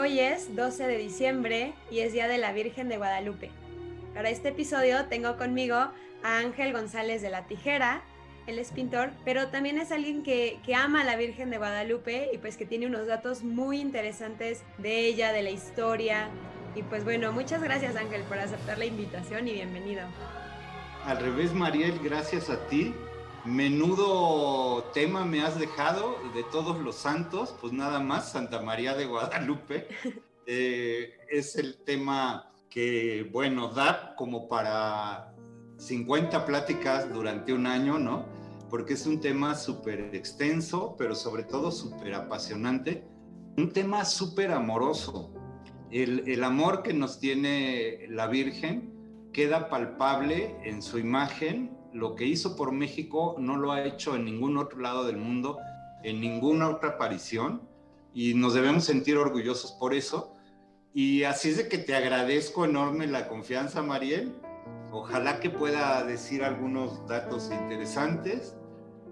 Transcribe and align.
Hoy 0.00 0.18
es 0.18 0.56
12 0.56 0.86
de 0.86 0.96
diciembre 0.96 1.74
y 1.90 1.98
es 1.98 2.14
Día 2.14 2.26
de 2.26 2.38
la 2.38 2.54
Virgen 2.54 2.88
de 2.88 2.96
Guadalupe. 2.96 3.50
Para 4.14 4.30
este 4.30 4.48
episodio 4.48 5.04
tengo 5.10 5.36
conmigo 5.36 5.76
a 5.76 6.38
Ángel 6.38 6.72
González 6.72 7.20
de 7.20 7.28
la 7.28 7.46
Tijera. 7.46 8.00
Él 8.46 8.58
es 8.58 8.70
pintor, 8.70 9.10
pero 9.26 9.48
también 9.48 9.76
es 9.76 9.92
alguien 9.92 10.22
que, 10.22 10.58
que 10.64 10.74
ama 10.74 11.02
a 11.02 11.04
la 11.04 11.16
Virgen 11.16 11.50
de 11.50 11.58
Guadalupe 11.58 12.30
y 12.32 12.38
pues 12.38 12.56
que 12.56 12.64
tiene 12.64 12.86
unos 12.86 13.08
datos 13.08 13.44
muy 13.44 13.78
interesantes 13.78 14.62
de 14.78 15.00
ella, 15.00 15.34
de 15.34 15.42
la 15.42 15.50
historia. 15.50 16.28
Y 16.74 16.82
pues 16.82 17.04
bueno, 17.04 17.30
muchas 17.32 17.62
gracias 17.62 17.94
Ángel 17.94 18.22
por 18.22 18.38
aceptar 18.38 18.78
la 18.78 18.86
invitación 18.86 19.48
y 19.48 19.52
bienvenido. 19.52 20.04
Al 21.04 21.18
revés, 21.18 21.52
Mariel, 21.52 21.98
gracias 22.02 22.48
a 22.48 22.56
ti. 22.68 22.94
Menudo 23.44 24.84
tema 24.92 25.24
me 25.24 25.40
has 25.40 25.58
dejado 25.58 26.16
de 26.34 26.42
todos 26.44 26.78
los 26.78 26.96
santos, 26.96 27.54
pues 27.60 27.72
nada 27.72 27.98
más, 27.98 28.32
Santa 28.32 28.60
María 28.60 28.94
de 28.94 29.06
Guadalupe. 29.06 29.88
Eh, 30.52 31.12
es 31.30 31.54
el 31.54 31.76
tema 31.84 32.50
que, 32.68 33.28
bueno, 33.30 33.68
da 33.68 34.16
como 34.16 34.48
para 34.48 35.32
50 35.76 36.44
pláticas 36.44 37.12
durante 37.12 37.52
un 37.52 37.68
año, 37.68 38.00
¿no? 38.00 38.26
Porque 38.68 38.94
es 38.94 39.06
un 39.06 39.20
tema 39.20 39.54
súper 39.54 40.12
extenso, 40.12 40.96
pero 40.98 41.14
sobre 41.14 41.44
todo 41.44 41.70
súper 41.70 42.14
apasionante. 42.14 43.06
Un 43.58 43.70
tema 43.72 44.04
súper 44.04 44.50
amoroso. 44.50 45.32
El, 45.92 46.28
el 46.28 46.42
amor 46.42 46.82
que 46.82 46.94
nos 46.94 47.20
tiene 47.20 48.06
la 48.08 48.26
Virgen 48.26 48.92
queda 49.32 49.68
palpable 49.68 50.56
en 50.64 50.82
su 50.82 50.98
imagen. 50.98 51.76
Lo 51.92 52.14
que 52.14 52.24
hizo 52.24 52.56
por 52.56 52.72
México 52.72 53.36
no 53.38 53.56
lo 53.56 53.72
ha 53.72 53.84
hecho 53.84 54.14
en 54.14 54.24
ningún 54.24 54.56
otro 54.56 54.78
lado 54.78 55.04
del 55.04 55.16
mundo, 55.16 55.58
en 56.02 56.20
ninguna 56.20 56.68
otra 56.68 56.90
aparición, 56.90 57.62
y 58.14 58.34
nos 58.34 58.54
debemos 58.54 58.84
sentir 58.84 59.16
orgullosos 59.16 59.72
por 59.72 59.94
eso. 59.94 60.34
Y 60.92 61.24
así 61.24 61.50
es 61.50 61.56
de 61.56 61.68
que 61.68 61.78
te 61.78 61.94
agradezco 61.94 62.64
enorme 62.64 63.06
la 63.06 63.28
confianza, 63.28 63.82
Mariel. 63.82 64.34
Ojalá 64.92 65.38
que 65.38 65.50
pueda 65.50 66.04
decir 66.04 66.42
algunos 66.42 67.06
datos 67.06 67.50
interesantes. 67.52 68.56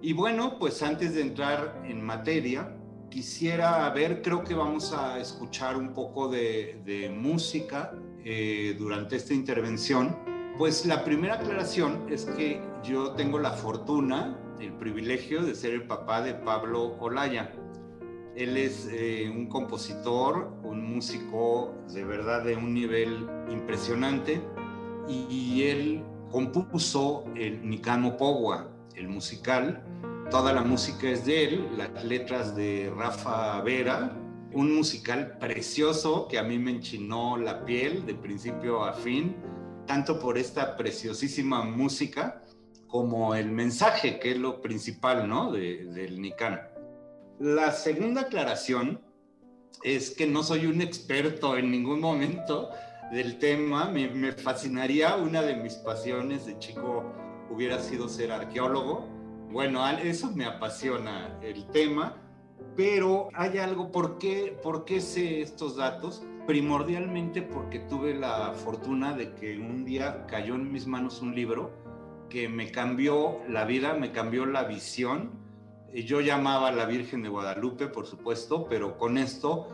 Y 0.03 0.13
bueno, 0.13 0.59
pues 0.59 0.83
antes 0.83 1.15
de 1.15 1.23
entrar 1.23 1.83
en 1.85 2.05
materia, 2.05 2.75
quisiera 3.11 3.89
ver, 3.91 4.23
creo 4.23 4.45
que 4.45 4.55
vamos 4.55 4.93
a 4.93 5.19
escuchar 5.19 5.77
un 5.77 5.93
poco 5.95 6.29
de, 6.29 7.13
música 7.15 7.93
eh, 8.25 8.75
durante 8.79 9.17
esta 9.17 9.35
intervención, 9.35 10.17
pues 10.59 10.85
la 10.87 11.05
primera 11.05 11.35
aclaración 11.35 12.05
es 12.11 12.25
que 12.25 12.61
yo 12.83 13.13
tengo 13.13 13.39
la 13.39 13.53
fortuna, 13.53 14.37
el 14.59 14.73
privilegio 14.73 15.43
de 15.45 15.55
ser 15.55 15.73
el 15.73 15.87
papá 15.87 16.21
de 16.21 16.35
Pablo 16.35 16.97
Olaya. 16.99 17.53
Él 18.35 18.57
es 18.57 18.89
eh, 18.91 19.33
un 19.33 19.47
compositor, 19.47 20.53
un 20.65 20.85
músico 20.85 21.77
de 21.93 22.05
verdad 22.05 22.43
de 22.43 22.57
un 22.57 22.75
nivel 22.75 23.25
impresionante 23.53 24.41
y, 25.09 25.63
él 25.63 26.05
compuso 26.31 27.25
el 27.37 27.67
Nicano 27.67 28.17
Pogua, 28.17 28.69
el 28.97 29.09
musical. 29.09 29.85
Toda 30.31 30.53
la 30.53 30.63
música 30.63 31.09
es 31.09 31.25
de 31.25 31.45
él, 31.45 31.69
las 31.77 32.05
letras 32.05 32.55
de 32.55 32.93
Rafa 32.97 33.61
Vera, 33.63 34.13
un 34.53 34.75
musical 34.75 35.39
precioso 35.39 36.27
que 36.29 36.39
a 36.39 36.43
mí 36.43 36.59
me 36.59 36.73
enchinó 36.73 37.37
la 37.37 37.65
piel 37.65 38.05
de 38.05 38.15
principio 38.15 38.85
a 38.85 38.93
fin, 38.93 39.37
tanto 39.89 40.21
por 40.21 40.39
esta 40.39 40.77
preciosísima 40.77 41.65
música 41.65 42.45
como 42.87 43.35
el 43.35 43.51
mensaje, 43.51 44.21
que 44.21 44.33
es 44.33 44.39
lo 44.39 44.61
principal, 44.61 45.29
¿no? 45.29 45.51
del 45.51 46.21
Nican. 46.21 46.61
La 47.41 47.73
segunda 47.73 48.23
aclaración 48.23 49.01
es 49.83 50.11
que 50.11 50.27
no 50.27 50.43
soy 50.43 50.67
un 50.67 50.81
experto 50.81 51.57
en 51.57 51.71
ningún 51.71 52.01
momento 52.01 52.71
del 53.11 53.39
tema, 53.39 53.87
me, 53.87 54.09
me 54.09 54.33
fascinaría, 54.33 55.17
una 55.17 55.43
de 55.43 55.57
mis 55.57 55.75
pasiones 55.75 56.47
de 56.47 56.59
chico 56.59 57.05
hubiera 57.51 57.81
sido 57.81 58.09
ser 58.09 58.31
arqueólogo. 58.31 59.09
Bueno, 59.51 59.87
eso 59.89 60.31
me 60.33 60.45
apasiona 60.45 61.39
el 61.43 61.67
tema, 61.69 62.17
pero 62.77 63.29
hay 63.35 63.59
algo, 63.59 63.91
¿por 63.91 64.19
qué, 64.19 64.59
¿por 64.63 64.85
qué 64.85 65.01
sé 65.01 65.41
estos 65.41 65.77
datos? 65.77 66.23
Primordialmente 66.49 67.43
porque 67.43 67.79
tuve 67.79 68.15
la 68.15 68.55
fortuna 68.55 69.13
de 69.13 69.35
que 69.35 69.59
un 69.59 69.85
día 69.85 70.25
cayó 70.27 70.55
en 70.55 70.73
mis 70.73 70.87
manos 70.87 71.21
un 71.21 71.35
libro 71.35 71.73
que 72.31 72.49
me 72.49 72.71
cambió 72.71 73.41
la 73.51 73.67
vida, 73.67 73.93
me 73.93 74.13
cambió 74.13 74.47
la 74.47 74.65
visión. 74.65 75.29
Yo 75.93 76.23
llamaba 76.23 76.69
a 76.69 76.73
la 76.73 76.87
Virgen 76.87 77.23
de 77.23 77.29
Guadalupe, 77.29 77.89
por 77.89 78.07
supuesto, 78.07 78.67
pero 78.67 78.97
con 78.97 79.19
esto, 79.19 79.69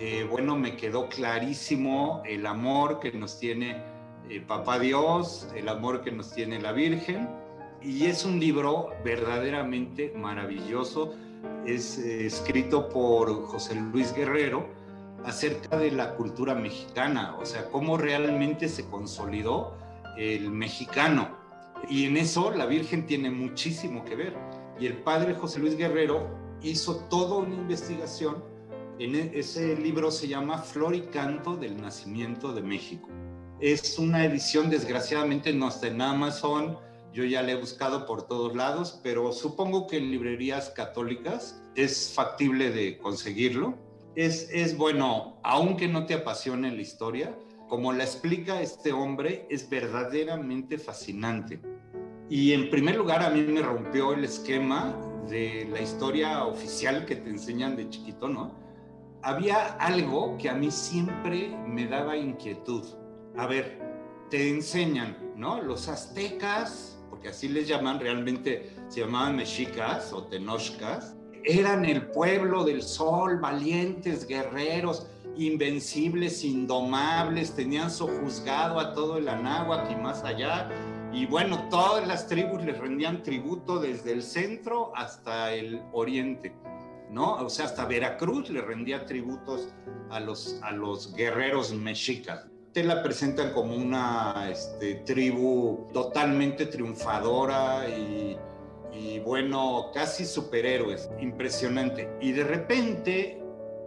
eh, 0.00 0.26
bueno, 0.30 0.56
me 0.56 0.76
quedó 0.78 1.10
clarísimo 1.10 2.22
el 2.24 2.46
amor 2.46 3.00
que 3.00 3.12
nos 3.12 3.38
tiene 3.38 3.82
eh, 4.30 4.40
Papá 4.40 4.78
Dios, 4.78 5.46
el 5.54 5.68
amor 5.68 6.00
que 6.00 6.10
nos 6.10 6.32
tiene 6.32 6.58
la 6.58 6.72
Virgen. 6.72 7.28
Y 7.82 8.06
es 8.06 8.24
un 8.24 8.40
libro 8.40 8.88
verdaderamente 9.04 10.14
maravilloso 10.16 11.12
es 11.66 11.98
eh, 11.98 12.24
escrito 12.24 12.88
por 12.88 13.44
José 13.44 13.74
Luis 13.74 14.14
Guerrero 14.14 14.82
acerca 15.24 15.76
de 15.78 15.90
la 15.90 16.14
cultura 16.14 16.54
mexicana, 16.54 17.36
o 17.38 17.46
sea, 17.46 17.70
cómo 17.70 17.96
realmente 17.96 18.68
se 18.68 18.84
consolidó 18.86 19.76
el 20.16 20.50
mexicano. 20.50 21.36
Y 21.88 22.06
en 22.06 22.16
eso 22.16 22.50
la 22.50 22.66
Virgen 22.66 23.06
tiene 23.06 23.30
muchísimo 23.30 24.04
que 24.04 24.16
ver. 24.16 24.36
Y 24.78 24.86
el 24.86 24.98
padre 24.98 25.34
José 25.34 25.60
Luis 25.60 25.76
Guerrero 25.76 26.28
hizo 26.62 26.96
toda 27.08 27.36
una 27.36 27.54
investigación. 27.54 28.42
En 28.98 29.14
e, 29.14 29.30
ese 29.34 29.76
libro 29.76 30.10
se 30.10 30.28
llama 30.28 30.58
Flor 30.58 30.94
y 30.94 31.02
Canto 31.02 31.56
del 31.56 31.80
Nacimiento 31.80 32.52
de 32.52 32.62
México. 32.62 33.08
Es 33.60 33.98
una 33.98 34.24
edición, 34.24 34.70
desgraciadamente, 34.70 35.52
no 35.52 35.68
está 35.68 35.86
en 35.88 36.00
Amazon, 36.00 36.78
yo 37.14 37.24
ya 37.24 37.42
le 37.42 37.52
he 37.52 37.56
buscado 37.56 38.06
por 38.06 38.26
todos 38.26 38.56
lados, 38.56 38.98
pero 39.02 39.32
supongo 39.32 39.86
que 39.86 39.98
en 39.98 40.10
librerías 40.10 40.70
católicas 40.70 41.62
es 41.76 42.12
factible 42.12 42.70
de 42.72 42.98
conseguirlo. 42.98 43.78
Es, 44.16 44.76
bueno, 44.76 45.38
aunque 45.42 45.88
no 45.88 46.06
te 46.06 46.14
apasione 46.14 46.70
la 46.70 46.80
historia, 46.80 47.36
como 47.68 47.92
la 47.92 48.04
explica 48.04 48.60
este 48.60 48.92
hombre, 48.92 49.46
es 49.50 49.68
verdaderamente 49.68 50.78
fascinante. 50.78 51.60
Y 52.28 52.52
en 52.52 52.70
primer 52.70 52.96
lugar, 52.96 53.22
a 53.22 53.30
mí 53.30 53.42
me 53.42 53.60
rompió 53.60 54.12
el 54.12 54.24
esquema 54.24 54.96
de 55.28 55.68
la 55.70 55.80
historia 55.80 56.44
oficial 56.44 57.04
que 57.06 57.16
te 57.16 57.30
enseñan 57.30 57.76
de 57.76 57.88
chiquito, 57.88 58.28
¿no? 58.28 58.54
Había 59.22 59.74
algo 59.74 60.36
que 60.38 60.48
a 60.48 60.54
mí 60.54 60.70
siempre 60.70 61.56
me 61.66 61.86
daba 61.86 62.16
inquietud. 62.16 62.84
A 63.36 63.46
ver, 63.46 63.80
te 64.30 64.50
enseñan, 64.50 65.16
¿no? 65.36 65.60
Los 65.62 65.88
aztecas 65.88 66.94
porque 67.14 67.28
así 67.28 67.48
les 67.48 67.68
llaman, 67.68 68.00
realmente 68.00 68.74
se 68.88 69.00
llamaban 69.00 69.36
mexicas 69.36 70.12
o 70.12 70.24
tenochcas, 70.24 71.16
eran 71.44 71.84
el 71.84 72.06
pueblo 72.06 72.64
del 72.64 72.82
sol, 72.82 73.38
valientes, 73.38 74.26
guerreros, 74.26 75.06
invencibles, 75.36 76.44
indomables, 76.44 77.54
tenían 77.54 77.90
sojuzgado 77.90 78.80
a 78.80 78.94
todo 78.94 79.18
el 79.18 79.28
Anáhuac 79.28 79.90
y 79.90 79.96
más 79.96 80.24
allá. 80.24 80.70
Y 81.12 81.26
bueno, 81.26 81.68
todas 81.70 82.06
las 82.06 82.26
tribus 82.26 82.64
les 82.64 82.78
rendían 82.78 83.22
tributo 83.22 83.78
desde 83.78 84.12
el 84.12 84.22
centro 84.22 84.92
hasta 84.96 85.52
el 85.52 85.82
oriente, 85.92 86.52
¿no? 87.10 87.34
O 87.34 87.48
sea, 87.48 87.66
hasta 87.66 87.84
Veracruz 87.84 88.50
le 88.50 88.62
rendía 88.62 89.04
tributos 89.06 89.68
a 90.10 90.20
los, 90.20 90.58
a 90.62 90.72
los 90.72 91.14
guerreros 91.14 91.72
mexicas 91.72 92.46
te 92.72 92.82
la 92.82 93.04
presentan 93.04 93.52
como 93.52 93.76
una 93.76 94.48
este, 94.50 94.96
tribu 95.06 95.86
totalmente 95.92 96.66
triunfadora 96.66 97.88
y, 97.88 98.36
bueno, 99.24 99.90
casi 99.92 100.24
superhéroes, 100.24 101.10
impresionante. 101.20 102.08
Y 102.20 102.32
de 102.32 102.44
repente 102.44 103.42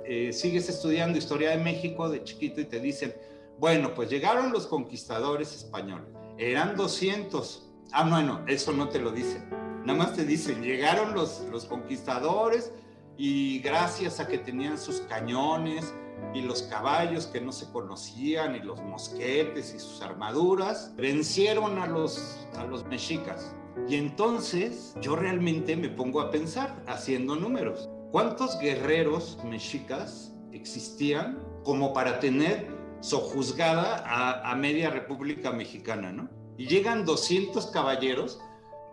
eh, 0.06 0.31
sigues 0.33 0.69
estudiando 0.69 1.18
historia 1.18 1.51
de 1.51 1.57
México 1.57 2.09
de 2.09 2.24
chiquito 2.24 2.62
y 2.62 2.65
te 2.65 2.80
dicen, 2.80 3.15
bueno, 3.59 3.94
pues 3.94 4.09
llegaron 4.09 4.51
los 4.51 4.68
conquistadores 4.68 5.54
españoles, 5.54 6.09
eran 6.38 6.75
200. 6.75 7.69
Ah, 7.92 8.07
bueno, 8.09 8.44
eso 8.48 8.74
no 8.74 8.89
te 8.89 9.00
lo 9.00 9.12
dicen. 9.12 9.50
Nada 9.86 10.00
más 10.00 10.13
te 10.13 10.25
dicen, 10.25 10.62
llegaron 10.62 11.13
los, 11.13 11.42
los 11.51 11.65
conquistadores 11.65 12.74
y 13.17 13.59
gracias 13.59 14.19
a 14.19 14.27
que 14.27 14.37
tenían 14.37 14.77
sus 14.77 15.01
cañones, 15.01 15.93
y 16.33 16.41
los 16.41 16.63
caballos 16.63 17.27
que 17.27 17.41
no 17.41 17.51
se 17.51 17.69
conocían 17.71 18.55
y 18.55 18.59
los 18.59 18.81
mosquetes 18.81 19.73
y 19.73 19.79
sus 19.79 20.01
armaduras 20.01 20.93
vencieron 20.95 21.79
a 21.79 21.87
los, 21.87 22.47
a 22.57 22.65
los 22.65 22.85
mexicas. 22.85 23.55
Y 23.87 23.95
entonces 23.95 24.95
yo 25.01 25.15
realmente 25.15 25.75
me 25.75 25.89
pongo 25.89 26.21
a 26.21 26.31
pensar 26.31 26.83
haciendo 26.87 27.35
números. 27.35 27.89
¿Cuántos 28.11 28.59
guerreros 28.59 29.37
mexicas 29.45 30.33
existían 30.51 31.39
como 31.63 31.93
para 31.93 32.19
tener 32.19 32.67
sojuzgada 32.99 34.03
a, 34.05 34.51
a 34.51 34.55
media 34.55 34.89
República 34.89 35.51
Mexicana, 35.51 36.11
no? 36.11 36.29
Y 36.57 36.67
llegan 36.67 37.05
200 37.05 37.67
caballeros. 37.67 38.39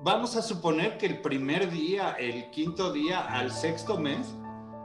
Vamos 0.04 0.36
a 0.36 0.42
suponer 0.42 0.98
que 0.98 1.06
el 1.06 1.22
primer 1.22 1.70
día, 1.70 2.14
el 2.18 2.50
quinto 2.50 2.92
día, 2.92 3.20
al 3.20 3.50
sexto 3.50 3.98
mes, 3.98 4.34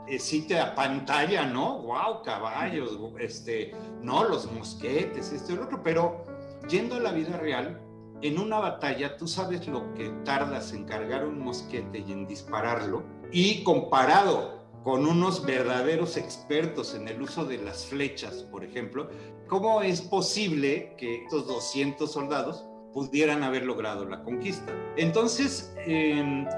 eh, 0.08 0.18
sí 0.18 0.48
te 0.48 0.56
pantalla, 0.74 1.44
¿no? 1.44 1.82
¡Wow! 1.82 2.22
Caballos, 2.24 2.98
este, 3.18 3.74
no, 4.00 4.24
los 4.24 4.50
mosquetes, 4.50 5.30
esto 5.30 5.52
y 5.52 5.56
lo 5.56 5.64
otro, 5.64 5.82
pero 5.82 6.24
yendo 6.70 6.94
a 6.94 7.00
la 7.00 7.12
vida 7.12 7.36
real, 7.36 7.82
en 8.22 8.38
una 8.38 8.60
batalla 8.60 9.18
tú 9.18 9.28
sabes 9.28 9.68
lo 9.68 9.92
que 9.92 10.08
tardas 10.24 10.72
en 10.72 10.86
cargar 10.86 11.26
un 11.26 11.38
mosquete 11.38 11.98
y 11.98 12.12
en 12.12 12.26
dispararlo, 12.26 13.02
y 13.30 13.62
comparado 13.62 14.64
con 14.84 15.04
unos 15.04 15.44
verdaderos 15.44 16.16
expertos 16.16 16.94
en 16.94 17.08
el 17.08 17.20
uso 17.20 17.44
de 17.44 17.58
las 17.58 17.84
flechas, 17.84 18.44
por 18.44 18.64
ejemplo, 18.64 19.10
¿cómo 19.48 19.82
es 19.82 20.00
posible 20.00 20.94
que 20.96 21.24
estos 21.24 21.46
200 21.46 22.10
soldados 22.10 22.69
pudieran 22.92 23.42
haber 23.42 23.64
logrado 23.64 24.04
la 24.04 24.22
conquista? 24.22 24.72
Entonces, 24.96 25.74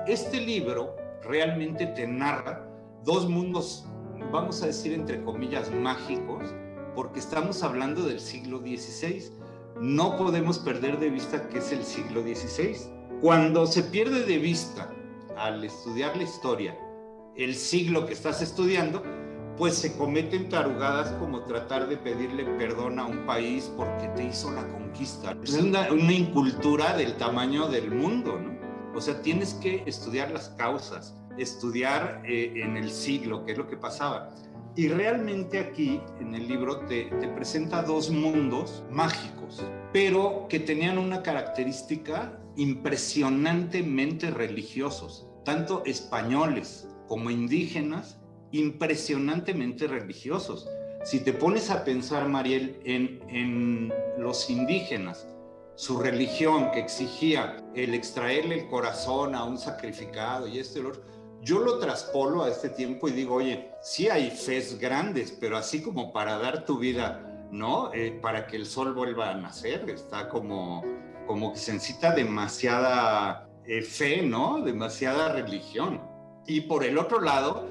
este 0.06 0.40
libro 0.40 0.96
realmente 1.22 1.86
te 1.86 2.06
narra 2.06 2.68
dos 3.04 3.28
mundos, 3.28 3.86
vamos 4.30 4.62
a 4.62 4.66
decir 4.66 4.92
entre 4.92 5.22
comillas, 5.22 5.70
mágicos, 5.70 6.54
porque 6.94 7.20
estamos 7.20 7.62
hablando 7.62 8.02
del 8.02 8.20
siglo 8.20 8.58
XVI. 8.58 9.30
No 9.80 10.16
podemos 10.16 10.58
perder 10.58 10.98
de 10.98 11.10
vista 11.10 11.48
que 11.48 11.58
es 11.58 11.72
el 11.72 11.84
siglo 11.84 12.22
XVI. 12.22 12.76
Cuando 13.20 13.66
se 13.66 13.82
pierde 13.82 14.24
de 14.24 14.38
vista 14.38 14.92
al 15.36 15.64
estudiar 15.64 16.16
la 16.16 16.24
historia 16.24 16.76
el 17.36 17.54
siglo 17.54 18.06
que 18.06 18.12
estás 18.12 18.42
estudiando, 18.42 19.02
pues 19.56 19.74
se 19.74 19.96
cometen 19.96 20.48
tarugadas 20.48 21.10
como 21.18 21.42
tratar 21.42 21.88
de 21.88 21.96
pedirle 21.96 22.44
perdón 22.56 22.98
a 22.98 23.06
un 23.06 23.26
país 23.26 23.70
porque 23.76 24.08
te 24.16 24.24
hizo 24.24 24.50
la 24.50 24.66
conquista. 24.68 25.36
Es 25.42 25.54
una, 25.54 25.92
una 25.92 26.12
incultura 26.12 26.96
del 26.96 27.16
tamaño 27.16 27.68
del 27.68 27.90
mundo, 27.90 28.38
¿no? 28.38 28.52
O 28.94 29.00
sea, 29.00 29.22
tienes 29.22 29.54
que 29.54 29.82
estudiar 29.86 30.30
las 30.30 30.50
causas, 30.50 31.16
estudiar 31.38 32.22
eh, 32.26 32.52
en 32.56 32.76
el 32.76 32.90
siglo, 32.90 33.44
qué 33.44 33.52
es 33.52 33.58
lo 33.58 33.66
que 33.68 33.76
pasaba. 33.76 34.34
Y 34.74 34.88
realmente 34.88 35.58
aquí 35.58 36.00
en 36.20 36.34
el 36.34 36.48
libro 36.48 36.80
te, 36.86 37.04
te 37.20 37.28
presenta 37.28 37.82
dos 37.82 38.10
mundos 38.10 38.82
mágicos, 38.90 39.62
pero 39.92 40.46
que 40.48 40.60
tenían 40.60 40.98
una 40.98 41.22
característica 41.22 42.38
impresionantemente 42.56 44.30
religiosos, 44.30 45.26
tanto 45.44 45.82
españoles 45.84 46.88
como 47.06 47.30
indígenas, 47.30 48.18
impresionantemente 48.52 49.86
religiosos. 49.86 50.68
Si 51.04 51.20
te 51.20 51.32
pones 51.32 51.70
a 51.70 51.84
pensar, 51.84 52.28
Mariel, 52.28 52.78
en, 52.84 53.20
en 53.28 53.92
los 54.18 54.48
indígenas, 54.48 55.26
su 55.74 55.98
religión 55.98 56.70
que 56.70 56.80
exigía 56.80 57.56
el 57.74 57.94
extraerle 57.94 58.60
el 58.60 58.68
corazón 58.68 59.34
a 59.34 59.44
un 59.44 59.58
sacrificado 59.58 60.46
y 60.46 60.58
este 60.58 60.80
olor, 60.80 61.02
yo 61.40 61.58
lo 61.58 61.78
traspolo 61.80 62.44
a 62.44 62.50
este 62.50 62.68
tiempo 62.68 63.08
y 63.08 63.12
digo, 63.12 63.34
oye, 63.34 63.70
sí 63.82 64.08
hay 64.08 64.30
fes 64.30 64.78
grandes, 64.78 65.36
pero 65.40 65.56
así 65.56 65.82
como 65.82 66.12
para 66.12 66.38
dar 66.38 66.64
tu 66.64 66.78
vida, 66.78 67.48
¿no? 67.50 67.92
Eh, 67.92 68.16
para 68.22 68.46
que 68.46 68.56
el 68.56 68.64
sol 68.66 68.94
vuelva 68.94 69.30
a 69.30 69.34
nacer, 69.34 69.90
está 69.90 70.28
como, 70.28 70.84
como 71.26 71.52
que 71.52 71.58
se 71.58 71.72
necesita 71.72 72.14
demasiada 72.14 73.48
eh, 73.64 73.82
fe, 73.82 74.22
¿no? 74.22 74.60
Demasiada 74.60 75.32
religión. 75.32 76.00
Y 76.46 76.62
por 76.62 76.84
el 76.84 76.96
otro 76.96 77.20
lado, 77.20 77.66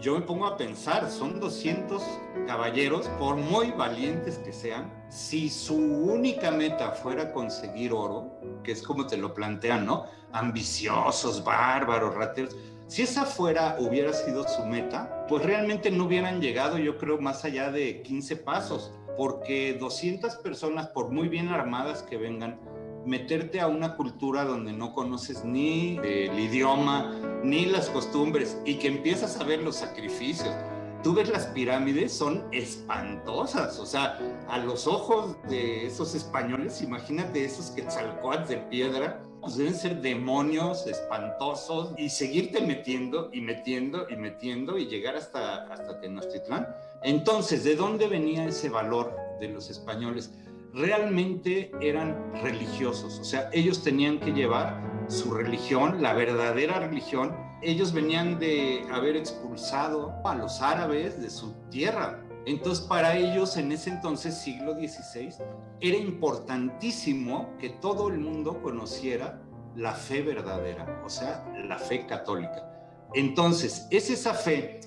yo 0.00 0.14
me 0.14 0.22
pongo 0.22 0.46
a 0.46 0.56
pensar, 0.56 1.10
son 1.10 1.40
200 1.40 2.02
caballeros, 2.46 3.08
por 3.18 3.36
muy 3.36 3.70
valientes 3.72 4.38
que 4.38 4.52
sean, 4.52 4.90
si 5.08 5.50
su 5.50 5.76
única 5.76 6.50
meta 6.50 6.92
fuera 6.92 7.32
conseguir 7.32 7.92
oro, 7.92 8.30
que 8.62 8.72
es 8.72 8.82
como 8.82 9.06
te 9.06 9.16
lo 9.16 9.34
plantean, 9.34 9.84
¿no? 9.84 10.06
Ambiciosos, 10.32 11.44
bárbaros, 11.44 12.14
rateros. 12.14 12.56
Si 12.86 13.02
esa 13.02 13.24
fuera, 13.24 13.76
hubiera 13.78 14.12
sido 14.12 14.48
su 14.48 14.64
meta, 14.64 15.26
pues 15.28 15.44
realmente 15.44 15.90
no 15.90 16.04
hubieran 16.04 16.40
llegado, 16.40 16.78
yo 16.78 16.96
creo, 16.96 17.20
más 17.20 17.44
allá 17.44 17.70
de 17.70 18.02
15 18.02 18.36
pasos, 18.36 18.92
porque 19.16 19.76
200 19.78 20.36
personas, 20.36 20.88
por 20.88 21.10
muy 21.10 21.28
bien 21.28 21.48
armadas 21.48 22.02
que 22.02 22.16
vengan, 22.16 22.58
meterte 23.04 23.60
a 23.60 23.66
una 23.66 23.96
cultura 23.96 24.44
donde 24.44 24.72
no 24.72 24.92
conoces 24.92 25.44
ni 25.44 25.98
el 25.98 26.38
idioma, 26.38 27.14
ni 27.42 27.66
las 27.66 27.88
costumbres, 27.88 28.58
y 28.64 28.74
que 28.74 28.88
empiezas 28.88 29.38
a 29.40 29.44
ver 29.44 29.62
los 29.62 29.76
sacrificios. 29.76 30.54
Tú 31.02 31.14
ves 31.14 31.30
las 31.30 31.46
pirámides, 31.46 32.12
son 32.12 32.44
espantosas, 32.52 33.78
o 33.78 33.86
sea, 33.86 34.18
a 34.48 34.58
los 34.58 34.86
ojos 34.86 35.36
de 35.48 35.86
esos 35.86 36.14
españoles, 36.14 36.82
imagínate 36.82 37.42
esos 37.42 37.70
quetzalcoatl 37.70 38.48
de 38.48 38.56
piedra, 38.58 39.22
pues 39.40 39.56
deben 39.56 39.74
ser 39.74 40.02
demonios 40.02 40.86
espantosos 40.86 41.94
y 41.96 42.10
seguirte 42.10 42.60
metiendo 42.60 43.30
y 43.32 43.40
metiendo 43.40 44.06
y 44.10 44.16
metiendo 44.16 44.76
y 44.76 44.86
llegar 44.86 45.16
hasta, 45.16 45.64
hasta 45.72 45.98
Tenochtitlán. 46.00 46.68
Entonces, 47.02 47.64
¿de 47.64 47.76
dónde 47.76 48.06
venía 48.06 48.44
ese 48.44 48.68
valor 48.68 49.16
de 49.40 49.48
los 49.48 49.70
españoles? 49.70 50.30
Realmente 50.72 51.72
eran 51.80 52.32
religiosos, 52.42 53.18
o 53.18 53.24
sea, 53.24 53.50
ellos 53.52 53.82
tenían 53.82 54.20
que 54.20 54.32
llevar 54.32 54.90
su 55.08 55.32
religión, 55.34 56.02
la 56.02 56.12
verdadera 56.12 56.78
religión. 56.78 57.36
Ellos 57.62 57.92
venían 57.92 58.38
de 58.38 58.86
haber 58.92 59.16
expulsado 59.16 60.14
a 60.24 60.34
los 60.34 60.62
árabes 60.62 61.20
de 61.20 61.28
su 61.28 61.52
tierra. 61.70 62.24
Entonces, 62.46 62.86
para 62.86 63.16
ellos 63.16 63.56
en 63.56 63.72
ese 63.72 63.90
entonces, 63.90 64.38
siglo 64.38 64.74
XVI, 64.74 65.34
era 65.80 65.96
importantísimo 65.96 67.54
que 67.58 67.68
todo 67.68 68.08
el 68.08 68.18
mundo 68.18 68.62
conociera 68.62 69.42
la 69.76 69.92
fe 69.92 70.22
verdadera, 70.22 71.02
o 71.04 71.10
sea, 71.10 71.44
la 71.68 71.78
fe 71.78 72.06
católica. 72.06 72.66
Entonces, 73.14 73.86
es 73.90 74.08
esa 74.10 74.32
fe 74.32 74.80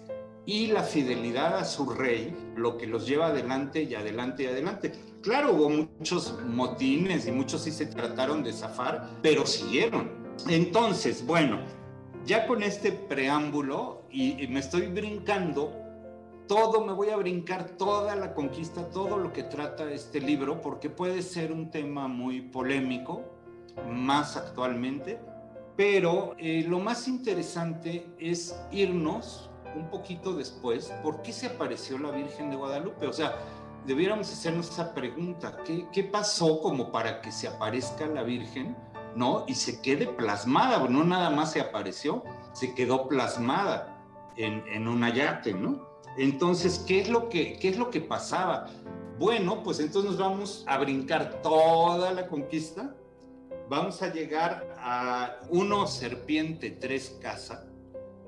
y 0.45 0.67
la 0.67 0.83
fidelidad 0.83 1.57
a 1.57 1.65
su 1.65 1.89
rey 1.89 2.35
lo 2.55 2.77
que 2.77 2.87
los 2.87 3.07
lleva 3.07 3.27
adelante 3.27 3.83
y 3.83 3.95
adelante 3.95 4.43
y 4.43 4.45
adelante. 4.47 4.91
Claro, 5.21 5.53
hubo 5.53 5.69
muchos 5.69 6.39
motines 6.45 7.27
y 7.27 7.31
muchos 7.31 7.63
sí 7.63 7.71
se 7.71 7.85
trataron 7.85 8.43
de 8.43 8.53
zafar, 8.53 9.09
pero 9.21 9.45
siguieron. 9.45 10.11
Entonces, 10.47 11.25
bueno, 11.25 11.59
ya 12.25 12.47
con 12.47 12.63
este 12.63 12.91
preámbulo 12.91 14.03
y, 14.11 14.47
me 14.47 14.59
estoy 14.59 14.87
brincando 14.87 15.73
todo, 16.47 16.85
me 16.85 16.93
voy 16.93 17.09
a 17.09 17.17
brincar 17.17 17.69
toda 17.77 18.15
la 18.15 18.33
conquista, 18.33 18.89
todo 18.89 19.17
lo 19.17 19.31
que 19.31 19.43
trata 19.43 19.91
este 19.91 20.19
libro, 20.19 20.61
porque 20.61 20.89
puede 20.89 21.21
ser 21.21 21.51
un 21.51 21.71
tema 21.71 22.07
muy 22.07 22.41
polémico, 22.41 23.23
más 23.89 24.37
actualmente, 24.37 25.19
pero 25.75 26.35
eh, 26.37 26.65
lo 26.67 26.79
más 26.79 27.07
interesante 27.07 28.05
es 28.19 28.59
irnos 28.71 29.49
un 29.75 29.89
poquito 29.89 30.33
después, 30.33 30.91
¿por 31.03 31.21
qué 31.21 31.31
se 31.31 31.47
apareció 31.47 31.97
la 31.97 32.11
Virgen 32.11 32.49
de 32.49 32.55
Guadalupe? 32.55 33.07
O 33.07 33.13
sea, 33.13 33.35
debiéramos 33.85 34.31
hacernos 34.31 34.69
esa 34.69 34.93
pregunta, 34.93 35.57
¿qué, 35.91 36.03
pasó 36.03 36.61
como 36.61 36.91
para 36.91 37.21
que 37.21 37.31
se 37.31 37.47
aparezca 37.47 38.05
la 38.07 38.23
Virgen, 38.23 38.75
¿no? 39.15 39.45
Y 39.47 39.55
se 39.55 39.81
quede 39.81 40.07
plasmada, 40.07 40.79
no 40.87 41.03
nada 41.03 41.29
más 41.29 41.51
se 41.51 41.61
apareció, 41.61 42.23
se 42.53 42.73
quedó 42.73 43.07
plasmada 43.07 44.01
en, 44.37 44.63
en 44.67 44.87
un 44.87 45.03
ayate, 45.03 45.53
¿no? 45.53 45.87
Entonces, 46.17 46.83
¿qué 46.87 47.01
es, 47.01 47.09
lo 47.09 47.29
que, 47.29 47.57
¿qué 47.57 47.69
es 47.69 47.77
lo 47.77 47.89
que 47.89 48.01
pasaba? 48.01 48.67
Bueno, 49.17 49.63
pues 49.63 49.79
entonces 49.79 50.11
nos 50.11 50.19
vamos 50.19 50.63
a 50.67 50.77
brincar 50.77 51.41
toda 51.41 52.11
la 52.13 52.27
conquista, 52.27 52.95
vamos 53.69 54.01
a 54.01 54.11
llegar 54.11 54.75
a 54.77 55.37
uno 55.49 55.87
serpiente 55.87 56.71
tres 56.71 57.17
casa, 57.21 57.65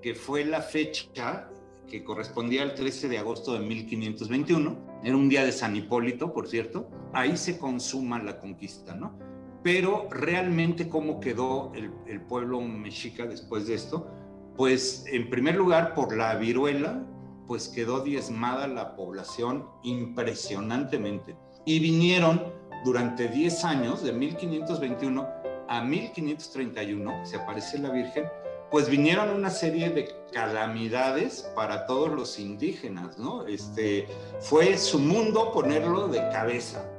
que 0.05 0.13
fue 0.13 0.45
la 0.45 0.61
fecha 0.61 1.49
que 1.87 2.03
correspondía 2.03 2.61
al 2.61 2.75
13 2.75 3.09
de 3.09 3.17
agosto 3.17 3.53
de 3.53 3.61
1521. 3.61 4.99
Era 5.03 5.17
un 5.17 5.27
día 5.27 5.43
de 5.43 5.51
San 5.51 5.75
Hipólito, 5.75 6.31
por 6.31 6.47
cierto. 6.47 6.87
Ahí 7.11 7.35
se 7.35 7.57
consuma 7.57 8.21
la 8.21 8.37
conquista, 8.37 8.93
¿no? 8.93 9.17
Pero 9.63 10.07
realmente 10.11 10.89
cómo 10.89 11.19
quedó 11.19 11.71
el, 11.73 11.89
el 12.05 12.21
pueblo 12.21 12.61
mexica 12.61 13.25
después 13.25 13.65
de 13.65 13.73
esto, 13.73 14.07
pues 14.55 15.05
en 15.07 15.27
primer 15.27 15.55
lugar 15.55 15.95
por 15.95 16.15
la 16.15 16.35
viruela, 16.35 17.03
pues 17.47 17.67
quedó 17.67 18.01
diezmada 18.01 18.67
la 18.67 18.95
población 18.95 19.65
impresionantemente. 19.81 21.35
Y 21.65 21.79
vinieron 21.79 22.53
durante 22.83 23.27
10 23.27 23.63
años, 23.65 24.03
de 24.03 24.13
1521 24.13 25.27
a 25.67 25.81
1531, 25.81 27.25
se 27.25 27.37
aparece 27.37 27.79
la 27.79 27.89
Virgen, 27.89 28.25
pues 28.71 28.89
vinieron 28.89 29.29
una 29.29 29.49
serie 29.49 29.89
de 29.89 30.13
calamidades 30.31 31.49
para 31.55 31.85
todos 31.85 32.11
los 32.11 32.39
indígenas, 32.39 33.17
¿no? 33.17 33.45
Este, 33.47 34.07
fue 34.39 34.77
su 34.77 34.99
mundo 34.99 35.51
ponerlo 35.53 36.07
de 36.07 36.19
cabeza. 36.29 36.89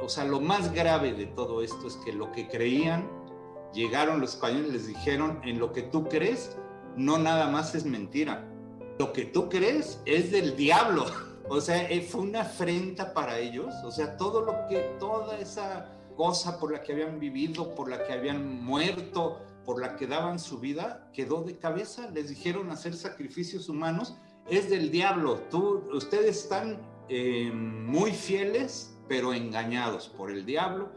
O 0.00 0.08
sea, 0.08 0.24
lo 0.24 0.40
más 0.40 0.72
grave 0.72 1.12
de 1.12 1.26
todo 1.26 1.62
esto 1.62 1.86
es 1.86 1.96
que 2.04 2.12
lo 2.12 2.32
que 2.32 2.48
creían, 2.48 3.08
llegaron 3.72 4.20
los 4.20 4.34
españoles 4.34 4.72
les 4.72 4.86
dijeron, 4.86 5.40
en 5.44 5.58
lo 5.58 5.72
que 5.72 5.82
tú 5.82 6.08
crees, 6.08 6.56
no 6.96 7.18
nada 7.18 7.48
más 7.48 7.74
es 7.74 7.84
mentira. 7.84 8.46
Lo 8.98 9.12
que 9.12 9.24
tú 9.24 9.48
crees 9.48 10.00
es 10.04 10.30
del 10.30 10.56
diablo. 10.56 11.04
O 11.48 11.60
sea, 11.60 11.88
eh, 11.88 12.02
fue 12.02 12.22
una 12.22 12.40
afrenta 12.40 13.14
para 13.14 13.38
ellos. 13.38 13.72
O 13.84 13.92
sea, 13.92 14.16
todo 14.16 14.40
lo 14.40 14.66
que, 14.68 14.80
toda 14.98 15.38
esa 15.38 15.96
cosa 16.16 16.58
por 16.58 16.72
la 16.72 16.82
que 16.82 16.92
habían 16.92 17.20
vivido, 17.20 17.72
por 17.76 17.88
la 17.88 18.04
que 18.04 18.12
habían 18.12 18.64
muerto, 18.64 19.38
por 19.66 19.80
la 19.80 19.96
que 19.96 20.06
daban 20.06 20.38
su 20.38 20.58
vida, 20.58 21.10
quedó 21.12 21.42
de 21.42 21.58
cabeza. 21.58 22.08
Les 22.12 22.28
dijeron 22.28 22.70
hacer 22.70 22.94
sacrificios 22.94 23.68
humanos 23.68 24.16
es 24.48 24.70
del 24.70 24.90
diablo. 24.90 25.40
Tú, 25.50 25.82
ustedes 25.92 26.44
están 26.44 26.80
eh, 27.08 27.50
muy 27.52 28.12
fieles, 28.12 28.96
pero 29.08 29.34
engañados 29.34 30.08
por 30.08 30.30
el 30.30 30.46
diablo, 30.46 30.90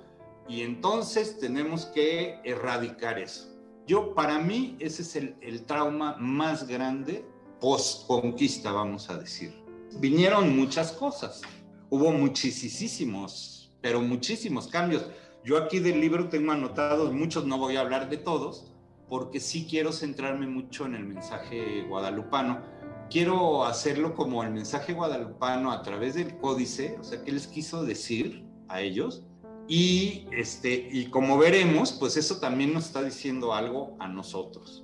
y 0.48 0.62
entonces 0.62 1.40
tenemos 1.40 1.86
que 1.88 2.40
erradicar 2.44 3.20
eso. 3.20 3.48
Yo, 3.86 4.14
para 4.14 4.40
mí, 4.40 4.78
ese 4.80 5.02
es 5.02 5.16
el, 5.16 5.36
el 5.42 5.66
trauma 5.66 6.16
más 6.20 6.68
grande 6.68 7.26
post-conquista, 7.60 8.72
vamos 8.72 9.10
a 9.10 9.18
decir. 9.18 9.54
Vinieron 10.00 10.56
muchas 10.56 10.92
cosas, 10.92 11.42
hubo 11.90 12.12
muchísimos, 12.12 13.72
pero 13.82 14.02
muchísimos 14.02 14.68
cambios. 14.68 15.06
Yo 15.44 15.58
aquí 15.58 15.80
del 15.80 16.02
libro 16.02 16.30
tengo 16.30 16.52
anotados 16.52 17.14
muchos, 17.14 17.46
no 17.46 17.58
voy 17.58 17.76
a 17.76 17.82
hablar 17.82 18.10
de 18.10 18.18
todos, 18.18 18.72
porque 19.08 19.40
sí 19.40 19.68
quiero 19.70 19.92
centrarme 19.92 20.48
mucho 20.48 20.86
en 20.86 20.96
el 20.96 21.06
mensaje 21.06 21.84
guadalupano 21.88 22.62
quiero 23.10 23.66
hacerlo 23.66 24.16
como 24.16 24.44
el 24.44 24.52
mensaje 24.52 24.94
guadalupano 24.94 25.72
a 25.72 25.82
través 25.82 26.16
del 26.16 26.38
códice, 26.38 26.98
o 27.00 27.04
sea, 27.04 27.24
qué 27.24 27.32
les 27.32 27.48
quiso 27.48 27.84
decir 27.84 28.46
a 28.68 28.82
ellos. 28.82 29.24
Y, 29.68 30.26
este, 30.32 30.90
y 30.92 31.06
como 31.08 31.38
veremos, 31.38 31.92
pues 31.94 32.18
eso 32.18 32.40
también 32.40 32.74
nos 32.74 32.86
está 32.86 33.04
diciendo 33.04 33.54
algo 33.54 33.96
a 34.00 34.08
nosotros. 34.08 34.84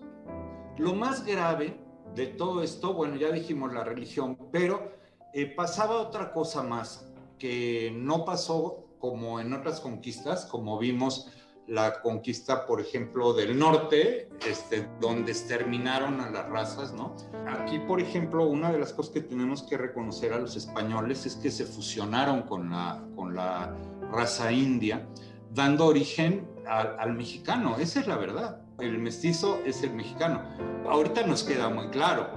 Lo 0.77 0.93
más 0.93 1.25
grave 1.25 1.79
de 2.13 2.27
todo 2.27 2.61
esto, 2.61 2.93
bueno, 2.93 3.15
ya 3.15 3.31
dijimos 3.31 3.73
la 3.73 3.83
religión, 3.83 4.37
pero 4.51 4.91
eh, 5.33 5.47
pasaba 5.47 5.95
otra 6.01 6.31
cosa 6.31 6.61
más 6.61 7.11
que 7.39 7.91
no 7.95 8.25
pasó 8.25 8.84
como 9.11 9.39
en 9.39 9.53
otras 9.53 9.79
conquistas, 9.79 10.45
como 10.45 10.79
vimos 10.79 11.31
la 11.67 12.01
conquista, 12.01 12.65
por 12.65 12.79
ejemplo, 12.79 13.33
del 13.33 13.57
norte, 13.57 14.29
este, 14.47 14.87
donde 14.99 15.31
exterminaron 15.31 16.21
a 16.21 16.29
las 16.29 16.49
razas, 16.49 16.93
¿no? 16.93 17.15
Aquí, 17.47 17.79
por 17.79 17.99
ejemplo, 17.99 18.45
una 18.47 18.71
de 18.71 18.79
las 18.79 18.93
cosas 18.93 19.13
que 19.13 19.21
tenemos 19.21 19.63
que 19.63 19.77
reconocer 19.77 20.33
a 20.33 20.39
los 20.39 20.55
españoles 20.55 21.25
es 21.25 21.35
que 21.35 21.49
se 21.49 21.65
fusionaron 21.65 22.43
con 22.43 22.69
la, 22.69 23.03
con 23.15 23.35
la 23.35 23.75
raza 24.11 24.51
india, 24.51 25.07
dando 25.51 25.85
origen 25.85 26.47
al, 26.67 26.99
al 26.99 27.13
mexicano, 27.13 27.77
esa 27.77 27.99
es 27.99 28.07
la 28.07 28.17
verdad. 28.17 28.61
El 28.79 28.99
mestizo 28.99 29.59
es 29.65 29.83
el 29.83 29.93
mexicano. 29.93 30.43
Ahorita 30.87 31.25
nos 31.25 31.43
queda 31.43 31.69
muy 31.69 31.89
claro, 31.89 32.29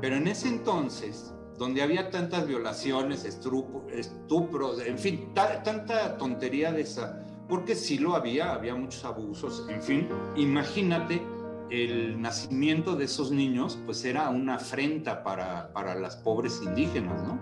pero 0.00 0.16
en 0.16 0.28
ese 0.28 0.48
entonces, 0.48 1.34
donde 1.58 1.82
había 1.82 2.10
tantas 2.10 2.46
violaciones, 2.46 3.24
estupros, 3.24 4.80
en 4.84 4.98
fin, 4.98 5.30
tanta 5.34 6.16
tontería 6.18 6.72
de 6.72 6.82
esa 6.82 7.22
porque 7.48 7.74
sí 7.74 7.98
lo 7.98 8.14
había, 8.16 8.52
había 8.52 8.74
muchos 8.74 9.04
abusos, 9.04 9.66
en 9.68 9.82
fin, 9.82 10.08
imagínate 10.36 11.22
el 11.70 12.20
nacimiento 12.20 12.96
de 12.96 13.04
esos 13.04 13.30
niños, 13.30 13.78
pues 13.86 14.04
era 14.04 14.30
una 14.30 14.56
afrenta 14.56 15.22
para, 15.22 15.72
para 15.72 15.94
las 15.94 16.16
pobres 16.16 16.60
indígenas, 16.64 17.22
¿no? 17.22 17.38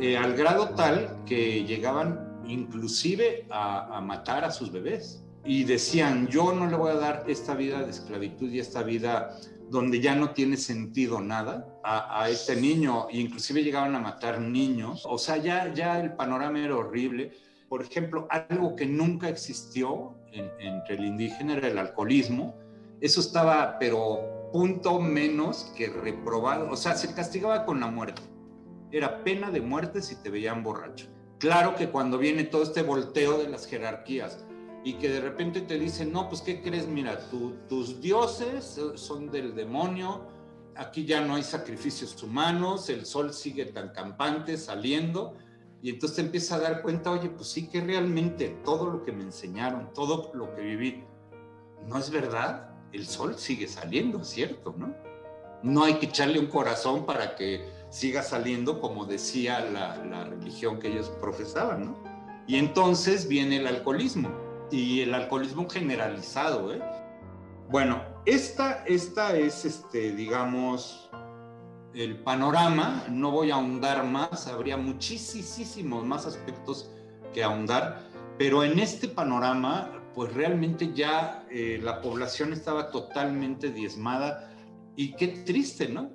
Eh, 0.00 0.16
al 0.16 0.34
grado 0.34 0.70
tal 0.70 1.22
que 1.26 1.64
llegaban 1.64 2.40
inclusive 2.46 3.46
a, 3.50 4.00
matar 4.00 4.44
a 4.44 4.50
sus 4.50 4.72
bebés 4.72 5.22
y 5.44 5.64
decían, 5.64 6.26
yo 6.28 6.52
no 6.52 6.66
le 6.66 6.76
voy 6.76 6.90
a 6.90 6.94
dar 6.94 7.24
esta 7.28 7.54
vida 7.54 7.82
de 7.82 7.90
esclavitud 7.90 8.50
y 8.50 8.58
esta 8.58 8.82
vida 8.82 9.36
donde 9.70 10.00
ya 10.00 10.14
no 10.14 10.30
tiene 10.30 10.56
sentido 10.56 11.20
nada 11.20 11.66
a, 11.82 12.28
este 12.28 12.56
niño, 12.56 13.06
inclusive 13.10 13.62
llegaban 13.62 13.94
a 13.94 14.00
matar 14.00 14.40
niños, 14.40 15.04
o 15.06 15.18
sea, 15.18 15.36
ya, 15.36 15.72
ya 15.72 16.00
el 16.00 16.14
panorama 16.14 16.58
era 16.58 16.76
horrible 16.76 17.32
por 17.74 17.82
ejemplo, 17.82 18.28
algo 18.30 18.76
que 18.76 18.86
nunca 18.86 19.28
existió 19.28 20.14
entre 20.30 20.94
el 20.94 21.06
indígena 21.06 21.54
era 21.54 21.66
el 21.66 21.78
alcoholismo. 21.78 22.54
Eso 23.00 23.20
estaba, 23.20 23.80
pero 23.80 24.50
punto 24.52 25.00
menos 25.00 25.72
que 25.76 25.88
reprobado. 25.88 26.70
O 26.70 26.76
sea, 26.76 26.94
se 26.94 27.12
castigaba 27.12 27.64
con 27.64 27.80
la 27.80 27.88
muerte. 27.88 28.22
Era 28.92 29.24
pena 29.24 29.50
de 29.50 29.60
muerte 29.60 30.02
si 30.02 30.14
te 30.22 30.30
veían 30.30 30.62
borracho. 30.62 31.06
Claro 31.38 31.74
que 31.74 31.88
cuando 31.88 32.16
viene 32.16 32.44
todo 32.44 32.62
este 32.62 32.82
volteo 32.82 33.38
de 33.38 33.48
las 33.48 33.66
jerarquías 33.66 34.46
y 34.84 34.92
que 34.94 35.08
de 35.08 35.20
repente 35.20 35.62
te 35.62 35.78
dicen, 35.78 36.12
no, 36.12 36.28
pues 36.28 36.42
¿qué 36.42 36.60
crees? 36.60 36.86
Mira, 36.86 37.18
tus 37.68 38.02
dioses 38.02 38.78
son 38.96 39.30
del 39.30 39.54
demonio, 39.54 40.26
aquí 40.76 41.06
ya 41.06 41.22
no 41.22 41.36
hay 41.36 41.42
sacrificios 41.42 42.22
humanos, 42.22 42.90
el 42.90 43.06
sol 43.06 43.32
sigue 43.32 43.64
tan 43.64 43.88
campante 43.88 44.58
saliendo 44.58 45.36
y 45.80 45.88
entonces 45.88 46.16
te 46.16 46.22
empiezas 46.22 46.58
a 46.58 46.62
dar 46.62 46.82
cuenta, 46.82 47.10
oye, 47.10 47.30
pues 47.30 47.48
sí 47.48 47.66
que 47.66 47.80
realmente 47.80 48.60
todo 48.62 48.90
lo 48.90 49.02
que 49.02 49.12
me 49.12 49.24
enseñaron, 49.24 49.90
todo 49.94 50.30
lo 50.34 50.54
que 50.54 50.60
viví, 50.60 51.04
no 51.86 51.98
es 51.98 52.10
verdad. 52.10 52.70
El 52.92 53.06
sol 53.06 53.36
sigue 53.38 53.66
saliendo, 53.66 54.22
¿cierto? 54.22 54.74
¿No? 54.78 54.94
No 55.62 55.84
hay 55.84 55.94
que 55.94 56.06
echarle 56.06 56.38
un 56.38 56.46
corazón 56.46 57.06
para 57.06 57.36
que 57.36 57.68
siga 57.90 58.22
saliendo 58.22 58.80
como 58.80 59.06
decía 59.06 59.60
la, 59.60 59.96
la 60.04 60.24
religión 60.24 60.78
que 60.78 60.88
ellos 60.88 61.10
profesaban, 61.20 61.86
¿no? 61.86 62.04
Y 62.46 62.56
entonces 62.56 63.26
viene 63.26 63.56
el 63.56 63.66
alcoholismo 63.66 64.43
y 64.74 65.02
el 65.02 65.14
alcoholismo 65.14 65.68
generalizado, 65.68 66.74
¿eh? 66.74 66.82
Bueno, 67.70 68.02
esta, 68.26 68.84
esta 68.86 69.36
es, 69.36 69.64
este, 69.64 70.12
digamos, 70.12 71.08
el 71.94 72.18
panorama, 72.18 73.04
no 73.08 73.30
voy 73.30 73.52
a 73.52 73.54
ahondar 73.54 74.04
más, 74.04 74.48
habría 74.48 74.76
muchísimos 74.76 76.04
más 76.04 76.26
aspectos 76.26 76.90
que 77.32 77.44
ahondar, 77.44 78.02
pero 78.36 78.64
en 78.64 78.80
este 78.80 79.06
panorama, 79.06 79.92
pues 80.12 80.34
realmente 80.34 80.92
ya 80.92 81.46
eh, 81.50 81.78
la 81.80 82.00
población 82.00 82.52
estaba 82.52 82.90
totalmente 82.90 83.70
diezmada 83.70 84.52
y 84.96 85.14
qué 85.14 85.28
triste, 85.28 85.88
¿no? 85.88 86.10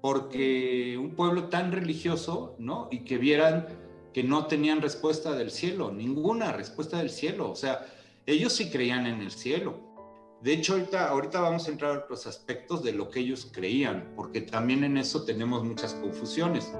Porque 0.00 0.96
un 1.00 1.16
pueblo 1.16 1.48
tan 1.48 1.72
religioso, 1.72 2.54
¿no? 2.58 2.88
Y 2.92 3.00
que 3.00 3.18
vieran 3.18 3.66
que 4.12 4.22
no 4.22 4.46
tenían 4.46 4.80
respuesta 4.80 5.32
del 5.32 5.50
cielo, 5.50 5.90
ninguna 5.90 6.52
respuesta 6.52 6.98
del 6.98 7.10
cielo, 7.10 7.50
o 7.50 7.56
sea, 7.56 7.84
ellos 8.26 8.52
sí 8.52 8.70
creían 8.70 9.06
en 9.06 9.20
el 9.20 9.30
cielo, 9.30 9.94
de 10.44 10.52
hecho, 10.52 10.74
ahorita, 10.74 11.40
vamos 11.40 11.66
a 11.66 11.70
entrar 11.70 11.96
a 11.96 11.98
otros 12.00 12.26
aspectos 12.26 12.84
de 12.84 12.92
lo 12.92 13.08
que 13.08 13.20
ellos 13.20 13.48
creían, 13.50 14.12
porque 14.14 14.42
también 14.42 14.84
en 14.84 14.98
eso 14.98 15.24
tenemos 15.24 15.64
muchas 15.64 15.94
confusiones. 15.94 16.70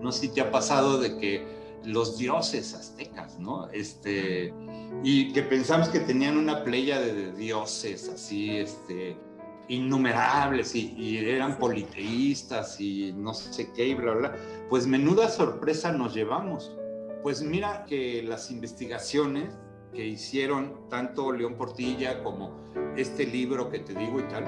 No 0.00 0.10
sé 0.10 0.20
si 0.22 0.28
te 0.30 0.40
ha 0.40 0.50
pasado 0.50 0.98
de 0.98 1.18
que 1.18 1.46
los 1.84 2.16
dioses 2.16 2.72
aztecas, 2.72 3.38
¿no? 3.38 3.68
Este, 3.72 4.54
y 5.04 5.34
que 5.34 5.42
pensamos 5.42 5.90
que 5.90 6.00
tenían 6.00 6.38
una 6.38 6.64
playa 6.64 6.98
de 6.98 7.32
dioses 7.32 8.08
así, 8.08 8.56
este, 8.56 9.18
innumerables 9.68 10.74
y, 10.74 10.94
y, 10.96 11.18
eran 11.18 11.58
politeístas 11.58 12.80
y 12.80 13.12
no 13.12 13.34
sé 13.34 13.70
qué 13.76 13.88
y 13.88 13.94
bla, 13.96 14.14
bla. 14.14 14.36
Pues 14.70 14.86
menuda 14.86 15.28
sorpresa 15.28 15.92
nos 15.92 16.14
llevamos. 16.14 16.74
Pues 17.22 17.42
mira 17.42 17.84
que 17.84 18.22
las 18.22 18.50
investigaciones 18.50 19.58
que 19.94 20.06
hicieron 20.06 20.88
tanto 20.88 21.32
León 21.32 21.56
Portilla 21.56 22.22
como 22.22 22.60
este 22.96 23.26
libro 23.26 23.70
que 23.70 23.80
te 23.80 23.94
digo 23.94 24.20
y 24.20 24.24
tal, 24.24 24.44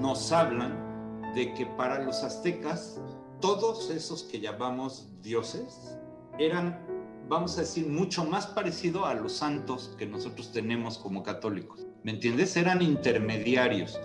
nos 0.00 0.32
hablan 0.32 1.32
de 1.34 1.54
que 1.54 1.66
para 1.66 2.02
los 2.02 2.22
aztecas 2.22 3.00
todos 3.40 3.90
esos 3.90 4.24
que 4.24 4.40
llamamos 4.40 5.08
dioses 5.22 5.96
eran, 6.38 6.86
vamos 7.28 7.56
a 7.58 7.62
decir, 7.62 7.86
mucho 7.86 8.24
más 8.24 8.46
parecido 8.46 9.06
a 9.06 9.14
los 9.14 9.32
santos 9.32 9.94
que 9.98 10.06
nosotros 10.06 10.52
tenemos 10.52 10.98
como 10.98 11.22
católicos. 11.22 11.86
¿Me 12.02 12.12
entiendes? 12.12 12.56
Eran 12.56 12.82
intermediarios. 12.82 14.00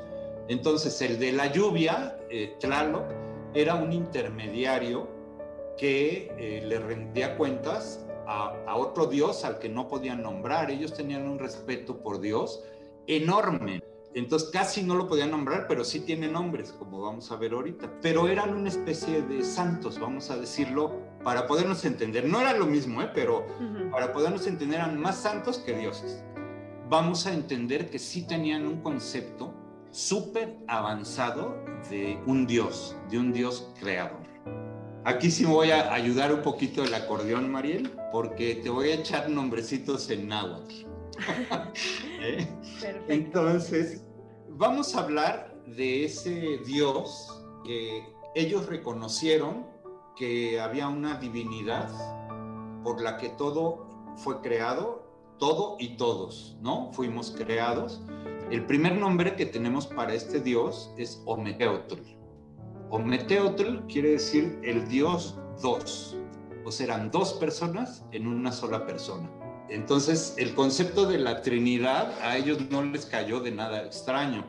Entonces 0.48 1.02
el 1.02 1.20
de 1.20 1.32
la 1.32 1.52
lluvia, 1.52 2.18
eh, 2.30 2.56
Tlaloc, 2.60 3.06
era 3.54 3.76
un 3.76 3.94
intermediario 3.94 5.10
que 5.78 6.32
eh, 6.38 6.64
le 6.66 6.80
rendía 6.80 7.38
cuentas 7.38 8.05
a, 8.28 8.76
otro 8.76 9.08
Dios 9.08 9.46
al 9.46 9.60
que 9.60 9.70
no 9.70 9.88
podían 9.88 10.22
nombrar. 10.22 10.72
Ellos 10.72 10.94
tenían 10.94 11.28
un 11.28 11.40
respeto 11.40 11.98
por 11.98 12.20
Dios 12.20 12.64
enorme. 13.08 13.84
Entonces 14.14 14.50
casi 14.50 14.82
no 14.82 14.96
lo 14.96 15.08
podían 15.08 15.32
nombrar, 15.32 15.68
pero 15.68 15.84
sí 15.84 16.00
tiene 16.00 16.30
nombres, 16.30 16.72
como 16.72 17.02
vamos 17.02 17.32
a 17.32 17.36
ver 17.36 17.52
ahorita. 17.52 18.00
Pero 18.02 18.30
eran 18.30 18.56
una 18.56 18.70
especie 18.70 19.22
de 19.22 19.44
santos, 19.44 20.00
vamos 20.00 20.32
a 20.32 20.38
decirlo, 20.38 21.02
para 21.24 21.48
podernos 21.48 21.84
entender. 21.84 22.26
No 22.26 22.40
era 22.40 22.54
lo 22.54 22.66
mismo, 22.66 23.02
¿eh? 23.02 23.10
pero 23.14 23.46
para 23.92 24.14
podernos 24.14 24.48
entender 24.48 24.80
eran 24.80 25.00
más 25.00 25.18
santos 25.18 25.58
que 25.60 25.74
dioses. 25.74 26.24
Vamos 26.88 27.26
a 27.26 27.34
entender 27.34 27.90
que 27.90 28.00
sí 28.00 28.26
tenían 28.26 28.66
un 28.66 28.82
concepto 28.82 29.54
súper 29.92 30.58
avanzado 30.68 31.56
de 31.90 32.18
un 32.26 32.46
dios, 32.46 32.96
de 33.10 33.18
un 33.18 33.34
dios 33.34 33.72
creador. 33.80 34.35
Aquí 35.06 35.30
sí 35.30 35.46
me 35.46 35.54
voy 35.54 35.70
a 35.70 35.94
ayudar 35.94 36.34
un 36.34 36.42
poquito 36.42 36.84
el 36.84 36.92
acordeón, 36.92 37.52
Mariel, 37.52 37.92
porque 38.12 38.56
te 38.56 38.72
voy 38.72 38.90
a 38.90 38.96
echar 38.96 39.30
nombrecitos 39.30 40.10
en 40.10 40.28
náhuatl. 40.28 40.74
¿Eh? 42.22 42.48
Entonces, 43.08 44.02
vamos 44.50 44.96
a 44.96 45.02
hablar 45.02 45.56
de 45.68 46.06
ese 46.06 46.58
Dios 46.66 47.40
que 47.64 48.04
ellos 48.34 48.66
reconocieron 48.66 49.68
que 50.16 50.60
había 50.60 50.88
una 50.88 51.20
divinidad 51.20 51.88
por 52.84 53.00
la 53.00 53.18
que 53.18 53.30
todo 53.30 53.88
fue 54.16 54.42
creado, 54.42 55.08
todo 55.38 55.78
y 55.80 55.98
todos, 55.98 56.58
¿no? 56.62 56.92
Fuimos 56.94 57.30
creados. 57.30 58.02
El 58.50 58.66
primer 58.66 58.98
nombre 58.98 59.36
que 59.36 59.46
tenemos 59.46 59.86
para 59.86 60.16
este 60.16 60.40
Dios 60.40 60.92
es 60.98 61.22
Ometeotl. 61.26 62.25
Ometeotl 62.90 63.86
quiere 63.88 64.12
decir 64.12 64.60
el 64.64 64.88
Dios 64.88 65.38
dos, 65.62 66.18
o 66.64 66.72
serán 66.72 67.12
dos 67.12 67.34
personas 67.34 68.06
en 68.12 68.28
una 68.28 68.52
sola 68.52 68.86
persona. 68.86 69.30
Entonces, 69.70 70.36
el 70.38 70.54
concepto 70.54 71.08
de 71.08 71.18
la 71.18 71.42
Trinidad 71.42 72.14
a 72.22 72.38
ellos 72.38 72.60
no 72.70 72.84
les 72.84 73.06
cayó 73.06 73.40
de 73.40 73.52
nada 73.52 73.84
extraño. 73.84 74.46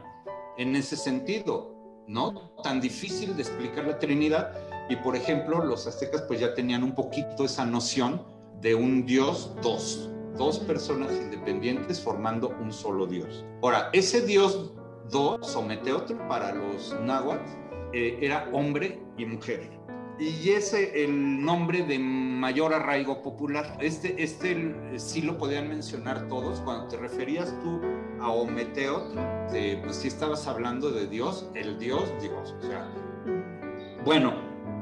En 0.58 0.76
ese 0.76 0.96
sentido, 0.96 1.74
¿no? 2.06 2.52
Tan 2.62 2.80
difícil 2.80 3.34
de 3.34 3.42
explicar 3.42 3.86
la 3.86 3.98
Trinidad. 3.98 4.52
Y 4.88 4.96
por 4.96 5.16
ejemplo, 5.16 5.64
los 5.64 5.86
aztecas 5.86 6.22
pues 6.22 6.40
ya 6.40 6.54
tenían 6.54 6.82
un 6.82 6.94
poquito 6.94 7.44
esa 7.44 7.64
noción 7.64 8.22
de 8.60 8.74
un 8.74 9.06
Dios 9.06 9.52
dos, 9.62 10.10
dos 10.36 10.58
personas 10.60 11.12
independientes 11.12 12.00
formando 12.00 12.54
un 12.60 12.72
solo 12.72 13.06
Dios. 13.06 13.44
Ahora, 13.62 13.88
ese 13.92 14.20
Dios 14.20 14.72
dos, 15.10 15.56
o 15.56 15.62
Meteotl 15.62 16.14
para 16.28 16.54
los 16.54 16.94
náhuatl, 17.00 17.65
eh, 17.92 18.18
era 18.20 18.48
hombre 18.52 18.98
y 19.16 19.24
mujer 19.24 19.76
y 20.18 20.50
ese 20.50 21.04
el 21.04 21.44
nombre 21.44 21.82
de 21.82 21.98
mayor 21.98 22.72
arraigo 22.72 23.22
popular. 23.22 23.76
Este, 23.80 24.22
este 24.22 24.74
sí 24.96 25.22
lo 25.22 25.36
podían 25.36 25.68
mencionar 25.68 26.26
todos 26.28 26.60
cuando 26.60 26.88
te 26.88 26.96
referías 26.96 27.54
tú 27.62 27.80
a 28.20 28.30
Ometeo, 28.30 29.08
pues 29.50 29.96
si 29.96 30.08
estabas 30.08 30.46
hablando 30.46 30.90
de 30.90 31.06
Dios, 31.06 31.50
el 31.54 31.78
Dios, 31.78 32.10
Dios. 32.20 32.54
O 32.58 32.62
sea, 32.62 32.88
bueno, 34.04 34.32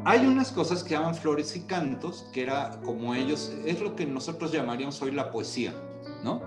hay 0.05 0.25
unas 0.27 0.53
cosas 0.53 0.85
que 0.85 0.91
llaman 0.91 1.15
flores 1.15 1.57
y 1.57 1.63
cantos, 1.63 2.29
que 2.33 2.43
era 2.43 2.81
como 2.85 3.15
ellos, 3.15 3.53
es 3.65 3.81
lo 3.81 3.97
que 3.97 4.07
nosotros 4.07 4.53
llamaríamos 4.53 5.01
hoy 5.03 5.11
la 5.11 5.31
poesía, 5.31 5.75
¿no? 6.23 6.43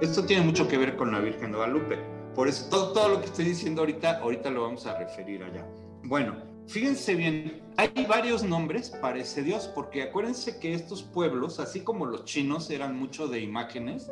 Esto 0.00 0.24
tiene 0.24 0.44
mucho 0.44 0.68
que 0.68 0.78
ver 0.78 0.96
con 0.96 1.12
la 1.12 1.20
Virgen 1.20 1.52
de 1.52 1.56
Guadalupe. 1.56 1.98
Por 2.34 2.48
eso 2.48 2.68
todo, 2.70 2.92
todo 2.92 3.08
lo 3.08 3.20
que 3.20 3.26
estoy 3.26 3.44
diciendo 3.44 3.82
ahorita, 3.82 4.18
ahorita 4.20 4.50
lo 4.50 4.62
vamos 4.62 4.86
a 4.86 4.98
referir 4.98 5.42
allá. 5.42 5.66
Bueno, 6.04 6.52
Fíjense 6.68 7.14
bien, 7.14 7.60
hay 7.76 8.06
varios 8.08 8.44
nombres 8.44 8.90
para 8.90 9.18
ese 9.18 9.42
dios, 9.42 9.70
porque 9.74 10.04
acuérdense 10.04 10.58
que 10.58 10.74
estos 10.74 11.02
pueblos, 11.02 11.60
así 11.60 11.80
como 11.80 12.06
los 12.06 12.24
chinos 12.24 12.70
eran 12.70 12.96
mucho 12.96 13.26
de 13.28 13.40
imágenes, 13.40 14.10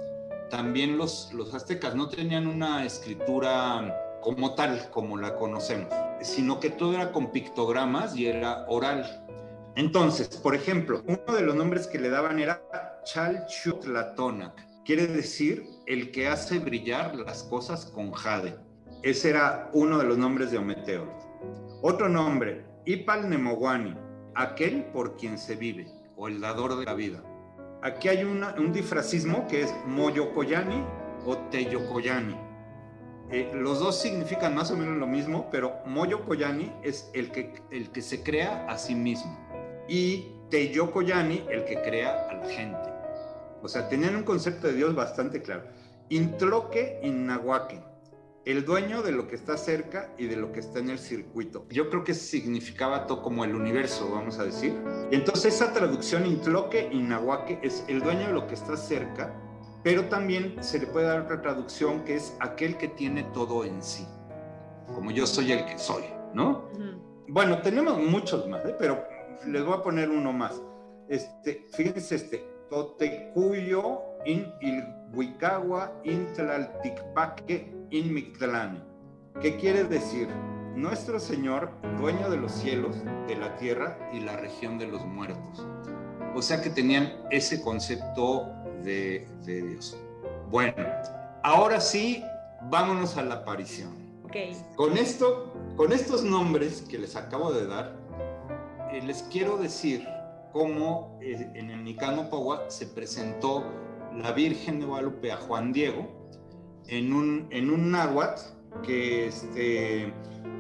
también 0.51 0.99
los, 0.99 1.33
los 1.33 1.55
aztecas 1.55 1.95
no 1.95 2.09
tenían 2.09 2.47
una 2.47 2.85
escritura 2.85 3.97
como 4.21 4.55
tal, 4.55 4.91
como 4.91 5.17
la 5.17 5.37
conocemos, 5.37 5.89
sino 6.21 6.61
que 6.61 6.71
todo 6.71 6.95
era 6.95 7.13
con 7.13 7.31
pictogramas 7.31 8.17
y 8.17 8.27
era 8.27 8.67
oral. 8.69 9.25
Entonces, 9.77 10.29
por 10.29 10.55
ejemplo, 10.55 11.03
uno 11.07 11.35
de 11.35 11.43
los 11.43 11.55
nombres 11.55 11.87
que 11.87 11.99
le 11.99 12.11
daban 12.11 12.41
era 12.41 12.61
Chalchutlatonac, 13.05 14.85
quiere 14.85 15.07
decir 15.07 15.65
el 15.87 16.11
que 16.11 16.29
hace 16.29 16.59
brillar 16.59 17.15
las 17.17 17.45
cosas 17.45 17.87
con 17.87 18.13
jade. 18.13 18.59
Ese 19.03 19.31
era 19.31 19.71
uno 19.73 19.97
de 19.97 20.05
los 20.05 20.19
nombres 20.19 20.51
de 20.51 20.59
Ometeo. 20.59 21.30
Otro 21.83 22.11
nombre, 22.11 22.63
Ipal 22.85 23.31
Nemowani, 23.31 23.97
aquel 24.35 24.85
por 24.93 25.17
quien 25.17 25.39
se 25.39 25.57
vive, 25.57 25.87
o 26.15 26.29
el 26.29 26.39
dador 26.39 26.77
de 26.77 26.85
la 26.85 26.93
vida. 26.93 27.23
Aquí 27.83 28.09
hay 28.09 28.23
un 28.23 28.71
difracismo 28.71 29.49
que 29.49 29.63
es 29.63 29.75
Moyokoyani 29.87 30.85
o 31.25 31.39
Teyokoyani. 31.51 32.37
Eh, 33.31 33.51
los 33.55 33.81
dos 33.81 33.99
significan 33.99 34.55
más 34.55 34.71
o 34.71 34.77
menos 34.77 34.99
lo 34.99 35.07
mismo, 35.07 35.49
pero 35.51 35.77
Moyokoyani 35.87 36.71
es 36.83 37.11
el 37.15 37.33
que, 37.33 37.55
el 37.71 37.91
que 37.91 38.03
se 38.03 38.23
crea 38.23 38.67
a 38.69 38.77
sí 38.77 38.95
mismo 38.95 39.39
y 39.89 40.35
Teyokoyani 40.51 41.47
el 41.49 41.65
que 41.65 41.81
crea 41.81 42.29
a 42.29 42.35
la 42.35 42.47
gente. 42.51 42.91
O 43.63 43.69
sea, 43.69 43.89
tenían 43.89 44.17
un 44.17 44.25
concepto 44.25 44.67
de 44.67 44.75
Dios 44.75 44.95
bastante 44.95 45.41
claro. 45.41 45.63
Introque 46.11 47.01
Innahuaque 47.03 47.90
el 48.45 48.65
dueño 48.65 49.03
de 49.03 49.13
lo 49.13 49.29
que 49.29 49.37
está 49.37 49.57
cerca 49.57 50.15
y 50.17 50.27
de 50.27 50.37
lo 50.37 50.51
que 50.53 50.61
está 50.61 50.79
en 50.79 50.91
el 50.91 50.99
circuito. 50.99 51.67
Yo 51.71 51.91
creo 51.91 52.05
que 52.05 52.15
significaba 52.15 53.07
todo 53.07 53.23
como 53.23 53.45
el 53.45 53.55
universo, 53.55 54.11
vamos 54.11 54.39
a 54.39 54.45
decir. 54.45 54.75
Entonces 55.11 55.55
esa 55.55 55.73
traducción 55.73 56.27
intloque 56.27 56.89
y 56.91 57.01
nahuaque 57.01 57.59
es 57.63 57.85
el 57.89 58.01
dueño 58.01 58.29
de 58.29 58.33
lo 58.33 58.47
que 58.47 58.55
está 58.55 58.77
cerca, 58.77 59.35
pero 59.83 60.07
también 60.07 60.57
se 60.63 60.79
le 60.79 60.87
puede 60.87 61.07
dar 61.07 61.21
otra 61.21 61.43
traducción 61.43 62.05
que 62.05 62.17
es 62.17 62.35
aquel 62.41 62.77
que 62.79 62.89
tiene 62.89 63.25
todo 63.35 63.65
en 63.65 63.83
sí, 63.83 64.07
como 64.95 65.11
yo 65.11 65.27
soy 65.27 65.53
el 65.53 65.67
que 65.67 65.79
soy, 65.79 66.05
¿no? 66.35 66.71
Bueno, 67.29 67.61
tenemos 67.61 67.99
muchos 67.99 68.49
más, 68.49 68.65
¿eh? 68.65 68.75
pero 68.79 69.05
les 69.47 69.65
voy 69.65 69.75
a 69.75 69.83
poner 69.83 70.11
uno 70.11 70.33
más. 70.33 70.61
Este, 71.09 71.67
fíjense 71.73 72.17
este, 72.17 72.45
Totecuyo 72.71 74.01
in 74.25 74.47
Ilhuicagua 74.61 75.00
in 76.05 76.33
Tlalticpaque 76.35 77.73
in 77.91 78.15
Mictlán. 78.15 78.85
¿Qué 79.41 79.57
quiere 79.57 79.85
decir? 79.85 80.29
Nuestro 80.77 81.19
Señor, 81.19 81.71
dueño 81.99 82.31
de 82.31 82.37
los 82.37 82.53
cielos, 82.53 82.97
de 83.27 83.37
la 83.37 83.57
tierra 83.57 83.99
y 84.13 84.21
la 84.21 84.37
región 84.37 84.79
de 84.79 84.87
los 84.87 85.05
muertos. 85.05 85.67
O 86.35 86.43
sea 86.43 86.63
que 86.63 86.71
tenían 86.71 87.13
ese 87.31 87.61
concepto 87.61 88.49
de, 88.85 89.27
Dios. 89.45 89.99
Bueno, 90.49 90.75
ahora 91.43 91.81
sí, 91.81 92.23
vámonos 92.71 93.17
a 93.17 93.23
la 93.23 93.37
aparición. 93.37 93.95
Okay. 94.25 94.57
Con 94.77 94.97
esto, 94.97 95.53
con 95.77 95.93
estos 95.93 96.23
nombres 96.23 96.83
que 96.83 96.99
les 96.99 97.17
acabo 97.17 97.53
de 97.53 97.67
dar, 97.67 97.97
eh, 98.93 99.03
les 99.03 99.25
quiero 99.25 99.57
decir 99.57 100.07
cómo 100.53 101.19
eh, 101.21 101.51
en 101.55 101.71
el 101.71 101.83
Nicano 101.83 102.31
Pogua 102.31 102.65
se 102.69 102.87
presentó 102.87 103.65
la 104.17 104.33
Virgen 104.33 104.81
de 104.81 104.87
Guadalupe 104.87 105.33
a 105.33 105.37
Juan 105.37 105.73
Diego 105.73 106.09
en 106.89 107.13
un, 107.13 107.47
en 107.51 107.71
un 107.71 107.91
náhuatl 107.91 108.41
que 108.83 109.27
este, 109.27 110.13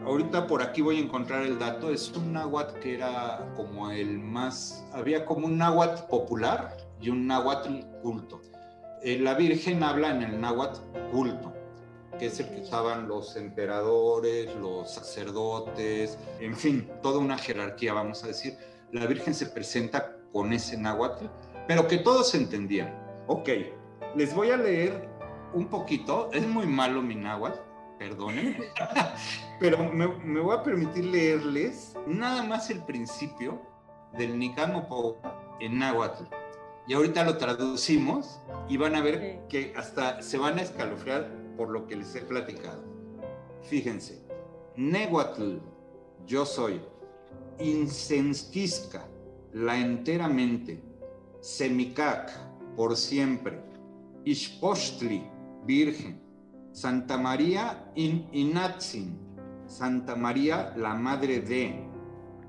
ahorita 0.04 0.46
por 0.46 0.62
aquí 0.62 0.80
voy 0.80 0.98
a 0.98 1.00
encontrar 1.00 1.42
el 1.42 1.58
dato, 1.58 1.90
es 1.90 2.10
un 2.12 2.32
náhuatl 2.32 2.78
que 2.80 2.94
era 2.94 3.52
como 3.56 3.90
el 3.90 4.18
más, 4.18 4.84
había 4.92 5.24
como 5.24 5.46
un 5.46 5.58
náhuatl 5.58 6.08
popular 6.08 6.76
y 7.00 7.10
un 7.10 7.26
náhuatl 7.26 7.80
culto. 8.02 8.40
Eh, 9.02 9.18
la 9.18 9.34
Virgen 9.34 9.82
habla 9.82 10.10
en 10.10 10.22
el 10.22 10.40
náhuatl 10.40 10.80
culto, 11.10 11.52
que 12.18 12.26
es 12.26 12.38
el 12.40 12.48
que 12.50 12.60
usaban 12.60 13.08
los 13.08 13.36
emperadores, 13.36 14.54
los 14.56 14.90
sacerdotes, 14.90 16.18
en 16.38 16.54
fin, 16.54 16.88
toda 17.02 17.18
una 17.18 17.38
jerarquía, 17.38 17.94
vamos 17.94 18.22
a 18.24 18.28
decir. 18.28 18.56
La 18.92 19.06
Virgen 19.06 19.34
se 19.34 19.46
presenta 19.46 20.16
con 20.32 20.52
ese 20.52 20.76
náhuatl, 20.76 21.26
pero 21.66 21.86
que 21.86 21.98
todos 21.98 22.34
entendían. 22.34 23.09
Ok, 23.26 23.48
les 24.16 24.34
voy 24.34 24.50
a 24.50 24.56
leer 24.56 25.08
un 25.52 25.68
poquito, 25.68 26.30
es 26.32 26.46
muy 26.46 26.66
malo 26.66 27.02
mi 27.02 27.14
náhuatl, 27.14 27.58
perdonen, 27.98 28.56
pero 29.60 29.92
me, 29.92 30.40
voy 30.40 30.56
a 30.56 30.62
permitir 30.62 31.04
leerles 31.04 31.94
nada 32.06 32.42
más 32.42 32.70
el 32.70 32.82
principio 32.84 33.60
del 34.16 34.38
Nicamo 34.38 35.18
en 35.60 35.78
náhuatl. 35.78 36.24
Y 36.86 36.94
ahorita 36.94 37.24
lo 37.24 37.36
traducimos 37.36 38.40
y 38.68 38.76
van 38.76 38.96
a 38.96 39.02
ver 39.02 39.46
que 39.48 39.72
hasta 39.76 40.22
se 40.22 40.38
van 40.38 40.58
a 40.58 40.62
escalofriar 40.62 41.30
por 41.56 41.68
lo 41.70 41.86
que 41.86 41.96
les 41.96 42.14
he 42.16 42.22
platicado. 42.22 42.82
Fíjense, 43.62 44.24
Nehuatl, 44.76 45.58
yo 46.26 46.46
soy, 46.46 46.80
Insensquisca, 47.58 49.06
la 49.52 49.76
enteramente, 49.76 50.82
Semicac, 51.40 52.32
por 52.80 52.96
siempre, 52.96 53.60
Ishpostli, 54.24 55.22
Virgen. 55.66 56.18
Santa 56.72 57.18
María 57.18 57.92
in 57.94 58.26
Inatzin, 58.32 59.18
Santa 59.66 60.16
María 60.16 60.72
la 60.78 60.94
Madre 60.94 61.40
de, 61.40 61.84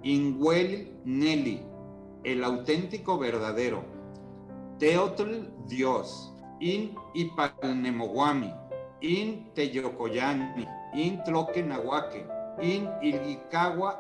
Inguel 0.04 1.02
Nelly, 1.04 1.62
el 2.24 2.46
auténtico 2.46 3.20
verdadero, 3.20 3.84
Teotl 4.80 5.50
Dios, 5.68 6.34
In 6.62 6.96
Ipalnemoguami, 7.14 8.54
In 9.02 9.52
Teyocoyani, 9.54 10.66
In 10.94 11.22
Tloquenahuaque, 11.26 12.26
In 12.62 12.88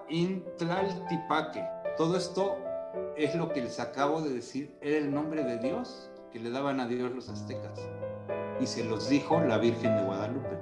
In 0.07 0.45
Tlaltipaque. 0.57 1.61
Todo 1.97 2.15
esto 2.15 2.55
es 3.17 3.35
lo 3.35 3.49
que 3.51 3.63
les 3.63 3.81
acabo 3.81 4.21
de 4.21 4.29
decir, 4.29 4.73
era 4.79 4.97
el 4.97 5.13
nombre 5.13 5.43
de 5.43 5.59
Dios 5.59 6.10
que 6.31 6.39
le 6.39 6.49
daban 6.49 6.79
a 6.79 6.87
Dios 6.87 7.11
los 7.11 7.29
aztecas 7.29 7.79
y 8.59 8.65
se 8.65 8.83
los 8.83 9.09
dijo 9.09 9.39
la 9.41 9.57
Virgen 9.57 9.95
de 9.95 10.03
Guadalupe. 10.03 10.57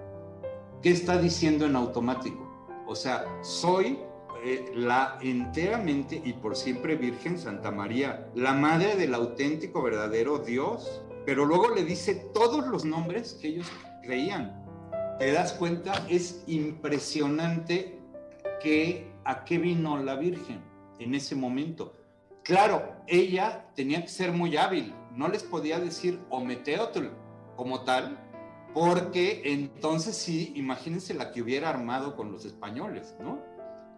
¿Qué 0.82 0.92
está 0.92 1.18
diciendo 1.18 1.66
en 1.66 1.76
automático? 1.76 2.48
O 2.88 2.96
sea, 2.96 3.26
soy 3.42 4.00
eh, 4.44 4.72
la 4.74 5.18
enteramente 5.22 6.22
y 6.24 6.34
por 6.34 6.56
siempre 6.56 6.96
Virgen 6.96 7.38
Santa 7.38 7.72
María, 7.72 8.30
la 8.36 8.54
madre 8.54 8.96
del 8.96 9.14
auténtico, 9.14 9.82
verdadero 9.82 10.40
Dios, 10.40 11.04
pero 11.26 11.46
luego 11.46 11.76
le 11.76 11.84
dice 11.84 12.16
todos 12.34 12.66
los 12.68 12.86
nombres 12.86 13.38
que 13.42 13.50
ellos 13.50 13.68
creían. 14.04 14.66
¿Te 15.20 15.34
das 15.34 15.52
cuenta? 15.52 15.92
Es 16.10 16.44
impresionante 16.48 18.00
que 18.64 19.12
a 19.26 19.44
qué 19.44 19.58
vino 19.58 20.02
la 20.02 20.16
Virgen 20.16 20.62
en 21.00 21.14
ese 21.14 21.36
momento. 21.36 21.99
Claro, 22.44 22.96
ella 23.08 23.66
tenía 23.76 24.02
que 24.02 24.10
ser 24.10 24.32
muy 24.32 24.58
hábil, 24.58 24.94
no 25.16 25.28
les 25.28 25.44
podía 25.44 25.80
decir 25.80 26.20
Ometeotl, 26.30 27.08
como 27.56 27.82
tal, 27.84 28.18
porque 28.74 29.42
entonces 29.46 30.16
sí, 30.16 30.54
imagínense 30.56 31.14
la 31.14 31.32
que 31.32 31.42
hubiera 31.42 31.70
armado 31.70 32.16
con 32.16 32.32
los 32.32 32.46
españoles, 32.46 33.16
¿no? 33.20 33.44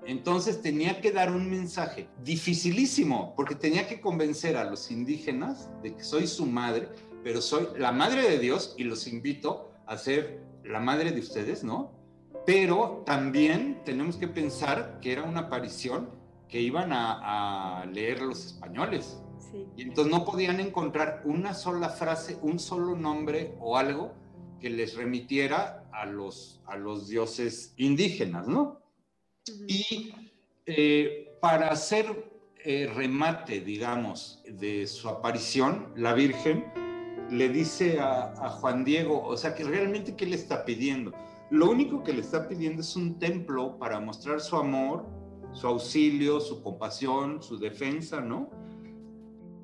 Entonces 0.06 0.62
tenía 0.62 1.00
que 1.00 1.12
dar 1.12 1.32
un 1.32 1.50
mensaje 1.50 2.08
dificilísimo, 2.24 3.36
porque 3.36 3.54
tenía 3.54 3.88
que 3.88 4.02
convencer 4.02 4.58
a 4.58 4.64
los 4.64 4.90
indígenas 4.90 5.70
de 5.84 5.96
que 5.96 6.04
soy 6.04 6.26
su 6.26 6.46
madre, 6.46 6.90
pero 7.24 7.42
soy 7.42 7.68
la 7.78 7.92
madre 7.92 8.28
de 8.28 8.40
Dios 8.40 8.74
y 8.78 8.84
los 8.84 9.08
invito 9.08 9.72
a 9.86 9.98
ser 9.98 10.42
la 10.64 10.80
madre 10.80 11.12
de 11.12 11.20
ustedes, 11.20 11.64
¿no? 11.64 11.92
Pero 12.46 13.04
también 13.06 13.82
tenemos 13.86 14.16
que 14.16 14.28
pensar 14.28 15.00
que 15.02 15.12
era 15.12 15.24
una 15.24 15.42
aparición 15.42 16.10
que 16.52 16.60
iban 16.60 16.92
a, 16.92 17.86
leer 17.92 18.22
los 18.22 18.46
españoles. 18.46 19.20
Y 19.76 19.84
entonces 19.84 20.12
no 20.12 20.24
podían 20.26 20.60
encontrar 20.60 21.24
una 21.26 21.54
sola 21.54 21.90
frase, 21.90 22.38
un 22.42 22.60
solo 22.60 22.96
nombre 22.96 23.56
o 23.60 23.78
algo 23.78 24.14
que 24.60 24.70
les 24.70 24.96
remitiera 24.96 25.90
a 25.92 26.06
los, 26.06 26.62
a 26.68 26.78
los 26.78 27.08
dioses 27.08 27.74
indígenas, 27.78 28.48
¿no? 28.48 28.80
Y 29.68 30.14
eh, 30.66 31.38
para 31.42 31.70
hacer 31.70 32.32
eh, 32.64 32.92
remate, 32.94 33.62
digamos, 33.62 34.44
de 34.48 34.86
su 34.88 35.10
aparición, 35.10 35.92
la 35.96 36.14
Virgen 36.14 36.66
le 37.32 37.50
dice 37.50 38.00
a, 38.00 38.34
a, 38.34 38.50
Juan 38.50 38.84
Diego, 38.84 39.24
o 39.24 39.36
sea, 39.38 39.56
que 39.56 39.64
realmente, 39.64 40.16
¿qué 40.16 40.26
le 40.26 40.36
está 40.36 40.64
pidiendo? 40.66 41.14
Lo 41.50 41.70
único 41.70 42.04
que 42.04 42.14
le 42.14 42.22
está 42.22 42.48
pidiendo 42.48 42.82
es 42.82 42.96
un 42.96 43.18
templo 43.20 43.78
para 43.80 44.00
mostrar 44.00 44.42
su 44.42 44.56
amor, 44.58 45.06
su 45.54 45.68
auxilio, 45.68 46.40
su 46.40 46.62
compasión, 46.64 47.42
su 47.42 47.58
defensa, 47.58 48.22
¿no? 48.22 48.50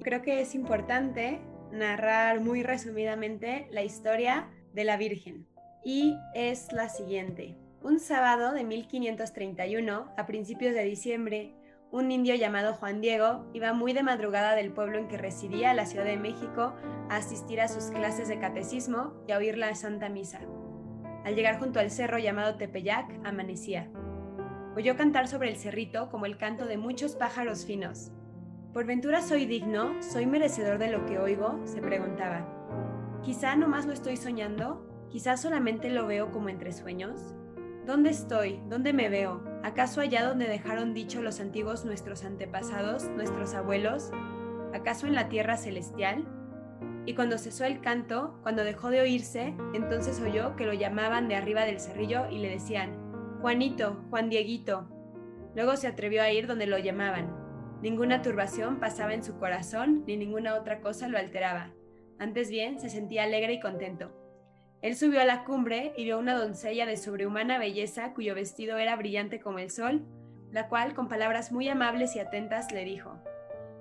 Creo 0.02 0.22
que 0.22 0.42
es 0.42 0.56
importante 0.56 1.40
narrar 1.72 2.40
muy 2.42 2.64
resumidamente 2.64 3.68
la 3.72 3.84
historia 3.84 4.50
de 4.74 4.84
la 4.84 4.98
Virgen 4.98 5.48
y 5.84 6.16
es 6.34 6.72
la 6.72 6.90
siguiente. 6.90 7.58
Un 7.82 8.00
sábado 8.00 8.54
de 8.54 8.64
1531, 8.64 10.14
a 10.18 10.26
principios 10.26 10.74
de 10.74 10.84
diciembre, 10.84 11.54
un 11.92 12.12
indio 12.12 12.36
llamado 12.36 12.74
Juan 12.74 13.00
Diego 13.00 13.46
iba 13.54 13.72
muy 13.72 13.94
de 13.94 14.04
madrugada 14.04 14.56
del 14.56 14.72
pueblo 14.72 14.98
en 14.98 15.08
que 15.08 15.18
residía, 15.18 15.74
la 15.74 15.86
Ciudad 15.86 16.06
de 16.06 16.18
México, 16.18 16.74
a 17.10 17.16
asistir 17.16 17.62
a 17.62 17.70
sus 17.70 17.86
clases 17.86 18.28
de 18.28 18.40
catecismo 18.40 19.14
y 19.28 19.32
a 19.32 19.38
oír 19.38 19.58
la 19.58 19.74
Santa 19.76 20.10
Misa. 20.10 20.42
Al 21.24 21.36
llegar 21.36 21.60
junto 21.60 21.80
al 21.80 21.92
cerro 21.92 22.18
llamado 22.18 22.56
Tepeyac, 22.58 23.10
amanecía. 23.24 23.90
Oyó 24.78 24.96
cantar 24.96 25.28
sobre 25.28 25.50
el 25.50 25.56
cerrito 25.56 26.08
como 26.12 26.28
el 26.28 26.38
canto 26.38 26.68
de 26.68 26.78
muchos 26.78 27.16
pájaros 27.16 27.66
finos. 27.66 28.12
¿Por 28.74 28.86
ventura 28.86 29.24
soy 29.24 29.48
digno? 29.48 30.04
¿Soy 30.04 30.28
merecedor 30.28 30.78
de 30.78 30.92
lo 30.92 31.04
que 31.08 31.18
oigo? 31.18 31.60
se 31.66 31.82
preguntaba. 31.82 32.46
Quizá 33.24 33.56
no 33.56 33.68
más 33.68 33.88
lo 33.88 33.94
estoy 33.94 34.18
soñando, 34.18 34.88
quizá 35.10 35.36
solamente 35.36 35.90
lo 35.90 36.06
veo 36.06 36.32
como 36.32 36.50
entre 36.50 36.74
sueños. 36.74 37.34
¿Dónde 37.88 38.12
estoy? 38.12 38.62
¿Dónde 38.70 38.94
me 38.94 39.10
veo? 39.10 39.42
¿Acaso 39.64 40.00
allá 40.00 40.24
donde 40.24 40.48
dejaron 40.48 40.94
dicho 40.94 41.24
los 41.24 41.40
antiguos 41.40 41.84
nuestros 41.84 42.24
antepasados, 42.24 43.10
nuestros 43.10 43.56
abuelos? 43.56 44.12
¿Acaso 44.76 45.08
en 45.08 45.16
la 45.16 45.28
tierra 45.28 45.58
celestial? 45.58 46.24
Y 47.08 47.16
cuando 47.16 47.40
cesó 47.40 47.66
el 47.66 47.82
canto, 47.82 48.38
cuando 48.44 48.64
dejó 48.64 48.92
de 48.92 49.02
oírse, 49.02 49.56
entonces 49.74 50.22
oyó 50.22 50.56
que 50.56 50.68
lo 50.68 50.74
llamaban 50.74 51.30
de 51.30 51.36
arriba 51.36 51.66
del 51.66 51.80
cerrillo 51.80 52.30
y 52.30 52.38
le 52.38 52.50
decían, 52.50 53.07
Juanito, 53.42 54.04
Juan 54.10 54.30
Dieguito. 54.30 54.88
Luego 55.56 55.76
se 55.78 55.88
atrevió 55.88 56.24
a 56.24 56.32
ir 56.32 56.48
donde 56.48 56.66
lo 56.66 56.78
llamaban. 56.80 57.32
Ninguna 57.82 58.24
turbación 58.24 58.80
pasaba 58.80 59.14
en 59.14 59.24
su 59.24 59.38
corazón, 59.38 60.04
ni 60.08 60.18
ninguna 60.18 60.56
otra 60.56 60.82
cosa 60.82 61.08
lo 61.08 61.20
alteraba. 61.20 61.72
Antes 62.18 62.50
bien, 62.50 62.80
se 62.80 62.90
sentía 62.90 63.24
alegre 63.24 63.54
y 63.54 63.60
contento. 63.60 64.12
Él 64.82 64.96
subió 64.96 65.22
a 65.22 65.26
la 65.26 65.44
cumbre 65.44 65.94
y 65.96 66.04
vio 66.04 66.18
una 66.18 66.36
doncella 66.36 66.88
de 66.88 66.98
sobrehumana 66.98 67.60
belleza 67.60 68.14
cuyo 68.14 68.34
vestido 68.34 68.78
era 68.78 68.96
brillante 68.96 69.40
como 69.40 69.60
el 69.60 69.70
sol, 69.70 70.04
la 70.52 70.68
cual 70.68 70.96
con 70.96 71.08
palabras 71.08 71.52
muy 71.52 71.68
amables 71.70 72.16
y 72.16 72.20
atentas 72.20 72.72
le 72.72 72.86
dijo, 72.86 73.20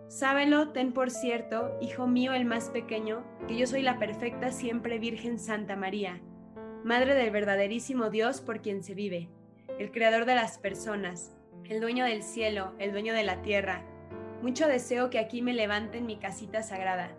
Sábelo, 0.09 0.69
ten 0.69 0.93
por 0.93 1.11
cierto, 1.11 1.77
hijo 1.81 2.07
mío 2.07 2.35
el 2.35 2.45
más 2.45 2.69
pequeño, 2.69 3.25
que 3.49 3.57
yo 3.57 3.67
soy 3.67 3.83
la 3.83 3.99
perfecta 3.99 4.53
siempre 4.53 4.99
Virgen 4.99 5.39
Santa 5.39 5.77
María, 5.77 6.21
Madre 6.85 7.15
del 7.15 7.31
verdaderísimo 7.33 8.11
Dios 8.11 8.41
por 8.41 8.61
quien 8.61 8.85
se 8.85 8.95
vive, 8.95 9.29
el 9.79 9.91
Creador 9.91 10.25
de 10.25 10.35
las 10.35 10.59
personas, 10.59 11.35
el 11.65 11.81
dueño 11.81 12.05
del 12.05 12.23
cielo, 12.23 12.75
el 12.79 12.93
dueño 12.93 13.15
de 13.15 13.25
la 13.25 13.43
tierra. 13.43 13.83
Mucho 14.43 14.67
deseo 14.67 15.11
que 15.11 15.19
aquí 15.19 15.43
me 15.43 15.55
levanten 15.55 16.07
mi 16.07 16.17
casita 16.17 16.63
sagrada 16.63 17.17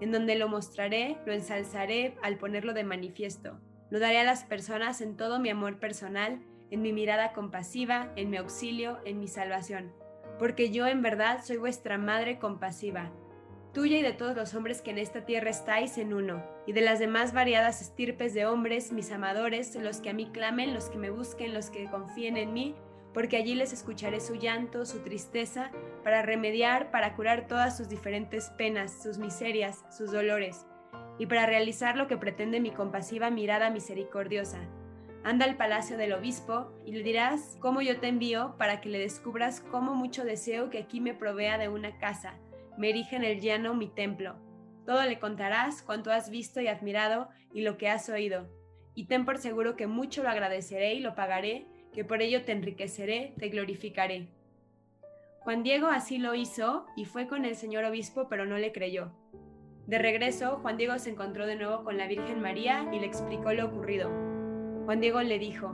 en 0.00 0.12
donde 0.12 0.36
lo 0.36 0.48
mostraré, 0.48 1.18
lo 1.26 1.32
ensalzaré 1.32 2.16
al 2.22 2.38
ponerlo 2.38 2.72
de 2.72 2.84
manifiesto. 2.84 3.58
Lo 3.90 3.98
daré 3.98 4.18
a 4.18 4.24
las 4.24 4.44
personas 4.44 5.00
en 5.00 5.16
todo 5.16 5.38
mi 5.38 5.50
amor 5.50 5.78
personal, 5.78 6.40
en 6.70 6.82
mi 6.82 6.92
mirada 6.92 7.32
compasiva, 7.32 8.12
en 8.16 8.30
mi 8.30 8.38
auxilio, 8.38 8.98
en 9.04 9.18
mi 9.20 9.28
salvación. 9.28 9.92
Porque 10.38 10.70
yo 10.70 10.86
en 10.86 11.02
verdad 11.02 11.44
soy 11.44 11.58
vuestra 11.58 11.98
madre 11.98 12.38
compasiva, 12.38 13.10
tuya 13.72 13.98
y 13.98 14.02
de 14.02 14.12
todos 14.12 14.36
los 14.36 14.54
hombres 14.54 14.82
que 14.82 14.90
en 14.90 14.98
esta 14.98 15.24
tierra 15.24 15.50
estáis 15.50 15.98
en 15.98 16.12
uno, 16.12 16.42
y 16.66 16.72
de 16.72 16.80
las 16.80 16.98
demás 16.98 17.32
variadas 17.32 17.80
estirpes 17.80 18.34
de 18.34 18.46
hombres, 18.46 18.92
mis 18.92 19.12
amadores, 19.12 19.74
los 19.76 20.00
que 20.00 20.10
a 20.10 20.14
mí 20.14 20.30
clamen, 20.32 20.74
los 20.74 20.90
que 20.90 20.98
me 20.98 21.10
busquen, 21.10 21.54
los 21.54 21.70
que 21.70 21.90
confíen 21.90 22.36
en 22.36 22.52
mí, 22.52 22.74
porque 23.14 23.36
allí 23.36 23.54
les 23.54 23.72
escucharé 23.72 24.20
su 24.20 24.34
llanto, 24.34 24.84
su 24.86 25.00
tristeza, 25.00 25.70
para 26.04 26.22
remediar, 26.22 26.90
para 26.90 27.14
curar 27.14 27.46
todas 27.46 27.76
sus 27.76 27.88
diferentes 27.88 28.50
penas, 28.50 29.02
sus 29.02 29.18
miserias, 29.18 29.84
sus 29.96 30.12
dolores, 30.12 30.66
y 31.18 31.26
para 31.26 31.46
realizar 31.46 31.96
lo 31.96 32.06
que 32.06 32.16
pretende 32.16 32.60
mi 32.60 32.70
compasiva 32.70 33.30
mirada 33.30 33.70
misericordiosa. 33.70 34.58
Anda 35.22 35.44
al 35.44 35.56
palacio 35.56 35.98
del 35.98 36.14
obispo 36.14 36.72
y 36.86 36.92
le 36.92 37.02
dirás 37.02 37.58
cómo 37.60 37.82
yo 37.82 38.00
te 38.00 38.08
envío 38.08 38.54
para 38.56 38.80
que 38.80 38.88
le 38.88 38.98
descubras 38.98 39.60
cómo 39.60 39.94
mucho 39.94 40.24
deseo 40.24 40.70
que 40.70 40.78
aquí 40.78 41.00
me 41.00 41.12
provea 41.12 41.58
de 41.58 41.68
una 41.68 41.98
casa, 41.98 42.38
me 42.80 42.88
erige 42.88 43.14
en 43.14 43.24
el 43.24 43.40
llano 43.40 43.74
mi 43.74 43.88
templo. 43.88 44.36
Todo 44.86 45.02
le 45.02 45.18
contarás 45.18 45.82
cuanto 45.82 46.10
has 46.10 46.30
visto 46.30 46.62
y 46.62 46.66
admirado 46.66 47.28
y 47.52 47.60
lo 47.60 47.76
que 47.76 47.90
has 47.90 48.08
oído. 48.08 48.48
Y 48.94 49.04
ten 49.04 49.26
por 49.26 49.36
seguro 49.36 49.76
que 49.76 49.86
mucho 49.86 50.22
lo 50.22 50.30
agradeceré 50.30 50.94
y 50.94 51.00
lo 51.00 51.14
pagaré 51.14 51.66
que 51.92 52.06
por 52.06 52.22
ello 52.22 52.42
te 52.42 52.52
enriqueceré, 52.52 53.34
te 53.38 53.50
glorificaré. 53.50 54.28
Juan 55.40 55.62
Diego 55.62 55.88
así 55.88 56.16
lo 56.16 56.34
hizo 56.34 56.86
y 56.96 57.04
fue 57.04 57.26
con 57.26 57.44
el 57.44 57.54
señor 57.54 57.84
obispo, 57.84 58.28
pero 58.30 58.46
no 58.46 58.56
le 58.56 58.72
creyó. 58.72 59.12
De 59.86 59.98
regreso, 59.98 60.60
Juan 60.62 60.78
Diego 60.78 60.98
se 60.98 61.10
encontró 61.10 61.46
de 61.46 61.56
nuevo 61.56 61.84
con 61.84 61.98
la 61.98 62.06
Virgen 62.06 62.40
María 62.40 62.88
y 62.94 62.98
le 62.98 63.06
explicó 63.06 63.52
lo 63.52 63.66
ocurrido. 63.66 64.08
Juan 64.86 65.00
Diego 65.00 65.20
le 65.20 65.38
dijo, 65.38 65.68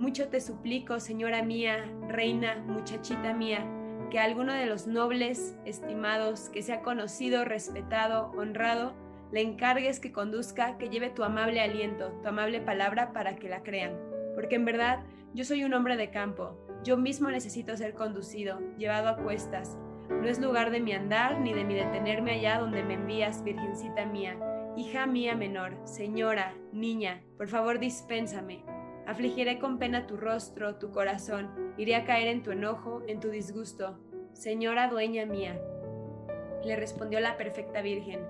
Mucho 0.00 0.28
te 0.28 0.40
suplico, 0.40 0.98
señora 0.98 1.44
mía, 1.44 1.84
reina, 2.08 2.56
muchachita 2.66 3.34
mía, 3.34 3.64
que 4.10 4.18
alguno 4.18 4.52
de 4.52 4.66
los 4.66 4.86
nobles, 4.86 5.56
estimados, 5.64 6.48
que 6.50 6.62
sea 6.62 6.82
conocido, 6.82 7.44
respetado, 7.44 8.32
honrado, 8.36 8.92
le 9.32 9.40
encargues 9.40 10.00
que 10.00 10.12
conduzca, 10.12 10.76
que 10.76 10.88
lleve 10.88 11.10
tu 11.10 11.22
amable 11.22 11.60
aliento, 11.60 12.10
tu 12.22 12.28
amable 12.28 12.60
palabra 12.60 13.12
para 13.12 13.36
que 13.36 13.48
la 13.48 13.62
crean. 13.62 13.96
Porque 14.34 14.56
en 14.56 14.64
verdad 14.64 15.04
yo 15.32 15.44
soy 15.44 15.64
un 15.64 15.72
hombre 15.74 15.96
de 15.96 16.10
campo, 16.10 16.58
yo 16.82 16.96
mismo 16.96 17.30
necesito 17.30 17.76
ser 17.76 17.94
conducido, 17.94 18.58
llevado 18.76 19.08
a 19.08 19.16
cuestas. 19.16 19.78
No 20.08 20.26
es 20.26 20.40
lugar 20.40 20.70
de 20.70 20.80
mi 20.80 20.92
andar 20.92 21.40
ni 21.40 21.54
de 21.54 21.64
mi 21.64 21.74
detenerme 21.74 22.32
allá 22.32 22.58
donde 22.58 22.82
me 22.82 22.94
envías, 22.94 23.44
virgencita 23.44 24.06
mía, 24.06 24.36
hija 24.76 25.06
mía 25.06 25.36
menor, 25.36 25.76
señora, 25.84 26.54
niña, 26.72 27.22
por 27.36 27.48
favor 27.48 27.78
dispénsame. 27.78 28.64
Afligiré 29.06 29.58
con 29.58 29.78
pena 29.78 30.06
tu 30.06 30.16
rostro, 30.16 30.76
tu 30.76 30.90
corazón, 30.90 31.74
iré 31.76 31.96
a 31.96 32.04
caer 32.04 32.28
en 32.28 32.42
tu 32.42 32.52
enojo, 32.52 33.02
en 33.06 33.20
tu 33.20 33.28
disgusto. 33.30 33.98
Señora 34.32 34.88
dueña 34.88 35.26
mía. 35.26 35.60
Le 36.64 36.76
respondió 36.76 37.20
la 37.20 37.36
perfecta 37.36 37.82
Virgen. 37.82 38.20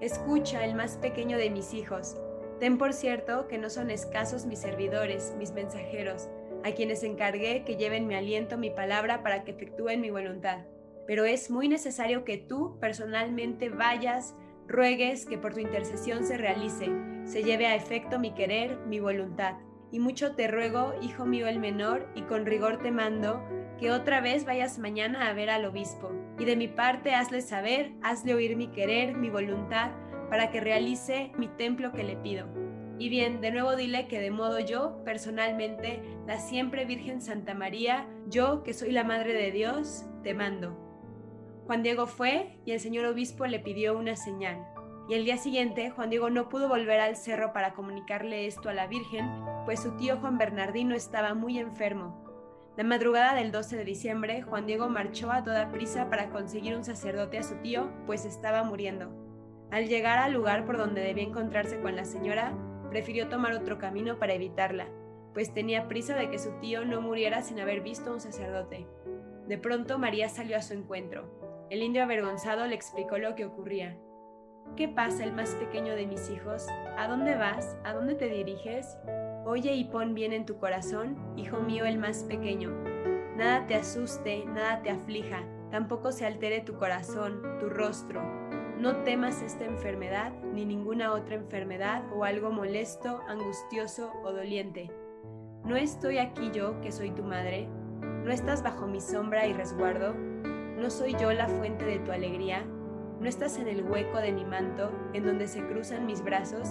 Escucha, 0.00 0.64
el 0.64 0.74
más 0.74 0.96
pequeño 0.96 1.36
de 1.38 1.50
mis 1.50 1.74
hijos, 1.74 2.16
Ten 2.58 2.76
por 2.76 2.92
cierto 2.92 3.46
que 3.46 3.56
no 3.56 3.70
son 3.70 3.90
escasos 3.90 4.44
mis 4.44 4.58
servidores, 4.58 5.34
mis 5.38 5.52
mensajeros, 5.52 6.28
a 6.64 6.72
quienes 6.72 7.04
encargué 7.04 7.62
que 7.64 7.76
lleven 7.76 8.08
mi 8.08 8.16
aliento, 8.16 8.58
mi 8.58 8.70
palabra, 8.70 9.22
para 9.22 9.44
que 9.44 9.52
efectúen 9.52 10.00
mi 10.00 10.10
voluntad. 10.10 10.64
Pero 11.06 11.24
es 11.24 11.50
muy 11.50 11.68
necesario 11.68 12.24
que 12.24 12.36
tú 12.36 12.76
personalmente 12.80 13.68
vayas, 13.68 14.34
ruegues 14.66 15.24
que 15.24 15.38
por 15.38 15.54
tu 15.54 15.60
intercesión 15.60 16.24
se 16.24 16.36
realice, 16.36 16.90
se 17.24 17.44
lleve 17.44 17.66
a 17.66 17.76
efecto 17.76 18.18
mi 18.18 18.32
querer, 18.32 18.76
mi 18.88 18.98
voluntad. 18.98 19.54
Y 19.90 20.00
mucho 20.00 20.34
te 20.34 20.48
ruego, 20.48 20.94
hijo 21.00 21.24
mío 21.24 21.46
el 21.46 21.58
menor, 21.58 22.08
y 22.14 22.22
con 22.22 22.44
rigor 22.44 22.78
te 22.78 22.90
mando, 22.90 23.42
que 23.78 23.90
otra 23.90 24.20
vez 24.20 24.44
vayas 24.44 24.78
mañana 24.78 25.28
a 25.28 25.32
ver 25.32 25.50
al 25.50 25.64
obispo. 25.64 26.12
Y 26.38 26.44
de 26.44 26.56
mi 26.56 26.68
parte 26.68 27.14
hazle 27.14 27.40
saber, 27.40 27.92
hazle 28.02 28.34
oír 28.34 28.56
mi 28.56 28.68
querer, 28.68 29.16
mi 29.16 29.30
voluntad, 29.30 29.92
para 30.28 30.50
que 30.50 30.60
realice 30.60 31.32
mi 31.38 31.48
templo 31.48 31.92
que 31.92 32.04
le 32.04 32.16
pido. 32.16 32.46
Y 32.98 33.08
bien, 33.08 33.40
de 33.40 33.52
nuevo 33.52 33.76
dile 33.76 34.08
que 34.08 34.20
de 34.20 34.30
modo 34.30 34.58
yo, 34.58 35.02
personalmente, 35.04 36.02
la 36.26 36.38
siempre 36.38 36.84
Virgen 36.84 37.22
Santa 37.22 37.54
María, 37.54 38.06
yo 38.26 38.64
que 38.64 38.74
soy 38.74 38.90
la 38.90 39.04
Madre 39.04 39.32
de 39.32 39.52
Dios, 39.52 40.04
te 40.22 40.34
mando. 40.34 40.76
Juan 41.66 41.82
Diego 41.82 42.06
fue 42.06 42.56
y 42.64 42.72
el 42.72 42.80
señor 42.80 43.06
obispo 43.06 43.46
le 43.46 43.60
pidió 43.60 43.96
una 43.96 44.16
señal. 44.16 44.66
Y 45.08 45.14
el 45.14 45.24
día 45.24 45.38
siguiente 45.38 45.88
Juan 45.88 46.10
Diego 46.10 46.28
no 46.28 46.50
pudo 46.50 46.68
volver 46.68 47.00
al 47.00 47.16
cerro 47.16 47.54
para 47.54 47.72
comunicarle 47.72 48.46
esto 48.46 48.68
a 48.68 48.74
la 48.74 48.86
Virgen, 48.86 49.26
pues 49.64 49.80
su 49.80 49.96
tío 49.96 50.18
Juan 50.18 50.36
Bernardino 50.36 50.94
estaba 50.94 51.32
muy 51.32 51.58
enfermo. 51.58 52.24
La 52.76 52.84
madrugada 52.84 53.34
del 53.34 53.50
12 53.50 53.78
de 53.78 53.84
diciembre, 53.84 54.42
Juan 54.42 54.66
Diego 54.66 54.88
marchó 54.90 55.32
a 55.32 55.42
toda 55.42 55.72
prisa 55.72 56.10
para 56.10 56.28
conseguir 56.28 56.76
un 56.76 56.84
sacerdote 56.84 57.38
a 57.38 57.42
su 57.42 57.56
tío, 57.56 57.90
pues 58.06 58.26
estaba 58.26 58.62
muriendo. 58.62 59.10
Al 59.70 59.88
llegar 59.88 60.18
al 60.18 60.34
lugar 60.34 60.66
por 60.66 60.76
donde 60.76 61.00
debía 61.00 61.24
encontrarse 61.24 61.80
con 61.80 61.96
la 61.96 62.04
señora, 62.04 62.54
prefirió 62.90 63.28
tomar 63.28 63.54
otro 63.54 63.78
camino 63.78 64.18
para 64.18 64.34
evitarla, 64.34 64.88
pues 65.32 65.54
tenía 65.54 65.88
prisa 65.88 66.16
de 66.16 66.28
que 66.28 66.38
su 66.38 66.52
tío 66.60 66.84
no 66.84 67.00
muriera 67.00 67.40
sin 67.40 67.60
haber 67.60 67.80
visto 67.80 68.10
a 68.10 68.12
un 68.12 68.20
sacerdote. 68.20 68.86
De 69.46 69.56
pronto 69.56 69.98
María 69.98 70.28
salió 70.28 70.58
a 70.58 70.62
su 70.62 70.74
encuentro. 70.74 71.66
El 71.70 71.82
indio 71.82 72.02
avergonzado 72.02 72.66
le 72.66 72.74
explicó 72.74 73.16
lo 73.18 73.34
que 73.34 73.46
ocurría. 73.46 73.98
¿Qué 74.76 74.88
pasa, 74.88 75.24
el 75.24 75.32
más 75.32 75.54
pequeño 75.56 75.94
de 75.94 76.06
mis 76.06 76.30
hijos? 76.30 76.66
¿A 76.96 77.08
dónde 77.08 77.36
vas? 77.36 77.76
¿A 77.84 77.92
dónde 77.92 78.14
te 78.14 78.28
diriges? 78.28 78.96
Oye 79.44 79.74
y 79.74 79.84
pon 79.84 80.14
bien 80.14 80.32
en 80.32 80.46
tu 80.46 80.58
corazón, 80.58 81.16
hijo 81.36 81.60
mío 81.60 81.84
el 81.84 81.98
más 81.98 82.24
pequeño. 82.24 82.70
Nada 83.36 83.66
te 83.66 83.74
asuste, 83.74 84.44
nada 84.46 84.82
te 84.82 84.90
aflija, 84.90 85.44
tampoco 85.70 86.12
se 86.12 86.26
altere 86.26 86.60
tu 86.60 86.74
corazón, 86.74 87.42
tu 87.58 87.68
rostro. 87.68 88.22
No 88.78 88.96
temas 89.02 89.42
esta 89.42 89.64
enfermedad, 89.64 90.32
ni 90.52 90.64
ninguna 90.64 91.12
otra 91.12 91.34
enfermedad 91.34 92.04
o 92.14 92.24
algo 92.24 92.50
molesto, 92.52 93.20
angustioso 93.28 94.12
o 94.22 94.32
doliente. 94.32 94.90
¿No 95.64 95.76
estoy 95.76 96.18
aquí 96.18 96.50
yo, 96.52 96.80
que 96.80 96.92
soy 96.92 97.10
tu 97.10 97.24
madre? 97.24 97.68
¿No 98.24 98.30
estás 98.30 98.62
bajo 98.62 98.86
mi 98.86 99.00
sombra 99.00 99.46
y 99.46 99.52
resguardo? 99.52 100.14
¿No 100.14 100.90
soy 100.90 101.14
yo 101.14 101.32
la 101.32 101.48
fuente 101.48 101.84
de 101.84 101.98
tu 101.98 102.12
alegría? 102.12 102.64
¿No 103.20 103.28
estás 103.28 103.58
en 103.58 103.66
el 103.66 103.82
hueco 103.82 104.18
de 104.18 104.30
mi 104.30 104.44
manto, 104.44 104.92
en 105.12 105.26
donde 105.26 105.48
se 105.48 105.66
cruzan 105.66 106.06
mis 106.06 106.22
brazos? 106.22 106.68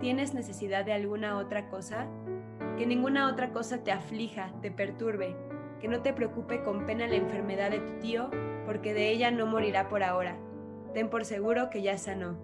¿Tienes 0.00 0.32
necesidad 0.32 0.82
de 0.86 0.94
alguna 0.94 1.36
otra 1.36 1.68
cosa? 1.68 2.06
Que 2.78 2.86
ninguna 2.86 3.30
otra 3.30 3.52
cosa 3.52 3.84
te 3.84 3.92
aflija, 3.92 4.50
te 4.62 4.70
perturbe, 4.70 5.36
que 5.80 5.88
no 5.88 6.00
te 6.00 6.14
preocupe 6.14 6.62
con 6.62 6.86
pena 6.86 7.06
la 7.06 7.16
enfermedad 7.16 7.70
de 7.70 7.80
tu 7.80 7.98
tío, 7.98 8.30
porque 8.64 8.94
de 8.94 9.10
ella 9.10 9.30
no 9.30 9.44
morirá 9.44 9.90
por 9.90 10.02
ahora. 10.02 10.38
Ten 10.94 11.10
por 11.10 11.26
seguro 11.26 11.68
que 11.68 11.82
ya 11.82 11.98
sanó. 11.98 12.38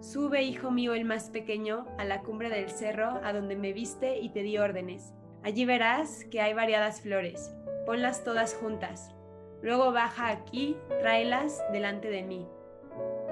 Sube, 0.00 0.42
hijo 0.42 0.70
mío 0.70 0.94
el 0.94 1.04
más 1.04 1.30
pequeño, 1.30 1.86
a 1.98 2.04
la 2.04 2.22
cumbre 2.22 2.50
del 2.50 2.70
cerro, 2.70 3.18
a 3.24 3.32
donde 3.32 3.56
me 3.56 3.72
viste 3.72 4.18
y 4.18 4.28
te 4.28 4.42
di 4.44 4.58
órdenes. 4.58 5.12
Allí 5.42 5.64
verás 5.64 6.24
que 6.30 6.40
hay 6.40 6.54
variadas 6.54 7.00
flores. 7.00 7.52
Ponlas 7.84 8.22
todas 8.22 8.54
juntas. 8.54 9.12
Luego 9.60 9.90
baja 9.90 10.28
aquí, 10.28 10.76
tráelas 11.00 11.60
delante 11.72 12.10
de 12.10 12.22
mí. 12.22 12.46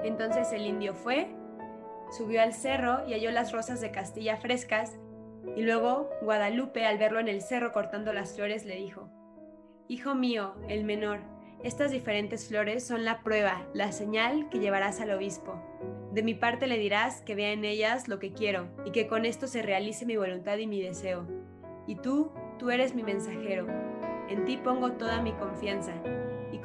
Entonces 0.05 0.51
el 0.53 0.67
indio 0.67 0.93
fue, 0.93 1.27
subió 2.15 2.41
al 2.43 2.53
cerro 2.53 3.07
y 3.07 3.13
halló 3.13 3.31
las 3.31 3.51
rosas 3.51 3.81
de 3.81 3.89
Castilla 3.89 4.37
frescas, 4.37 4.99
y 5.55 5.63
luego 5.63 6.09
Guadalupe, 6.21 6.85
al 6.85 6.99
verlo 6.99 7.19
en 7.19 7.27
el 7.27 7.41
cerro 7.41 7.73
cortando 7.73 8.13
las 8.13 8.35
flores, 8.35 8.65
le 8.65 8.75
dijo, 8.75 9.09
Hijo 9.87 10.13
mío, 10.13 10.53
el 10.67 10.83
menor, 10.83 11.21
estas 11.63 11.89
diferentes 11.89 12.47
flores 12.47 12.85
son 12.85 13.03
la 13.03 13.23
prueba, 13.23 13.65
la 13.73 13.91
señal 13.91 14.47
que 14.49 14.59
llevarás 14.59 15.01
al 15.01 15.09
obispo. 15.09 15.59
De 16.11 16.21
mi 16.21 16.35
parte 16.35 16.67
le 16.67 16.77
dirás 16.77 17.21
que 17.21 17.33
vea 17.33 17.51
en 17.51 17.65
ellas 17.65 18.07
lo 18.07 18.19
que 18.19 18.31
quiero 18.31 18.67
y 18.85 18.91
que 18.91 19.07
con 19.07 19.25
esto 19.25 19.47
se 19.47 19.63
realice 19.63 20.05
mi 20.05 20.17
voluntad 20.17 20.57
y 20.57 20.67
mi 20.67 20.81
deseo. 20.81 21.25
Y 21.87 21.95
tú, 21.95 22.31
tú 22.59 22.69
eres 22.69 22.93
mi 22.93 23.01
mensajero. 23.01 23.65
En 24.29 24.45
ti 24.45 24.57
pongo 24.57 24.91
toda 24.93 25.21
mi 25.21 25.33
confianza 25.33 25.93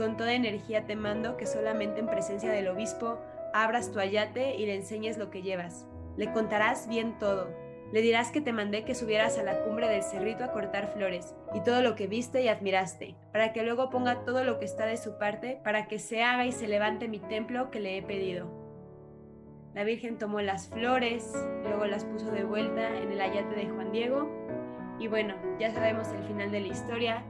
con 0.00 0.16
toda 0.16 0.32
energía 0.32 0.86
te 0.86 0.96
mando 0.96 1.36
que 1.36 1.44
solamente 1.44 2.00
en 2.00 2.06
presencia 2.06 2.50
del 2.50 2.68
obispo 2.68 3.18
abras 3.52 3.92
tu 3.92 4.00
ayate 4.00 4.56
y 4.56 4.64
le 4.64 4.74
enseñes 4.74 5.18
lo 5.18 5.30
que 5.30 5.42
llevas. 5.42 5.86
Le 6.16 6.32
contarás 6.32 6.88
bien 6.88 7.18
todo. 7.18 7.50
Le 7.92 8.00
dirás 8.00 8.30
que 8.30 8.40
te 8.40 8.54
mandé 8.54 8.86
que 8.86 8.94
subieras 8.94 9.36
a 9.36 9.42
la 9.42 9.62
cumbre 9.62 9.90
del 9.90 10.02
cerrito 10.02 10.42
a 10.42 10.52
cortar 10.52 10.94
flores 10.94 11.34
y 11.52 11.60
todo 11.60 11.82
lo 11.82 11.96
que 11.96 12.06
viste 12.06 12.40
y 12.40 12.48
admiraste, 12.48 13.14
para 13.30 13.52
que 13.52 13.62
luego 13.62 13.90
ponga 13.90 14.24
todo 14.24 14.42
lo 14.42 14.58
que 14.58 14.64
está 14.64 14.86
de 14.86 14.96
su 14.96 15.18
parte 15.18 15.60
para 15.64 15.86
que 15.86 15.98
se 15.98 16.22
haga 16.22 16.46
y 16.46 16.52
se 16.52 16.66
levante 16.66 17.06
mi 17.06 17.18
templo 17.18 17.70
que 17.70 17.80
le 17.80 17.98
he 17.98 18.02
pedido. 18.02 18.48
La 19.74 19.84
Virgen 19.84 20.16
tomó 20.16 20.40
las 20.40 20.68
flores, 20.68 21.30
luego 21.62 21.84
las 21.84 22.06
puso 22.06 22.30
de 22.30 22.44
vuelta 22.44 22.96
en 22.96 23.12
el 23.12 23.20
ayate 23.20 23.54
de 23.54 23.68
Juan 23.68 23.92
Diego 23.92 24.30
y 24.98 25.08
bueno, 25.08 25.34
ya 25.58 25.70
sabemos 25.74 26.08
el 26.08 26.22
final 26.22 26.50
de 26.50 26.60
la 26.60 26.68
historia. 26.68 27.22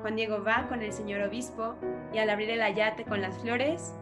Juan 0.00 0.16
Diego 0.16 0.42
va 0.42 0.66
con 0.68 0.82
el 0.82 0.92
señor 0.92 1.22
obispo 1.22 1.74
y 2.12 2.18
al 2.18 2.30
abrir 2.30 2.50
el 2.50 2.62
ayate 2.62 3.04
con 3.04 3.22
las 3.22 3.36
flores, 3.38 3.94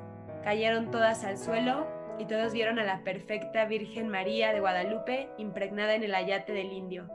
cayeron 0.43 0.91
todas 0.91 1.25
al 1.25 1.39
suelo 1.39 1.87
y 2.19 2.27
todos 2.27 2.53
vieron 2.53 2.79
a 2.79 2.85
la 2.85 3.03
perfecta 3.03 3.65
Virgen 3.65 4.09
María 4.09 4.53
de 4.53 4.61
Guadalupe 4.61 5.31
impregnada 5.39 5.95
en 5.95 6.05
el 6.05 6.15
ayate 6.15 6.53
del 6.53 6.73
indio. 6.73 7.09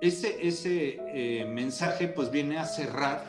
Ese, 0.00 0.46
ese 0.46 1.00
eh, 1.14 1.44
mensaje 1.46 2.08
pues 2.08 2.30
viene 2.30 2.58
a 2.58 2.64
cerrar 2.64 3.24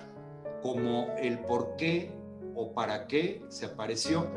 como 0.62 1.14
el 1.18 1.40
por 1.40 1.76
qué 1.76 2.12
o 2.56 2.74
para 2.74 3.08
qué 3.08 3.44
se 3.50 3.68
apareció. 3.68 4.28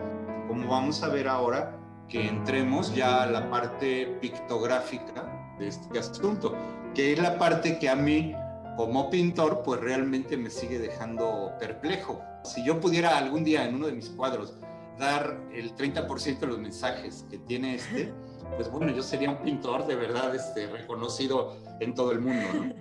Como 0.47 0.69
vamos 0.69 1.03
a 1.03 1.09
ver 1.09 1.29
ahora 1.29 1.77
que 2.09 2.27
entremos 2.27 2.95
ya 2.95 3.23
a 3.23 3.27
la 3.27 3.51
parte 3.51 4.07
pictográfica 4.21 5.57
de 5.59 5.69
este 5.69 5.99
asunto, 5.99 6.55
que 6.95 7.13
es 7.13 7.19
la 7.19 7.39
parte 7.39 7.79
que 7.79 7.89
a 7.89 7.97
mí 7.97 8.35
como 8.79 9.11
pintor 9.11 9.63
pues 9.65 9.81
realmente 9.81 10.37
me 10.37 10.51
sigue 10.51 10.79
dejando 10.79 11.51
perplejo. 11.59 12.23
Si 12.45 12.65
yo 12.65 12.79
pudiera 12.81 13.19
algún 13.19 13.43
día 13.43 13.65
en 13.65 13.75
uno 13.75 13.89
de 13.89 13.93
mis 13.93 14.09
cuadros 14.11 14.55
dar 14.97 15.37
el 15.53 15.75
30% 15.75 16.39
de 16.39 16.47
los 16.47 16.59
mensajes 16.61 17.27
que 17.29 17.39
tiene 17.39 17.75
este, 17.75 18.15
pues 18.57 18.71
bueno, 18.71 18.93
yo 18.93 19.03
sería 19.03 19.31
un 19.31 19.39
pintor 19.39 19.85
de 19.89 19.97
verdad 19.97 20.33
este, 20.33 20.69
reconocido 20.69 21.57
en 21.81 21.93
todo 21.93 22.13
el 22.13 22.21
mundo. 22.21 22.47
¿no? 22.55 22.73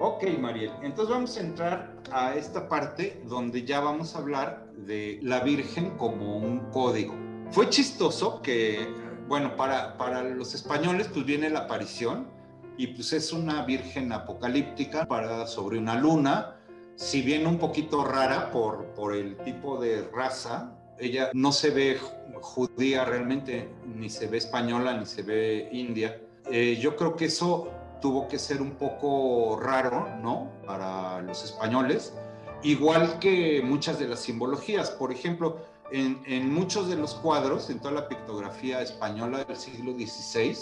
ok, 0.00 0.24
Mariel, 0.40 0.72
entonces 0.82 1.14
vamos 1.14 1.36
a 1.36 1.40
entrar 1.40 1.94
a 2.10 2.34
esta 2.34 2.66
parte 2.66 3.22
donde 3.26 3.66
ya 3.66 3.80
vamos 3.80 4.16
a 4.16 4.18
hablar 4.18 4.66
de 4.78 5.18
la 5.20 5.40
Virgen 5.40 5.90
como 5.98 6.38
un 6.38 6.60
código. 6.70 7.14
Fue 7.50 7.68
chistoso 7.68 8.40
que, 8.40 8.88
bueno, 9.28 9.56
para, 9.56 9.98
para 9.98 10.22
los 10.22 10.54
españoles 10.54 11.10
pues 11.12 11.26
viene 11.26 11.50
la 11.50 11.60
aparición 11.60 12.31
y 12.76 12.88
pues 12.88 13.12
es 13.12 13.32
una 13.32 13.64
Virgen 13.64 14.12
apocalíptica 14.12 15.06
parada 15.06 15.46
sobre 15.46 15.78
una 15.78 15.94
luna, 15.94 16.56
si 16.96 17.22
bien 17.22 17.46
un 17.46 17.58
poquito 17.58 18.04
rara 18.04 18.50
por, 18.50 19.14
el 19.14 19.36
tipo 19.38 19.80
de 19.80 20.08
raza, 20.12 20.72
ella 20.98 21.30
no 21.34 21.52
se 21.52 21.70
ve 21.70 21.98
judía 22.40 23.04
realmente, 23.04 23.70
ni 23.84 24.08
se 24.08 24.26
ve 24.26 24.38
española, 24.38 24.94
ni 24.94 25.06
se 25.06 25.22
ve 25.22 25.68
india. 25.72 26.20
Eh, 26.50 26.78
yo 26.80 26.96
creo 26.96 27.16
que 27.16 27.26
eso 27.26 27.70
tuvo 28.00 28.28
que 28.28 28.38
ser 28.38 28.60
un 28.60 28.72
poco 28.72 29.58
raro, 29.60 30.08
¿no? 30.22 30.50
Para 30.66 31.20
los 31.22 31.44
españoles, 31.44 32.14
igual 32.62 33.18
que 33.18 33.62
muchas 33.64 33.98
de 33.98 34.08
las 34.08 34.20
simbologías. 34.20 34.90
Por 34.90 35.12
ejemplo, 35.12 35.58
en 35.90 36.52
muchos 36.52 36.88
de 36.88 36.96
los 36.96 37.14
cuadros, 37.14 37.68
en 37.68 37.78
toda 37.78 37.92
la 37.92 38.08
pictografía 38.08 38.80
española 38.80 39.44
del 39.44 39.56
siglo 39.56 39.92
XVI, 39.92 40.56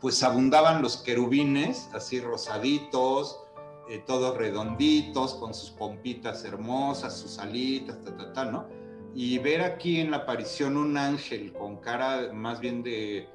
pues 0.00 0.22
abundaban 0.22 0.82
los 0.82 0.96
querubines, 0.98 1.88
así 1.92 2.20
rosaditos, 2.20 3.40
eh, 3.88 4.02
todos 4.06 4.36
redonditos, 4.36 5.34
con 5.34 5.52
sus 5.52 5.70
pompitas 5.70 6.44
hermosas, 6.44 7.18
sus 7.18 7.38
alitas, 7.38 8.00
ta, 8.02 8.16
ta, 8.16 8.32
ta, 8.32 8.44
¿no? 8.44 8.66
Y 9.14 9.38
ver 9.38 9.62
aquí 9.62 10.00
en 10.00 10.12
la 10.12 10.18
aparición 10.18 10.76
un 10.76 10.96
ángel 10.96 11.52
con 11.52 11.78
cara 11.78 12.32
más 12.32 12.60
bien 12.60 12.82
de, 12.82 13.28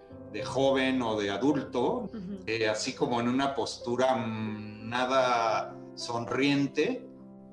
joven 0.44 1.02
o 1.02 1.18
de 1.18 1.30
adulto, 1.30 2.10
eh, 2.46 2.68
así 2.68 2.94
como 2.94 3.22
en 3.22 3.30
una 3.30 3.56
postura 3.56 4.16
mm, 4.16 4.90
nada 4.90 5.74
sonriente, 5.96 7.08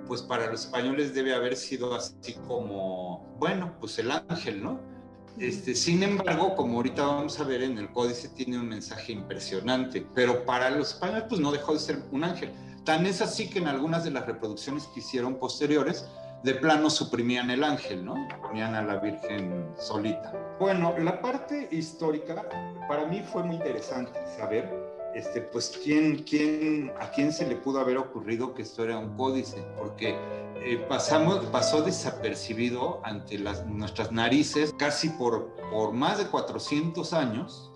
pues 0.07 0.23
para 0.23 0.51
los 0.51 0.65
españoles 0.65 1.15
debe 1.15 1.35
haber 1.35 1.55
sido 1.57 1.95
así 1.95 2.35
como, 2.47 3.37
bueno, 3.39 3.77
pues 3.79 3.99
el 3.99 4.11
ángel, 4.11 4.63
¿no? 4.63 4.92
Este, 5.39 5.75
sin 5.75 6.03
embargo, 6.03 6.55
como 6.55 6.77
ahorita 6.77 7.07
vamos 7.07 7.41
a 7.41 7.45
ver 7.45 7.63
en 7.63 7.79
el 7.79 7.91
códice, 7.91 8.29
tiene 8.29 8.59
un 8.59 8.69
mensaje 8.69 9.13
impresionante, 9.13 10.07
pero 10.15 10.45
para 10.45 10.71
los 10.71 10.91
españoles 10.95 11.25
pues 11.29 11.41
no 11.41 11.51
dejó 11.51 11.73
de 11.73 11.79
ser 11.79 11.99
un 12.13 12.25
ángel. 12.25 12.53
Tan 12.85 13.07
es 13.07 13.23
así 13.23 13.49
que 13.49 13.59
en 13.59 13.69
algunas 13.69 14.05
de 14.05 14.11
las 14.11 14.27
reproducciones 14.27 14.85
que 14.89 15.01
hicieron 15.01 15.37
posteriores, 15.37 16.05
de 16.43 16.55
plano 16.55 16.91
suprimían 16.91 17.51
el 17.51 17.63
ángel, 17.63 18.05
¿no? 18.05 18.15
Ponían 18.43 18.75
a 18.75 18.83
la 18.83 18.97
Virgen 18.97 19.65
solita. 19.79 20.33
Bueno, 20.59 20.95
la 20.99 21.21
parte 21.21 21.69
histórica 21.71 22.45
para 22.89 23.07
mí 23.07 23.23
fue 23.33 23.45
muy 23.45 23.57
interesante 23.57 24.19
saber, 24.37 24.69
este, 25.15 25.41
pues, 25.41 25.79
quién, 25.85 26.25
quién, 26.25 26.93
a 27.01 27.11
quién 27.13 27.33
se 27.33 27.47
le 27.47 27.57
pudo 27.57 27.79
haber 27.79 27.97
ocurrido 27.97 28.55
que 28.55 28.63
esto 28.63 28.83
era 28.83 28.99
un 28.99 29.17
códice, 29.17 29.65
porque 29.79 30.17
eh, 30.65 30.85
pasamos, 30.89 31.45
pasó 31.47 31.83
desapercibido 31.83 33.01
ante 33.05 33.39
nuestras 33.67 34.13
narices 34.13 34.73
casi 34.79 35.09
por, 35.11 35.55
por 35.71 35.93
más 35.93 36.19
de 36.19 36.27
400 36.27 37.13
años. 37.13 37.73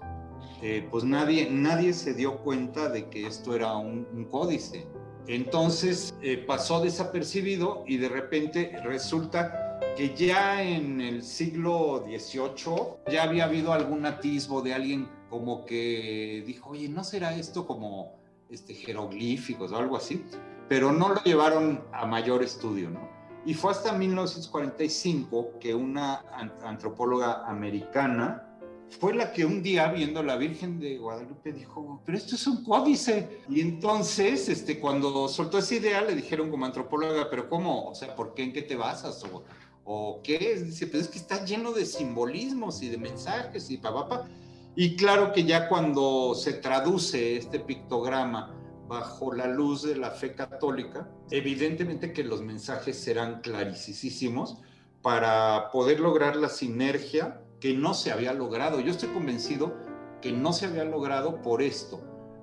Eh, 0.63 0.87
pues 0.91 1.05
nadie, 1.05 1.49
nadie 1.51 1.93
se 1.93 2.15
dio 2.15 2.39
cuenta 2.39 2.89
de 2.89 3.09
que 3.09 3.27
esto 3.27 3.55
era 3.55 3.77
un, 3.77 4.07
un 4.13 4.25
códice. 4.27 4.87
Entonces 5.27 6.15
eh, 6.23 6.39
pasó 6.39 6.81
desapercibido 6.81 7.85
y 7.87 7.97
de 7.97 8.09
repente 8.09 8.73
resulta 8.85 9.81
que 9.97 10.15
ya 10.15 10.63
en 10.63 11.01
el 11.01 11.23
siglo 11.23 12.05
XVIII 12.07 13.11
ya 13.11 13.25
había 13.25 13.45
habido 13.45 13.73
algún 13.73 14.07
atisbo 14.07 14.63
de 14.63 14.75
alguien 14.75 15.09
como 15.29 15.65
que 15.65 16.45
dijo, 16.47 16.71
oye, 16.71 16.89
¿no 16.89 17.03
será 17.03 17.35
esto 17.35 17.67
como 17.67 18.15
este, 18.49 18.75
jeroglíficos 18.75 19.73
o 19.73 19.77
algo 19.77 19.97
así? 19.97 20.25
Pero 20.69 20.93
no 20.93 21.11
lo 21.11 21.23
llevaron 21.23 21.85
a 21.93 22.07
mayor 22.07 22.43
estudio, 22.43 22.91
¿no? 22.91 23.09
Y 23.45 23.55
fue 23.55 23.71
hasta 23.71 23.93
1945 23.93 25.59
que 25.61 25.73
una 25.73 26.25
antropóloga 26.65 27.47
americana 27.47 28.43
fue 28.99 29.15
la 29.15 29.33
que 29.33 29.45
un 29.45 29.63
día 29.63 29.89
viendo 29.89 30.23
la 30.23 30.37
Virgen 30.37 30.81
de 30.81 30.99
Guadalupe 30.99 31.53
dijo, 31.53 32.01
pero 32.05 32.19
esto 32.19 32.35
es 32.35 32.47
un 32.47 32.65
códice. 32.65 33.41
Y 33.49 33.61
entonces, 33.61 34.49
este, 34.49 34.81
cuando 34.81 35.29
soltó 35.29 35.59
esa 35.59 35.75
idea, 35.77 36.03
le 36.03 36.15
dijeron 36.15 36.51
como 36.51 36.67
antropóloga, 36.67 37.29
pero 37.31 37.49
¿cómo? 37.49 37.89
O 37.89 37.95
sea, 37.95 38.17
¿por 38.17 38.35
qué? 38.35 38.45
¿En 38.45 38.53
qué 38.53 38.63
te 38.63 38.75
basas? 38.75 39.23
¿O, 39.25 39.45
o 39.85 40.21
qué? 40.23 40.61
Dice, 40.65 40.87
pues 40.89 41.05
es 41.05 41.09
que 41.09 41.19
está 41.19 41.45
lleno 41.45 41.73
de 41.73 41.85
simbolismos 41.85 42.83
y 42.83 42.89
de 42.89 42.99
mensajes 42.99 43.71
y 43.71 43.77
papá. 43.79 44.27
Y 44.75 44.97
claro 44.97 45.33
que 45.33 45.45
ya 45.45 45.69
cuando 45.69 46.35
se 46.35 46.55
traduce 46.55 47.37
este 47.37 47.61
pictograma 47.61 48.56
bajo 48.89 49.33
la 49.33 49.47
luz 49.47 49.83
de 49.83 49.97
la 49.97 50.11
fe 50.11 50.35
católica, 50.35 51.09
evidentemente 51.31 52.13
que 52.13 52.25
los 52.25 52.43
mensajes 52.43 52.99
serán 52.99 53.41
clarísimos 53.41 54.61
para 55.03 55.71
poder 55.71 56.01
lograr 56.01 56.37
la 56.37 56.49
sinergia 56.49 57.41
que 57.61 57.75
no 57.75 57.95
se 57.95 58.13
había 58.13 58.33
logrado. 58.33 58.81
Yo 58.81 58.91
estoy 58.91 59.09
convencido 59.11 59.75
que 60.21 60.33
no 60.33 60.53
se 60.53 60.67
había 60.67 60.85
logrado 60.85 61.43
por 61.43 61.63
esto, 61.63 62.01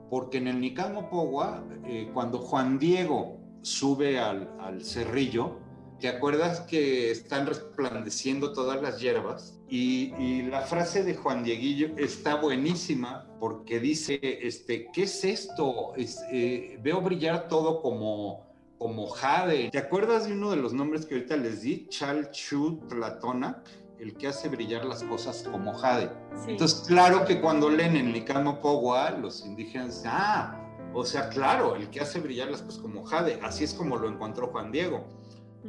porque 0.09 0.37
en 0.37 0.47
el 0.47 0.59
Nicamo 0.59 1.09
Pogua, 1.09 1.63
eh, 1.85 2.09
cuando 2.13 2.39
Juan 2.39 2.79
Diego 2.79 3.39
sube 3.61 4.19
al, 4.19 4.55
al, 4.59 4.83
cerrillo, 4.83 5.57
¿te 6.03 6.09
acuerdas 6.09 6.59
que 6.59 7.11
están 7.11 7.47
resplandeciendo 7.47 8.51
todas 8.51 8.81
las 8.81 8.99
hierbas? 8.99 9.57
Y, 9.69 10.13
y, 10.21 10.41
la 10.41 10.63
frase 10.63 11.01
de 11.01 11.15
Juan 11.15 11.45
Dieguillo 11.45 11.95
está 11.95 12.35
buenísima 12.35 13.25
porque 13.39 13.79
dice, 13.79 14.19
este, 14.21 14.89
¿qué 14.91 15.03
es 15.03 15.23
esto? 15.23 15.93
Eh, 16.29 16.77
veo 16.83 16.99
brillar 16.99 17.47
todo 17.47 17.81
como, 17.81 18.45
como 18.77 19.07
jade. 19.07 19.69
¿Te 19.71 19.77
acuerdas 19.77 20.27
de 20.27 20.33
uno 20.33 20.51
de 20.51 20.57
los 20.57 20.73
nombres 20.73 21.05
que 21.05 21.15
ahorita 21.15 21.37
les 21.37 21.61
di? 21.61 21.87
Chalchu 21.87 22.81
Tlatona 22.89 23.63
el 23.97 24.17
que 24.17 24.27
hace 24.27 24.49
brillar 24.49 24.83
las 24.83 25.03
cosas 25.03 25.47
como 25.49 25.73
jade. 25.73 26.09
Entonces, 26.49 26.83
claro 26.85 27.23
que 27.23 27.39
cuando 27.39 27.69
leen 27.69 27.95
en 27.95 28.11
Nicano 28.11 28.59
Pogua, 28.59 29.11
los 29.11 29.45
indígenas 29.45 30.03
ah, 30.05 30.59
o 30.93 31.05
sea, 31.05 31.29
claro, 31.29 31.77
el 31.77 31.89
que 31.89 32.01
hace 32.01 32.19
brillar 32.19 32.51
las 32.51 32.61
cosas 32.61 32.81
como 32.81 33.05
jade, 33.05 33.39
así 33.41 33.63
es 33.63 33.73
como 33.73 33.97
lo 33.97 34.09
encontró 34.09 34.47
Juan 34.47 34.69
Diego. 34.71 35.05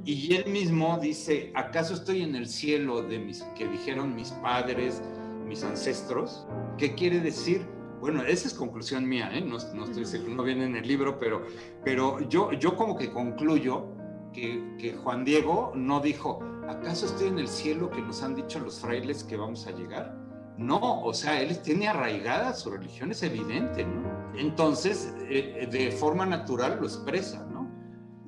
Y 0.04 0.34
él 0.34 0.50
mismo 0.50 0.98
dice, 1.00 1.52
¿acaso 1.54 1.94
estoy 1.94 2.22
en 2.22 2.34
el 2.34 2.48
cielo 2.48 3.02
de 3.02 3.18
mis 3.18 3.42
que 3.56 3.68
dijeron 3.68 4.14
mis 4.14 4.30
padres, 4.30 5.02
mis 5.46 5.62
ancestros? 5.62 6.46
¿Qué 6.76 6.94
quiere 6.94 7.20
decir? 7.20 7.64
Bueno, 8.00 8.22
esa 8.22 8.48
es 8.48 8.54
conclusión 8.54 9.08
mía, 9.08 9.30
¿eh? 9.32 9.40
no, 9.40 9.56
no 9.74 9.84
estoy 9.84 10.04
seguro, 10.04 10.34
no 10.34 10.42
viene 10.42 10.66
en 10.66 10.76
el 10.76 10.86
libro, 10.86 11.18
pero, 11.18 11.46
pero 11.84 12.20
yo, 12.28 12.52
yo 12.52 12.76
como 12.76 12.98
que 12.98 13.10
concluyo 13.10 13.86
que, 14.32 14.76
que 14.78 14.94
Juan 14.94 15.24
Diego 15.24 15.72
no 15.74 16.00
dijo, 16.00 16.40
¿acaso 16.68 17.06
estoy 17.06 17.28
en 17.28 17.38
el 17.38 17.48
cielo 17.48 17.88
que 17.90 18.02
nos 18.02 18.22
han 18.22 18.34
dicho 18.34 18.58
los 18.58 18.80
frailes 18.80 19.24
que 19.24 19.36
vamos 19.36 19.66
a 19.66 19.70
llegar? 19.70 20.14
No, 20.58 21.02
o 21.02 21.14
sea, 21.14 21.40
él 21.40 21.60
tiene 21.62 21.88
arraigada 21.88 22.52
su 22.52 22.70
religión, 22.70 23.10
es 23.10 23.22
evidente, 23.22 23.84
¿no? 23.84 24.32
Entonces, 24.36 25.14
eh, 25.28 25.66
de 25.70 25.90
forma 25.90 26.26
natural 26.26 26.78
lo 26.80 26.86
expresa, 26.86 27.44
¿no? 27.50 27.70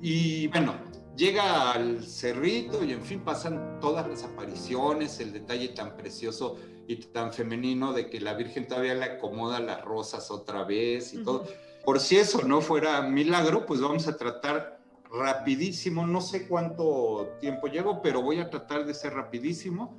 Y 0.01 0.47
bueno, 0.47 0.75
llega 1.17 1.71
al 1.71 2.05
cerrito 2.05 2.83
y 2.83 2.93
en 2.93 3.01
fin 3.01 3.19
pasan 3.21 3.79
todas 3.81 4.07
las 4.07 4.23
apariciones, 4.23 5.19
el 5.19 5.33
detalle 5.33 5.69
tan 5.69 5.97
precioso 5.97 6.57
y 6.87 6.95
tan 6.97 7.33
femenino 7.33 7.91
de 7.91 8.09
que 8.09 8.21
la 8.21 8.33
Virgen 8.33 8.67
todavía 8.67 8.93
le 8.93 9.05
acomoda 9.05 9.59
las 9.59 9.83
rosas 9.83 10.31
otra 10.31 10.63
vez 10.63 11.13
y 11.13 11.23
todo. 11.23 11.45
Por 11.83 11.99
si 11.99 12.17
eso 12.17 12.43
no 12.43 12.61
fuera 12.61 13.01
milagro, 13.01 13.65
pues 13.65 13.81
vamos 13.81 14.07
a 14.07 14.15
tratar 14.15 14.79
rapidísimo, 15.11 16.05
no 16.05 16.21
sé 16.21 16.47
cuánto 16.47 17.35
tiempo 17.39 17.67
llevo, 17.67 18.01
pero 18.01 18.21
voy 18.21 18.39
a 18.39 18.49
tratar 18.49 18.85
de 18.85 18.93
ser 18.93 19.13
rapidísimo. 19.13 19.97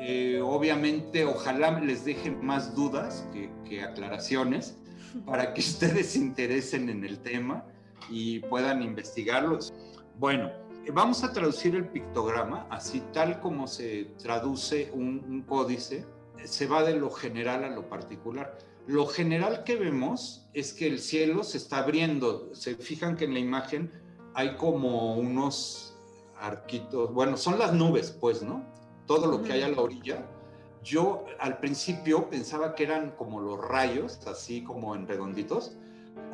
Eh, 0.00 0.40
obviamente, 0.42 1.24
ojalá 1.24 1.80
les 1.80 2.04
deje 2.04 2.30
más 2.30 2.74
dudas 2.74 3.26
que, 3.32 3.82
aclaraciones 3.82 4.76
para 5.26 5.52
que 5.54 5.60
ustedes 5.60 6.10
se 6.10 6.18
interesen 6.18 6.88
en 6.88 7.04
el 7.04 7.18
tema 7.18 7.66
y 8.10 8.40
puedan 8.40 8.82
investigarlos. 8.82 9.72
Bueno, 10.18 10.50
vamos 10.92 11.22
a 11.22 11.32
traducir 11.32 11.76
el 11.76 11.86
pictograma, 11.86 12.66
así 12.70 13.02
tal 13.12 13.40
como 13.40 13.68
se 13.68 14.06
traduce 14.18 14.90
un, 14.92 15.24
un 15.28 15.42
códice, 15.42 16.04
se 16.44 16.66
va 16.66 16.82
de 16.82 16.96
lo 16.96 17.10
general 17.10 17.62
a 17.62 17.70
lo 17.70 17.88
particular. 17.88 18.58
Lo 18.88 19.06
general 19.06 19.62
que 19.62 19.76
vemos 19.76 20.48
es 20.54 20.72
que 20.72 20.88
el 20.88 20.98
cielo 20.98 21.44
se 21.44 21.58
está 21.58 21.78
abriendo. 21.78 22.52
Se 22.54 22.74
fijan 22.74 23.16
que 23.16 23.26
en 23.26 23.34
la 23.34 23.38
imagen 23.38 23.92
hay 24.34 24.56
como 24.56 25.14
unos 25.14 25.96
arquitos, 26.40 27.12
bueno, 27.12 27.36
son 27.36 27.58
las 27.58 27.72
nubes, 27.72 28.10
pues, 28.10 28.42
¿no? 28.42 28.64
Todo 29.06 29.26
lo 29.26 29.42
que 29.42 29.52
hay 29.52 29.62
a 29.62 29.68
la 29.68 29.80
orilla. 29.80 30.26
Yo 30.82 31.26
al 31.38 31.58
principio 31.58 32.28
pensaba 32.28 32.74
que 32.74 32.84
eran 32.84 33.12
como 33.12 33.40
los 33.40 33.60
rayos, 33.60 34.26
así 34.26 34.62
como 34.62 34.94
en 34.94 35.06
redonditos. 35.06 35.76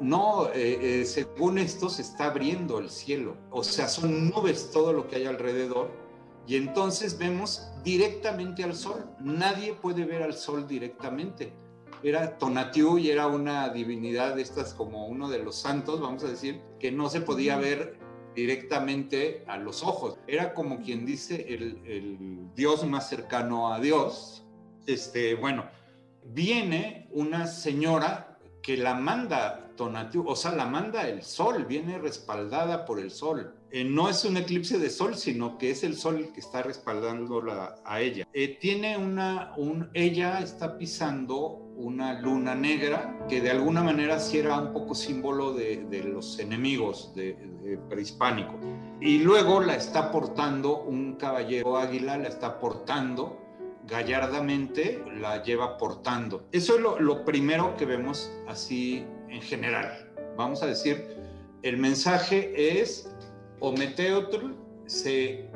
No, 0.01 0.49
eh, 0.49 1.01
eh, 1.01 1.05
según 1.05 1.59
esto 1.59 1.89
se 1.89 2.03
está 2.03 2.27
abriendo 2.27 2.79
el 2.79 2.91
cielo, 2.91 3.37
o 3.51 3.63
sea, 3.63 3.89
son 3.89 4.31
nubes 4.31 4.71
todo 4.71 4.93
lo 4.93 5.07
que 5.07 5.17
hay 5.17 5.27
alrededor. 5.27 5.91
Y 6.47 6.57
entonces 6.57 7.17
vemos 7.17 7.71
directamente 7.83 8.65
al 8.65 8.75
sol. 8.75 9.07
Nadie 9.21 9.73
puede 9.73 10.05
ver 10.05 10.23
al 10.23 10.35
sol 10.35 10.67
directamente. 10.67 11.53
Era 12.03 12.37
Tonatiuh 12.37 12.99
y 12.99 13.11
era 13.11 13.29
una 13.29 13.71
divinidad 13.71 14.35
de 14.37 14.43
estas 14.43 14.75
como 14.75 15.07
uno 15.07 15.31
de 15.31 15.39
los 15.39 15.57
santos, 15.57 16.03
vamos 16.03 16.23
a 16.23 16.29
decir, 16.29 16.61
que 16.79 16.93
no 16.93 17.09
se 17.09 17.23
podía 17.23 17.57
ver 17.57 17.99
directamente 18.35 19.43
a 19.47 19.57
los 19.57 19.83
ojos. 19.83 20.19
Era 20.27 20.53
como 20.53 20.83
quien 20.83 21.07
dice 21.07 21.47
el, 21.49 22.51
Dios 22.55 22.87
más 22.87 23.09
cercano 23.09 23.73
a 23.73 23.81
Dios. 23.81 24.45
Este, 24.87 25.35
bueno, 25.35 25.65
viene 26.25 27.09
una 27.13 27.47
señora 27.47 28.39
que 28.61 28.77
la 28.77 28.95
manda 28.95 29.64
Tonatiuh, 29.77 30.25
o 30.27 30.37
sea, 30.37 30.53
la 30.53 30.67
manda 30.67 31.09
el 31.09 31.23
sol, 31.23 31.65
viene 31.65 31.99
respaldada 31.99 32.85
por 32.85 32.99
el 32.99 33.11
sol. 33.11 33.55
Eh, 33.71 33.85
no 33.85 34.09
es 34.09 34.25
un 34.25 34.37
eclipse 34.37 34.79
de 34.79 34.91
sol, 34.91 35.17
sino 35.17 35.59
que 35.59 35.71
es 35.71 35.83
el 35.83 35.97
sol 35.97 36.17
el 36.19 36.33
que 36.33 36.41
está 36.41 36.63
respaldándola 36.63 37.77
a 37.85 38.01
ella. 38.01 38.27
Eh, 38.33 38.57
tiene 38.61 38.97
una, 38.97 39.53
un, 39.57 39.91
ella 39.95 40.41
está 40.41 40.79
pisando 40.79 41.61
una 41.77 42.21
luna 42.21 42.55
negra 42.55 43.19
que 43.29 43.41
de 43.41 43.51
alguna 43.51 43.83
manera 43.83 44.21
sí 44.21 44.39
era 44.39 44.59
un 44.59 44.73
poco 44.73 44.95
símbolo 44.95 45.53
de, 45.53 46.05
los 46.05 46.39
enemigos 46.39 47.13
prehispánicos. 47.89 48.57
Y 49.01 49.19
luego 49.19 49.61
la 49.61 49.75
está 49.75 50.13
portando 50.13 50.83
un 50.83 51.15
caballero 51.15 51.77
águila, 51.77 52.17
la 52.17 52.29
está 52.29 52.61
portando 52.61 53.41
gallardamente, 53.87 55.05
la 55.21 55.43
lleva 55.43 55.77
portando. 55.77 56.47
Eso 56.53 56.77
es 56.77 57.01
lo 57.01 57.25
primero 57.25 57.77
que 57.77 57.87
vemos 57.87 58.33
así 58.47 59.05
en 59.35 59.43
general. 59.43 60.11
Vamos 60.37 60.63
a 60.63 60.67
decir, 60.67 61.07
el 61.63 61.77
mensaje 61.77 62.81
es, 62.81 63.11
Ometeotl 63.61 64.53
se 64.87 65.49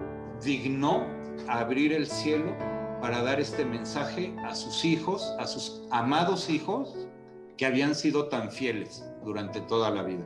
dignó 0.42 1.06
abrir 1.48 1.92
el 1.92 2.06
cielo 2.06 2.56
para 3.00 3.22
dar 3.22 3.40
este 3.40 3.64
mensaje 3.64 4.34
a 4.44 4.54
sus 4.54 4.84
hijos, 4.84 5.22
a 5.38 5.46
sus 5.46 5.82
amados 5.90 6.50
hijos 6.50 7.08
que 7.56 7.66
habían 7.66 7.94
sido 7.94 8.28
tan 8.28 8.50
fieles 8.50 9.04
durante 9.24 9.60
toda 9.62 9.90
la 9.90 10.02
vida. 10.02 10.24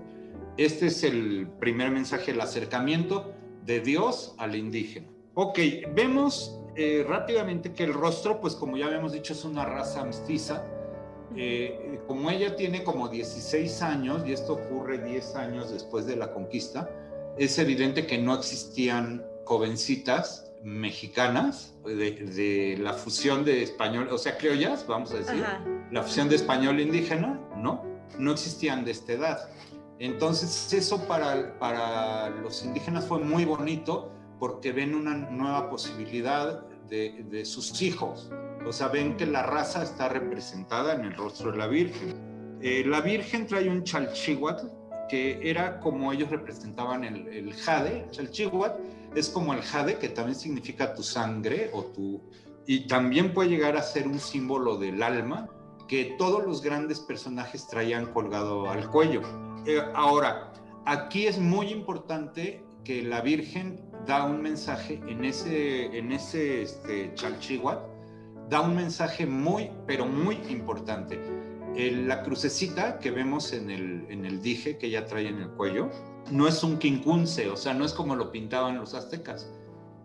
Este 0.56 0.86
es 0.86 1.02
el 1.02 1.48
primer 1.60 1.90
mensaje, 1.90 2.32
el 2.32 2.40
acercamiento 2.40 3.32
de 3.64 3.80
Dios 3.80 4.34
al 4.38 4.54
indígena. 4.54 5.08
Ok, 5.34 5.58
vemos 5.94 6.58
eh, 6.76 7.04
rápidamente 7.08 7.72
que 7.72 7.84
el 7.84 7.94
rostro, 7.94 8.40
pues 8.40 8.54
como 8.54 8.76
ya 8.76 8.86
habíamos 8.86 9.12
dicho, 9.12 9.32
es 9.32 9.44
una 9.44 9.64
raza 9.64 10.04
mestiza. 10.04 10.64
Eh, 11.36 12.00
como 12.06 12.30
ella 12.30 12.56
tiene 12.56 12.84
como 12.84 13.08
16 13.08 13.82
años, 13.82 14.22
y 14.26 14.32
esto 14.32 14.54
ocurre 14.54 14.98
10 14.98 15.36
años 15.36 15.70
después 15.70 16.06
de 16.06 16.16
la 16.16 16.32
conquista, 16.32 16.90
es 17.38 17.58
evidente 17.58 18.06
que 18.06 18.18
no 18.18 18.34
existían 18.34 19.24
jovencitas 19.44 20.52
mexicanas, 20.62 21.74
de, 21.84 22.78
la 22.80 22.92
fusión 22.92 23.44
de 23.44 23.62
español, 23.62 24.08
o 24.10 24.18
sea, 24.18 24.36
criollas, 24.36 24.86
vamos 24.86 25.12
a 25.12 25.16
decir, 25.16 25.44
la 25.90 26.02
fusión 26.02 26.28
de 26.28 26.36
español 26.36 26.78
e 26.78 26.82
indígena, 26.82 27.40
¿no? 27.56 27.84
No 28.18 28.32
existían 28.32 28.84
de 28.84 28.92
esta 28.92 29.12
edad. 29.12 29.48
Entonces, 29.98 30.72
eso 30.72 31.06
para, 31.06 31.58
para 31.58 32.30
los 32.30 32.64
indígenas 32.64 33.06
fue 33.06 33.18
muy 33.18 33.44
bonito 33.44 34.12
porque 34.38 34.72
ven 34.72 34.94
una 34.94 35.14
nueva 35.14 35.68
posibilidad 35.70 36.66
de, 36.88 37.24
de 37.28 37.44
sus 37.44 37.80
hijos. 37.82 38.30
O 38.66 38.72
sea, 38.72 38.88
ven 38.88 39.16
que 39.16 39.26
la 39.26 39.42
raza 39.42 39.82
está 39.82 40.08
representada 40.08 40.94
en 40.94 41.04
el 41.04 41.14
rostro 41.16 41.52
de 41.52 41.58
la 41.58 41.66
Virgen. 41.66 42.58
Eh, 42.60 42.84
la 42.86 43.00
Virgen 43.00 43.46
trae 43.46 43.68
un 43.68 43.82
chalchihuatl, 43.82 44.66
que 45.08 45.40
era 45.42 45.80
como 45.80 46.12
ellos 46.12 46.30
representaban 46.30 47.04
el, 47.04 47.26
el 47.28 47.52
jade, 47.54 48.06
chalchihuatl, 48.10 48.80
es 49.14 49.28
como 49.28 49.52
el 49.52 49.62
jade, 49.62 49.98
que 49.98 50.08
también 50.08 50.36
significa 50.36 50.94
tu 50.94 51.02
sangre 51.02 51.70
o 51.72 51.84
tu... 51.84 52.20
Y 52.66 52.86
también 52.86 53.34
puede 53.34 53.50
llegar 53.50 53.76
a 53.76 53.82
ser 53.82 54.06
un 54.06 54.20
símbolo 54.20 54.78
del 54.78 55.02
alma 55.02 55.48
que 55.88 56.14
todos 56.16 56.44
los 56.46 56.62
grandes 56.62 57.00
personajes 57.00 57.66
traían 57.66 58.06
colgado 58.06 58.70
al 58.70 58.88
cuello. 58.88 59.20
Eh, 59.66 59.82
ahora, 59.94 60.52
aquí 60.86 61.26
es 61.26 61.38
muy 61.38 61.68
importante 61.68 62.64
que 62.84 63.02
la 63.02 63.20
Virgen 63.20 63.80
da 64.06 64.24
un 64.24 64.40
mensaje 64.40 65.00
en 65.06 65.24
ese, 65.24 65.96
en 65.96 66.12
ese 66.12 66.62
este, 66.62 67.12
da 68.52 68.60
un 68.60 68.76
mensaje 68.76 69.24
muy, 69.24 69.70
pero 69.86 70.04
muy 70.04 70.38
importante. 70.50 71.18
la 71.74 72.22
crucecita 72.22 72.98
que 72.98 73.10
vemos 73.10 73.54
en 73.54 73.70
el, 73.70 74.06
en 74.10 74.26
el 74.26 74.42
dije 74.42 74.76
que 74.76 74.88
ella 74.88 75.06
trae 75.06 75.26
en 75.26 75.38
el 75.38 75.48
cuello, 75.52 75.88
no 76.30 76.46
es 76.46 76.62
un 76.62 76.76
quincunce, 76.76 77.48
o 77.48 77.56
sea, 77.56 77.72
no 77.72 77.86
es 77.86 77.94
como 77.94 78.14
lo 78.14 78.30
pintaban 78.30 78.76
los 78.76 78.92
aztecas. 78.92 79.50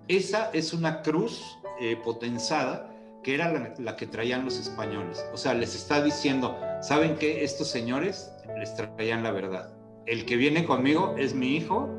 Esa 0.08 0.50
es 0.54 0.72
una 0.72 1.02
cruz 1.02 1.60
eh, 1.82 1.98
potenzada 2.02 2.90
que 3.22 3.36
era 3.36 3.52
la, 3.52 3.74
la, 3.80 3.98
que 3.98 4.08
traían 4.08 4.46
los 4.46 4.58
españoles. 4.58 5.26
O 5.34 5.38
sea, 5.38 5.54
les 5.54 5.76
está 5.76 6.02
diciendo, 6.02 6.58
¿saben 6.82 7.18
qué? 7.18 7.44
Estos 7.44 7.68
señores 7.68 8.32
les 8.58 8.74
traían 8.74 9.24
la 9.24 9.32
verdad. 9.32 9.74
El 10.06 10.26
que 10.26 10.38
viene 10.38 10.64
conmigo 10.64 11.16
es 11.18 11.34
mi 11.34 11.58
hijo, 11.58 11.90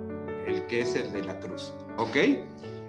el 0.46 0.66
que 0.66 0.80
es 0.80 0.94
el 0.94 1.12
de 1.12 1.24
la 1.24 1.38
cruz. 1.40 1.74
¿Ok? 1.99 2.16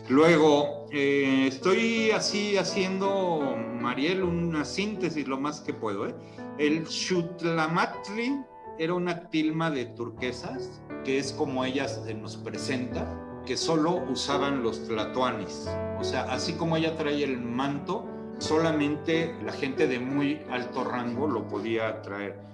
Luego, 0.07 0.78
eh, 0.91 1.47
estoy 1.47 2.11
así 2.11 2.57
haciendo, 2.57 3.55
Mariel, 3.79 4.23
una 4.23 4.65
síntesis 4.65 5.27
lo 5.27 5.39
más 5.39 5.61
que 5.61 5.73
puedo. 5.73 6.07
¿eh? 6.07 6.15
El 6.57 6.87
Xutlamatli 6.87 8.41
era 8.77 8.93
una 8.93 9.29
tilma 9.29 9.69
de 9.69 9.85
turquesas, 9.85 10.81
que 11.03 11.19
es 11.19 11.33
como 11.33 11.65
ella 11.65 11.87
nos 12.19 12.37
presenta, 12.37 13.07
que 13.45 13.57
solo 13.57 14.03
usaban 14.09 14.63
los 14.63 14.87
tlatoanis. 14.87 15.67
O 15.99 16.03
sea, 16.03 16.23
así 16.23 16.53
como 16.53 16.77
ella 16.77 16.95
trae 16.95 17.23
el 17.23 17.39
manto, 17.39 18.05
solamente 18.39 19.35
la 19.43 19.51
gente 19.51 19.87
de 19.87 19.99
muy 19.99 20.41
alto 20.49 20.83
rango 20.83 21.27
lo 21.27 21.47
podía 21.47 22.01
traer 22.01 22.48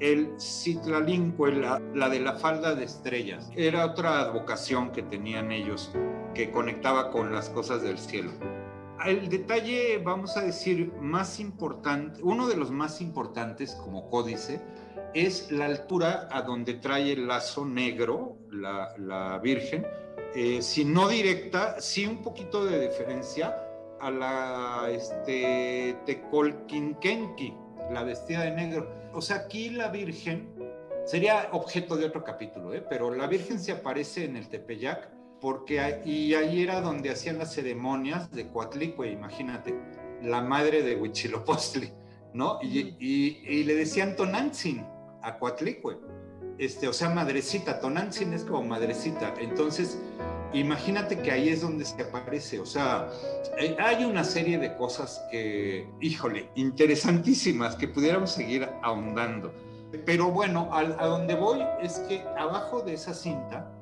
el 0.00 0.34
Citlalinque, 0.38 1.52
la, 1.52 1.80
la 1.94 2.08
de 2.08 2.20
la 2.20 2.34
falda 2.34 2.74
de 2.74 2.84
estrellas. 2.84 3.50
Era 3.56 3.86
otra 3.86 4.20
advocación 4.20 4.92
que 4.92 5.02
tenían 5.02 5.52
ellos 5.52 5.92
que 6.34 6.50
conectaba 6.50 7.10
con 7.10 7.32
las 7.32 7.48
cosas 7.50 7.82
del 7.82 7.98
cielo. 7.98 8.32
El 9.04 9.28
detalle, 9.28 9.98
vamos 10.02 10.36
a 10.36 10.42
decir, 10.42 10.92
más 11.00 11.38
importante, 11.38 12.20
uno 12.22 12.48
de 12.48 12.56
los 12.56 12.70
más 12.70 13.00
importantes 13.00 13.74
como 13.74 14.08
códice, 14.10 14.60
es 15.14 15.50
la 15.50 15.66
altura 15.66 16.28
a 16.30 16.42
donde 16.42 16.74
trae 16.74 17.12
el 17.12 17.26
lazo 17.26 17.64
negro, 17.64 18.36
la, 18.50 18.94
la 18.98 19.38
Virgen, 19.38 19.86
eh, 20.34 20.60
si 20.60 20.84
no 20.84 21.08
directa, 21.08 21.80
sí 21.80 22.06
un 22.06 22.22
poquito 22.22 22.64
de 22.64 22.88
diferencia 22.88 23.56
a 24.00 24.10
la 24.10 24.88
este, 24.90 25.96
Tecolquinquenqui, 26.04 27.56
la 27.90 28.02
vestida 28.02 28.42
de 28.42 28.52
negro. 28.52 28.90
O 29.12 29.20
sea, 29.20 29.36
aquí 29.36 29.70
la 29.70 29.88
Virgen 29.88 30.48
sería 31.04 31.48
objeto 31.52 31.96
de 31.96 32.06
otro 32.06 32.24
capítulo, 32.24 32.74
¿eh? 32.74 32.84
pero 32.88 33.14
la 33.14 33.26
Virgen 33.26 33.58
se 33.58 33.72
aparece 33.72 34.24
en 34.24 34.36
el 34.36 34.48
Tepeyac 34.48 35.08
porque 35.40 36.02
y 36.04 36.34
ahí 36.34 36.62
era 36.62 36.80
donde 36.80 37.10
hacían 37.10 37.38
las 37.38 37.52
ceremonias 37.52 38.30
de 38.32 38.48
Coatlicue, 38.48 39.10
imagínate, 39.10 39.74
la 40.22 40.40
madre 40.40 40.82
de 40.82 40.96
Huichilopochtli, 40.96 41.92
¿no? 42.32 42.58
Y, 42.62 42.96
y, 42.98 43.64
le 43.64 43.74
decían 43.74 44.16
Tonantzin 44.16 44.84
a 45.22 45.38
Coatlicue, 45.38 45.98
este, 46.58 46.88
o 46.88 46.92
sea, 46.92 47.10
madrecita, 47.10 47.80
Tonantzin 47.80 48.32
es 48.32 48.44
como 48.44 48.62
madrecita, 48.62 49.34
entonces 49.38 50.00
imagínate 50.60 51.20
que 51.20 51.30
ahí 51.30 51.48
es 51.48 51.60
donde 51.60 51.84
se 51.84 52.02
aparece, 52.02 52.58
o 52.60 52.66
sea, 52.66 53.08
eh, 53.58 53.76
hay 53.78 54.04
una 54.04 54.24
serie 54.24 54.58
de 54.58 54.76
cosas 54.76 55.22
que, 55.30 55.88
híjole, 56.00 56.50
interesantísimas 56.54 57.76
que 57.76 57.88
pudiéramos 57.88 58.30
seguir 58.30 58.68
ahondando. 58.82 59.52
Pero 60.04 60.30
bueno, 60.30 60.68
a, 60.72 60.80
a 60.80 61.06
donde 61.06 61.34
voy 61.34 61.60
es 61.80 62.00
que 62.08 62.22
abajo 62.36 62.80
de 62.80 62.94
esa 62.94 63.14
cinta 63.14 63.72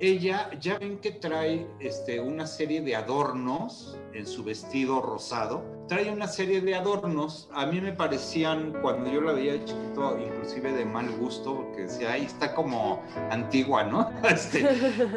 ella 0.00 0.50
ya 0.60 0.78
ven 0.78 0.98
que 0.98 1.10
trae 1.10 1.66
este, 1.80 2.20
una 2.20 2.46
serie 2.46 2.80
de 2.80 2.94
adornos 2.94 3.98
en 4.12 4.26
su 4.26 4.44
vestido 4.44 5.00
rosado. 5.00 5.64
Trae 5.88 6.10
una 6.10 6.28
serie 6.28 6.60
de 6.60 6.74
adornos. 6.74 7.48
A 7.52 7.66
mí 7.66 7.80
me 7.80 7.92
parecían, 7.92 8.74
cuando 8.80 9.10
yo 9.10 9.20
la 9.20 9.32
veía 9.32 9.54
de 9.54 9.64
chiquito, 9.64 10.18
inclusive 10.18 10.72
de 10.72 10.84
mal 10.84 11.10
gusto, 11.18 11.56
porque 11.56 11.82
decía, 11.82 12.12
ahí 12.12 12.24
está 12.24 12.54
como 12.54 13.02
antigua, 13.30 13.84
¿no? 13.84 14.10
Este, 14.28 14.68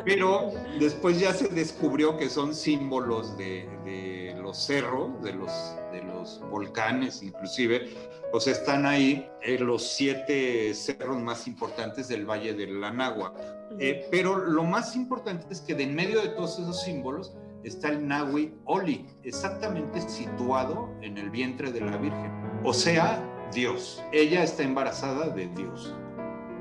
pero 0.06 0.52
después 0.80 1.20
ya 1.20 1.34
se 1.34 1.48
descubrió 1.50 2.18
que 2.18 2.30
son 2.30 2.56
símbolos 2.56 3.38
de, 3.38 3.70
de 3.86 4.36
los 4.42 4.58
cerros, 4.58 5.22
de 5.22 5.34
los, 5.34 5.52
de 5.92 6.02
los 6.04 6.11
volcanes, 6.50 7.24
inclusive. 7.24 7.90
O 8.34 8.40
sea, 8.40 8.54
están 8.54 8.86
ahí 8.86 9.30
en 9.42 9.66
los 9.66 9.84
siete 9.84 10.74
cerros 10.74 11.20
más 11.22 11.48
importantes 11.48 12.08
del 12.08 12.26
Valle 12.26 12.54
del 12.54 12.80
Lanagua 12.80 13.34
eh, 13.80 14.08
pero 14.12 14.38
lo 14.38 14.64
más 14.64 14.96
importante 14.96 15.46
es 15.50 15.62
que 15.62 15.76
de 15.76 15.84
en 15.84 15.96
medio 15.96 16.22
de 16.22 16.30
todos 16.30 16.60
esos 16.60 16.82
símbolos 16.82 17.34
está 17.64 17.90
el 17.90 18.08
Nahui 18.08 18.54
Oli, 18.66 19.06
exactamente 19.24 20.02
situado 20.02 20.90
en 21.02 21.18
el 21.18 21.30
vientre 21.30 21.72
de 21.72 21.82
la 21.82 21.98
Virgen. 21.98 22.32
O 22.64 22.74
sea, 22.74 23.24
Dios. 23.54 24.04
Ella 24.12 24.44
está 24.44 24.64
embarazada 24.64 25.30
de 25.30 25.48
Dios. 25.48 25.94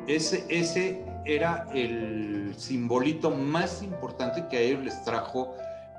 Ese, 0.06 0.44
ese 0.48 1.04
era 1.24 1.66
el 1.74 2.54
simbolito 2.56 3.30
más 3.30 3.82
importante 3.82 4.46
que 4.48 4.56
a 4.56 4.60
ellos 4.60 4.84
les 4.84 5.04
trajo 5.04 5.54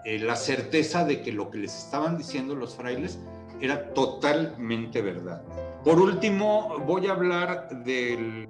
eh, 0.06 0.20
la 0.20 0.36
certeza 0.36 1.06
de 1.06 1.22
que 1.22 1.32
lo 1.32 1.50
que 1.50 1.60
les 1.60 1.78
estaban 1.78 2.18
diciendo 2.18 2.56
los 2.56 2.76
frailes 2.76 3.20
era 3.62 3.94
totalmente 3.94 5.02
verdad. 5.02 5.44
Por 5.84 6.00
último, 6.00 6.78
voy 6.86 7.08
a 7.08 7.14
hablar 7.14 7.84
del, 7.84 8.48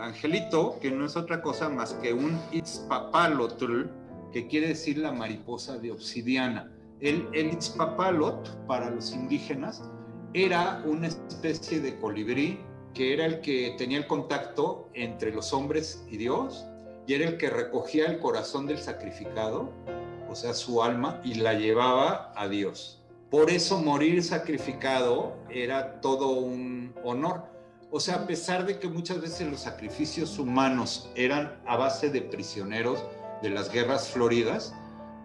angelito, 0.00 0.78
que 0.80 0.90
no 0.90 1.06
es 1.06 1.16
otra 1.16 1.42
cosa 1.42 1.68
más 1.68 1.94
que 1.94 2.12
un 2.12 2.38
Itzpapalotl, 2.52 3.84
que 4.32 4.46
quiere 4.48 4.68
decir 4.68 4.98
la 4.98 5.12
mariposa 5.12 5.78
de 5.78 5.90
obsidiana. 5.92 6.70
El, 7.00 7.28
el 7.32 7.52
Itzpapalot, 7.52 8.66
para 8.66 8.90
los 8.90 9.12
indígenas, 9.12 9.82
era 10.34 10.82
una 10.84 11.06
especie 11.06 11.80
de 11.80 11.98
colibrí 11.98 12.58
que 12.96 13.12
era 13.12 13.26
el 13.26 13.40
que 13.40 13.74
tenía 13.76 13.98
el 13.98 14.06
contacto 14.06 14.88
entre 14.94 15.30
los 15.30 15.52
hombres 15.52 16.04
y 16.10 16.16
Dios, 16.16 16.64
y 17.06 17.12
era 17.12 17.28
el 17.28 17.36
que 17.36 17.50
recogía 17.50 18.06
el 18.06 18.18
corazón 18.18 18.66
del 18.66 18.78
sacrificado, 18.78 19.70
o 20.30 20.34
sea, 20.34 20.54
su 20.54 20.82
alma, 20.82 21.20
y 21.22 21.34
la 21.34 21.52
llevaba 21.52 22.32
a 22.34 22.48
Dios. 22.48 23.02
Por 23.30 23.50
eso 23.50 23.80
morir 23.80 24.22
sacrificado 24.22 25.34
era 25.50 26.00
todo 26.00 26.30
un 26.30 26.94
honor. 27.02 27.44
O 27.90 27.98
sea, 27.98 28.16
a 28.16 28.26
pesar 28.26 28.66
de 28.66 28.78
que 28.78 28.88
muchas 28.88 29.20
veces 29.20 29.50
los 29.50 29.60
sacrificios 29.60 30.38
humanos 30.38 31.10
eran 31.14 31.60
a 31.66 31.76
base 31.76 32.10
de 32.10 32.22
prisioneros 32.22 33.02
de 33.42 33.50
las 33.50 33.70
guerras 33.70 34.08
floridas, 34.08 34.74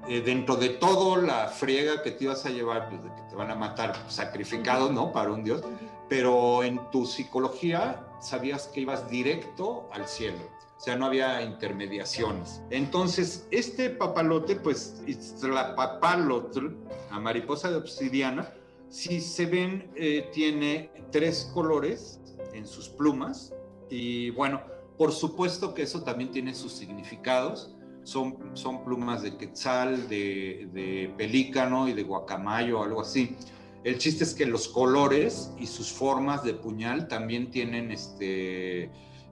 eh, 0.07 0.21
dentro 0.21 0.55
de 0.55 0.69
todo 0.69 1.15
la 1.15 1.47
friega 1.47 2.01
que 2.01 2.11
te 2.11 2.23
ibas 2.23 2.45
a 2.45 2.49
llevar, 2.49 2.89
pues, 2.89 3.03
de 3.03 3.09
que 3.09 3.21
te 3.29 3.35
van 3.35 3.51
a 3.51 3.55
matar 3.55 3.93
sacrificado, 4.09 4.91
¿no? 4.91 5.11
Para 5.11 5.31
un 5.31 5.43
dios, 5.43 5.61
pero 6.09 6.63
en 6.63 6.79
tu 6.91 7.05
psicología 7.05 8.03
sabías 8.19 8.67
que 8.67 8.81
ibas 8.81 9.09
directo 9.09 9.87
al 9.93 10.07
cielo. 10.07 10.39
O 10.81 10.83
sea, 10.83 10.95
no 10.95 11.05
había 11.05 11.43
intermediaciones. 11.43 12.63
Entonces, 12.71 13.45
este 13.51 13.91
papalote, 13.91 14.55
pues, 14.55 14.99
la 15.43 15.75
papalotl, 15.75 16.69
la 17.11 17.19
mariposa 17.19 17.69
de 17.69 17.77
obsidiana, 17.77 18.51
si 18.89 19.21
se 19.21 19.45
ven, 19.45 19.91
eh, 19.95 20.31
tiene 20.33 20.89
tres 21.11 21.51
colores 21.53 22.19
en 22.53 22.65
sus 22.65 22.89
plumas. 22.89 23.53
Y 23.91 24.31
bueno, 24.31 24.63
por 24.97 25.11
supuesto 25.11 25.75
que 25.75 25.83
eso 25.83 26.01
también 26.01 26.31
tiene 26.31 26.55
sus 26.55 26.71
significados. 26.71 27.75
Son, 28.01 28.39
son 28.53 28.83
plumas 28.83 29.21
de 29.21 29.37
quetzal, 29.37 30.09
de, 30.09 30.67
de 30.73 31.13
pelícano 31.15 31.89
y 31.89 31.93
de 31.93 32.01
guacamayo, 32.01 32.81
algo 32.81 33.01
así. 33.01 33.35
El 33.83 33.99
chiste 33.99 34.23
es 34.23 34.33
que 34.33 34.47
los 34.47 34.67
colores 34.67 35.51
y 35.59 35.67
sus 35.67 35.91
formas 35.91 36.43
de 36.43 36.55
puñal 36.55 37.07
también 37.07 37.51
tienen 37.51 37.91
este, 37.91 38.89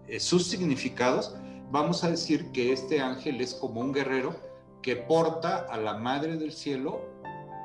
eh, 0.09 0.19
sus 0.19 0.47
significados, 0.47 1.35
vamos 1.71 2.03
a 2.03 2.09
decir 2.09 2.51
que 2.51 2.73
este 2.73 2.99
ángel 2.99 3.41
es 3.41 3.53
como 3.53 3.81
un 3.81 3.93
guerrero 3.93 4.35
que 4.81 4.95
porta 4.95 5.67
a 5.69 5.77
la 5.77 5.95
Madre 5.97 6.37
del 6.37 6.51
Cielo 6.51 7.01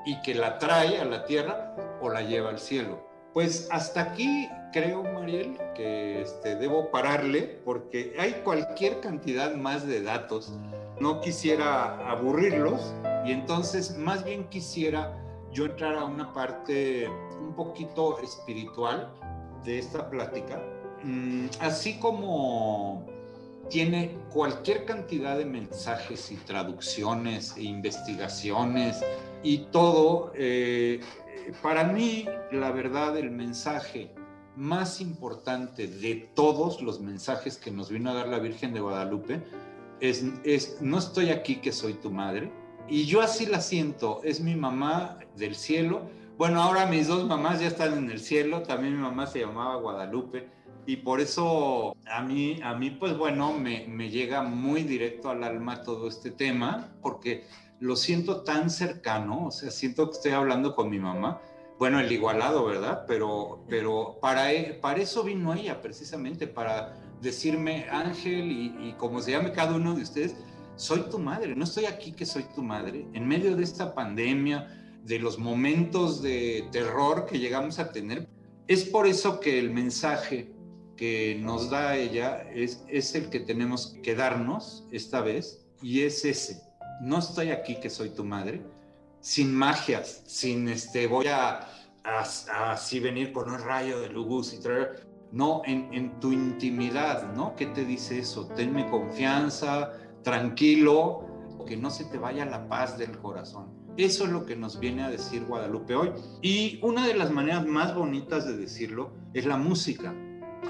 y 0.05 0.21
que 0.23 0.35
la 0.35 0.59
trae 0.59 1.01
a 1.01 1.05
la 1.05 1.25
tierra 1.25 1.75
o 2.01 2.11
la 2.11 2.23
lleva 2.23 2.51
al 2.51 2.59
cielo. 2.59 3.07
Pues 3.33 3.69
hasta 3.71 4.03
aquí 4.03 4.49
creo, 4.73 5.03
Mariel, 5.03 5.59
que 5.75 6.21
este, 6.23 6.57
debo 6.57 6.91
pararle 6.91 7.61
porque 7.65 8.15
hay 8.19 8.43
cualquier 8.45 9.01
cantidad 9.01 9.55
más 9.55 9.87
de 9.87 10.03
datos. 10.03 10.53
No 11.01 11.21
quisiera 11.21 12.11
aburrirlos 12.11 12.95
y 13.25 13.33
entonces 13.33 13.97
más 13.97 14.25
bien 14.25 14.49
quisiera 14.49 15.19
yo 15.51 15.65
entrar 15.65 15.97
a 15.97 16.05
una 16.05 16.33
parte 16.33 17.09
un 17.41 17.55
poquito 17.55 18.21
espiritual 18.21 19.13
de 19.65 19.79
esta 19.79 20.11
plática 20.11 20.63
Mm, 21.05 21.49
así 21.61 21.99
como 21.99 23.05
tiene 23.69 24.17
cualquier 24.33 24.87
cantidad 24.87 25.37
de 25.37 25.45
mensajes 25.45 26.33
y 26.33 26.37
traducciones 26.37 27.55
e 27.57 27.65
investigaciones 27.65 29.03
y 29.43 29.59
todo, 29.71 30.33
eh, 30.35 31.01
para 31.63 31.85
mí, 31.85 32.27
la 32.53 32.71
verdad, 32.71 33.19
el 33.19 33.31
mensaje 33.31 34.11
más 34.57 35.01
importante 35.01 35.89
de 35.89 36.31
todos 36.35 36.81
los 36.81 37.01
mensajes 37.01 37.59
que 37.59 37.71
nos 37.71 37.91
vino 37.91 38.11
a 38.11 38.15
dar 38.15 38.29
la 38.29 38.39
Virgen 38.39 38.73
de 38.73 38.81
Guadalupe 38.81 39.43
es, 40.01 40.25
es 40.45 40.79
no 40.81 40.99
estoy 40.99 41.31
aquí 41.31 41.57
que 41.57 41.73
soy 41.73 41.95
tu 41.95 42.11
madre. 42.11 42.51
Y 42.89 43.05
yo 43.05 43.21
así 43.21 43.47
la 43.47 43.61
siento, 43.61 44.21
es 44.25 44.41
mi 44.41 44.55
mamá 44.55 45.19
del 45.37 45.55
cielo. 45.55 46.03
Bueno, 46.39 46.63
ahora 46.63 46.87
mis 46.87 47.09
dos 47.09 47.27
mamás 47.27 47.61
ya 47.61 47.69
están 47.69 47.95
en 47.99 48.11
el 48.11 48.21
cielo, 48.21 48.63
también 48.63 48.95
mi 48.97 49.03
mamá 49.03 49.27
se 49.27 49.41
llamaba 49.41 49.77
Guadalupe 49.77 50.49
y 50.87 50.97
por 50.97 51.21
eso 51.21 51.97
a 52.07 52.23
mí, 52.23 52.61
a 52.63 52.75
mí 52.75 52.91
pues 52.91 53.17
bueno, 53.17 53.53
me, 53.53 53.87
me 53.89 54.11
llega 54.11 54.43
muy 54.43 54.83
directo 54.83 55.31
al 55.31 55.45
alma 55.45 55.83
todo 55.83 56.09
este 56.09 56.31
tema, 56.31 56.93
porque 57.03 57.45
lo 57.81 57.97
siento 57.97 58.43
tan 58.43 58.71
cercano, 58.71 59.47
o 59.47 59.51
sea, 59.51 59.71
siento 59.71 60.09
que 60.09 60.17
estoy 60.17 60.33
hablando 60.33 60.75
con 60.75 60.91
mi 60.91 60.99
mamá, 60.99 61.41
bueno, 61.79 61.99
el 61.99 62.11
igualado, 62.11 62.65
¿verdad? 62.65 63.05
Pero, 63.07 63.65
pero 63.69 64.19
para, 64.21 64.53
e, 64.53 64.75
para 64.75 65.01
eso 65.01 65.25
vino 65.25 65.53
ella, 65.55 65.81
precisamente, 65.81 66.47
para 66.47 66.95
decirme, 67.21 67.87
Ángel, 67.91 68.51
y, 68.53 68.89
y, 68.89 68.95
como 68.97 69.21
se 69.21 69.33
llame 69.33 69.53
cada 69.53 69.75
uno 69.75 69.95
de 69.95 70.03
ustedes, 70.03 70.37
soy 70.77 71.03
tu 71.11 71.19
madre, 71.19 71.55
no 71.57 71.65
estoy 71.65 71.87
aquí 71.87 72.13
que 72.13 72.27
soy 72.27 72.45
tu 72.55 72.63
madre, 72.63 73.07
en 73.13 73.27
medio 73.27 73.57
de 73.57 73.65
esta 73.65 73.95
pandemia, 73.95 74.69
de 75.05 75.19
los 75.19 75.39
momentos 75.39 76.23
de 76.23 76.67
terror 76.73 77.27
que 77.27 77.39
llegamos 77.39 77.79
a 77.79 77.93
tener. 77.93 78.29
Es 78.67 78.85
por 78.85 79.07
eso 79.07 79.39
que 79.41 79.59
el 79.59 79.71
mensaje 79.71 80.54
que 80.97 81.39
nos 81.41 81.71
da 81.71 81.97
ella 81.97 82.43
es, 82.55 82.85
es 82.89 83.15
el 83.15 83.31
que 83.31 83.41
tenemos 83.41 83.97
que 84.03 84.15
darnos 84.15 84.87
esta 84.91 85.21
vez 85.21 85.67
y 85.83 86.03
es 86.03 86.25
ese. 86.25 86.63
No 87.01 87.19
estoy 87.19 87.51
aquí 87.51 87.77
que 87.81 87.91
soy 87.91 88.11
tu 88.11 88.25
madre, 88.25 88.63
sin 89.21 89.55
magias, 89.55 90.23
sin 90.27 90.69
este, 90.69 91.07
voy 91.07 91.27
a, 91.27 91.69
así 92.05 93.01
venir 93.01 93.33
con 93.33 93.51
un 93.51 93.59
rayo 93.59 94.01
de 94.01 94.09
luz 94.11 94.53
y 94.53 94.61
traer, 94.61 95.07
no, 95.33 95.63
en, 95.65 95.93
en, 95.93 96.21
tu 96.21 96.33
intimidad, 96.33 97.33
¿no? 97.35 97.57
¿Qué 97.57 97.67
te 97.67 97.85
dice 97.85 98.19
eso? 98.19 98.47
Tenme 98.49 98.89
confianza, 98.89 99.93
tranquilo, 100.23 101.27
que 101.67 101.77
no 101.77 101.91
se 101.91 102.05
te 102.05 102.19
vaya 102.19 102.45
la 102.45 102.69
paz 102.69 102.99
del 102.99 103.19
corazón. 103.19 103.85
Eso 103.97 104.25
es 104.25 104.31
lo 104.31 104.45
que 104.45 104.57
nos 104.57 104.81
viene 104.81 105.05
a 105.05 105.11
decir 105.11 105.45
Guadalupe 105.45 105.95
hoy. 105.95 106.11
Y 106.43 106.81
una 106.83 107.07
de 107.07 107.15
las 107.15 107.31
maneras 107.31 107.65
más 107.67 107.95
bonitas 107.95 108.47
de 108.47 108.57
decirlo 108.57 109.13
es 109.35 109.47
la 109.47 109.57
música. 109.57 110.15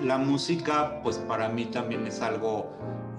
La 0.03 0.19
música, 0.19 1.01
pues 1.03 1.17
para 1.19 1.49
mí 1.49 1.67
también 1.67 2.07
es 2.07 2.21
algo 2.21 2.71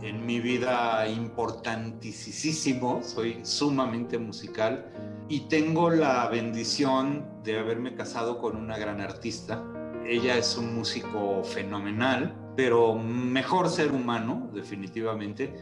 en 0.01 0.25
mi 0.25 0.39
vida 0.39 1.07
importantísimo, 1.07 3.01
soy 3.03 3.39
sumamente 3.43 4.19
musical 4.19 4.85
y 5.27 5.41
tengo 5.41 5.89
la 5.89 6.27
bendición 6.27 7.25
de 7.43 7.59
haberme 7.59 7.95
casado 7.95 8.37
con 8.39 8.55
una 8.55 8.77
gran 8.77 9.01
artista. 9.01 9.63
Ella 10.05 10.37
es 10.37 10.55
un 10.57 10.75
músico 10.75 11.43
fenomenal, 11.43 12.35
pero 12.55 12.93
mejor 12.95 13.69
ser 13.69 13.91
humano, 13.91 14.49
definitivamente. 14.53 15.55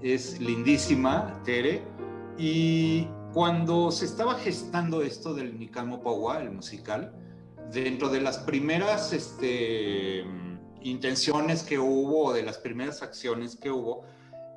Es 0.00 0.40
lindísima, 0.40 1.42
Tere. 1.44 1.82
Y 2.38 3.06
cuando 3.34 3.90
se 3.90 4.06
estaba 4.06 4.34
gestando 4.36 5.02
esto 5.02 5.34
del 5.34 5.58
Nicamo 5.58 6.02
Paua, 6.02 6.40
el 6.40 6.50
musical, 6.50 7.12
dentro 7.70 8.08
de 8.08 8.22
las 8.22 8.38
primeras 8.38 9.12
este, 9.12 10.24
intenciones 10.82 11.62
que 11.62 11.78
hubo, 11.78 12.32
de 12.32 12.42
las 12.42 12.58
primeras 12.58 13.02
acciones 13.02 13.56
que 13.56 13.70
hubo, 13.70 14.04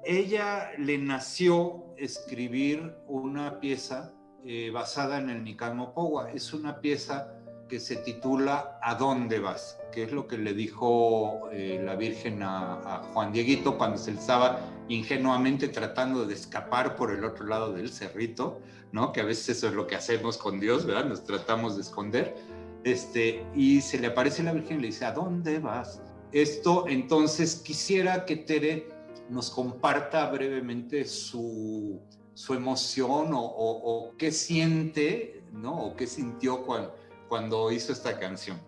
ella 0.06 0.72
le 0.78 0.98
nació 0.98 1.86
escribir 1.98 2.96
una 3.08 3.60
pieza 3.60 4.14
eh, 4.46 4.70
basada 4.72 5.20
en 5.20 5.30
el 5.30 5.44
Nicamo 5.44 5.94
Powa. 5.94 6.32
Es 6.32 6.54
una 6.54 6.82
pieza 6.82 7.34
que 7.70 7.80
se 7.80 7.96
titula 7.98 8.78
¿A 8.82 8.96
dónde 8.96 9.40
vas? 9.40 9.80
que 9.94 10.04
es 10.04 10.12
lo 10.12 10.28
que 10.28 10.38
le 10.38 10.54
dijo 10.54 11.50
eh, 11.52 11.82
la 11.84 11.96
Virgen 11.96 12.42
a, 12.42 12.74
a, 12.74 13.04
Juan 13.14 13.32
Dieguito 13.32 13.78
cuando 13.78 13.98
se 13.98 14.12
estaba 14.12 14.60
ingenuamente 14.90 15.68
tratando 15.70 16.26
de 16.26 16.34
escapar 16.34 16.96
por 16.96 17.12
el 17.12 17.24
otro 17.24 17.46
lado 17.46 17.72
del 17.74 17.90
cerrito, 17.90 18.60
¿no? 18.92 19.14
Que 19.14 19.22
a 19.22 19.24
veces 19.24 19.58
eso 19.58 19.68
es 19.68 19.74
lo 19.74 19.88
que 19.88 19.96
hacemos 19.96 20.38
con 20.38 20.60
Dios, 20.60 20.86
¿verdad? 20.86 21.06
Nos 21.06 21.24
tratamos 21.24 21.76
de 21.76 21.84
esconder. 21.84 22.36
Este, 22.84 23.46
y 23.56 23.82
se 23.82 24.00
le 24.00 24.08
aparece 24.08 24.44
la 24.44 24.52
Virgen 24.52 24.80
y 24.80 24.82
le 24.82 24.88
dice, 24.88 25.06
¿a 25.06 25.12
dónde 25.12 25.60
vas? 25.60 26.02
Esto, 26.34 26.86
entonces, 26.88 27.56
quisiera 27.56 28.26
que 28.26 28.36
Tere 28.38 28.90
nos 29.30 29.52
comparta 29.52 30.30
brevemente 30.32 31.06
su, 31.06 32.02
su 32.34 32.54
emoción 32.54 33.34
o, 33.34 33.42
o, 33.42 34.08
o, 34.08 34.18
qué 34.18 34.32
siente, 34.32 35.44
¿no? 35.52 35.86
O 35.86 35.96
qué 35.96 36.08
sintió 36.08 36.66
cuando, 36.66 36.96
cuando 37.30 37.72
hizo 37.72 37.94
esta 37.94 38.20
canción. 38.20 38.60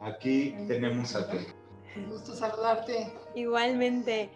Aquí 0.00 0.54
tenemos 0.68 1.14
a 1.14 1.28
Tere. 1.28 1.46
Gusto 2.08 2.34
saludarte. 2.34 3.12
Igualmente. 3.34 4.30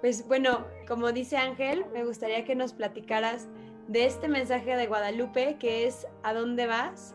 Pues 0.00 0.26
bueno, 0.26 0.64
como 0.86 1.12
dice 1.12 1.36
Ángel, 1.36 1.84
me 1.92 2.04
gustaría 2.04 2.44
que 2.44 2.54
nos 2.54 2.72
platicaras 2.72 3.48
de 3.88 4.06
este 4.06 4.28
mensaje 4.28 4.76
de 4.76 4.86
Guadalupe 4.86 5.56
que 5.58 5.86
es 5.86 6.06
¿A 6.22 6.32
dónde 6.32 6.66
vas? 6.66 7.14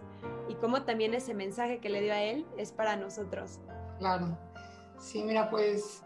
y 0.49 0.55
cómo 0.55 0.83
también 0.83 1.13
ese 1.13 1.33
mensaje 1.33 1.79
que 1.79 1.89
le 1.89 2.01
dio 2.01 2.13
a 2.13 2.21
él 2.21 2.45
es 2.57 2.71
para 2.71 2.95
nosotros. 2.95 3.59
Claro. 3.99 4.37
Sí, 4.99 5.23
mira, 5.23 5.49
pues 5.49 6.01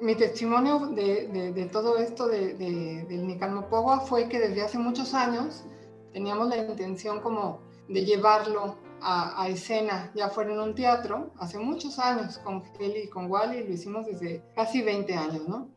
mi 0.00 0.14
testimonio 0.14 0.86
de, 0.88 1.68
todo 1.72 1.98
esto 1.98 2.26
de, 2.26 2.54
del 2.54 3.26
Nicalmopogua 3.26 4.00
fue 4.00 4.28
que 4.28 4.38
desde 4.38 4.62
hace 4.62 4.78
muchos 4.78 5.14
años 5.14 5.64
teníamos 6.12 6.48
la 6.48 6.58
intención 6.58 7.20
como 7.20 7.60
de 7.88 8.04
llevarlo 8.04 8.76
a, 9.00 9.42
a, 9.42 9.48
escena, 9.48 10.10
ya 10.14 10.28
fuera 10.30 10.52
en 10.52 10.60
un 10.60 10.74
teatro, 10.74 11.32
hace 11.38 11.58
muchos 11.58 11.98
años 11.98 12.38
con 12.38 12.62
Kelly 12.72 13.04
y 13.04 13.08
con 13.08 13.30
Wally, 13.30 13.66
lo 13.66 13.74
hicimos 13.74 14.06
desde 14.06 14.42
casi 14.54 14.82
20 14.82 15.14
años, 15.14 15.48
¿no? 15.48 15.68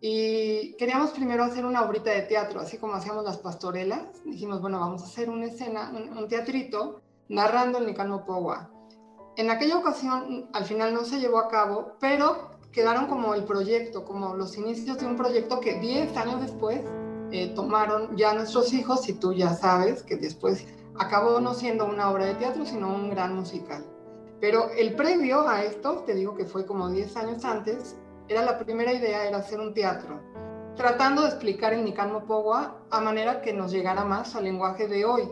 Y 0.00 0.74
queríamos 0.76 1.10
primero 1.10 1.44
hacer 1.44 1.64
una 1.64 1.82
obrita 1.82 2.10
de 2.10 2.22
teatro, 2.22 2.60
así 2.60 2.78
como 2.78 2.94
hacíamos 2.94 3.24
las 3.24 3.38
pastorelas. 3.38 4.22
Dijimos, 4.24 4.60
bueno, 4.60 4.78
vamos 4.78 5.02
a 5.02 5.06
hacer 5.06 5.28
una 5.28 5.46
escena, 5.46 5.90
un, 5.90 6.16
un 6.16 6.28
teatrito, 6.28 7.00
narrando 7.28 7.78
el 7.78 7.86
Nicalmopogua 7.86 8.70
en 9.38 9.50
aquella 9.50 9.76
ocasión, 9.78 10.48
al 10.52 10.64
final 10.64 10.92
no 10.92 11.04
se 11.04 11.20
llevó 11.20 11.38
a 11.38 11.48
cabo, 11.48 11.92
pero 12.00 12.50
quedaron 12.72 13.06
como 13.06 13.34
el 13.34 13.44
proyecto, 13.44 14.04
como 14.04 14.34
los 14.34 14.58
inicios 14.58 14.98
de 14.98 15.06
un 15.06 15.16
proyecto 15.16 15.60
que 15.60 15.78
10 15.78 16.16
años 16.16 16.40
después 16.40 16.80
eh, 17.30 17.52
tomaron 17.54 18.16
ya 18.16 18.34
nuestros 18.34 18.72
hijos, 18.74 19.08
y 19.08 19.12
tú 19.12 19.32
ya 19.32 19.54
sabes 19.54 20.02
que 20.02 20.16
después 20.16 20.66
acabó 20.98 21.38
no 21.40 21.54
siendo 21.54 21.86
una 21.86 22.10
obra 22.10 22.24
de 22.24 22.34
teatro, 22.34 22.66
sino 22.66 22.92
un 22.92 23.10
gran 23.10 23.36
musical. 23.36 23.86
Pero 24.40 24.70
el 24.76 24.96
previo 24.96 25.48
a 25.48 25.62
esto, 25.62 26.02
te 26.04 26.14
digo 26.14 26.34
que 26.34 26.44
fue 26.44 26.66
como 26.66 26.88
10 26.88 27.16
años 27.16 27.44
antes, 27.44 27.96
era 28.26 28.42
la 28.42 28.58
primera 28.58 28.92
idea, 28.92 29.24
era 29.24 29.38
hacer 29.38 29.60
un 29.60 29.72
teatro, 29.72 30.20
tratando 30.74 31.22
de 31.22 31.28
explicar 31.28 31.72
el 31.72 31.84
Nican 31.84 32.10
a 32.10 33.00
manera 33.00 33.40
que 33.40 33.52
nos 33.52 33.70
llegara 33.70 34.04
más 34.04 34.34
al 34.34 34.42
lenguaje 34.42 34.88
de 34.88 35.04
hoy 35.04 35.30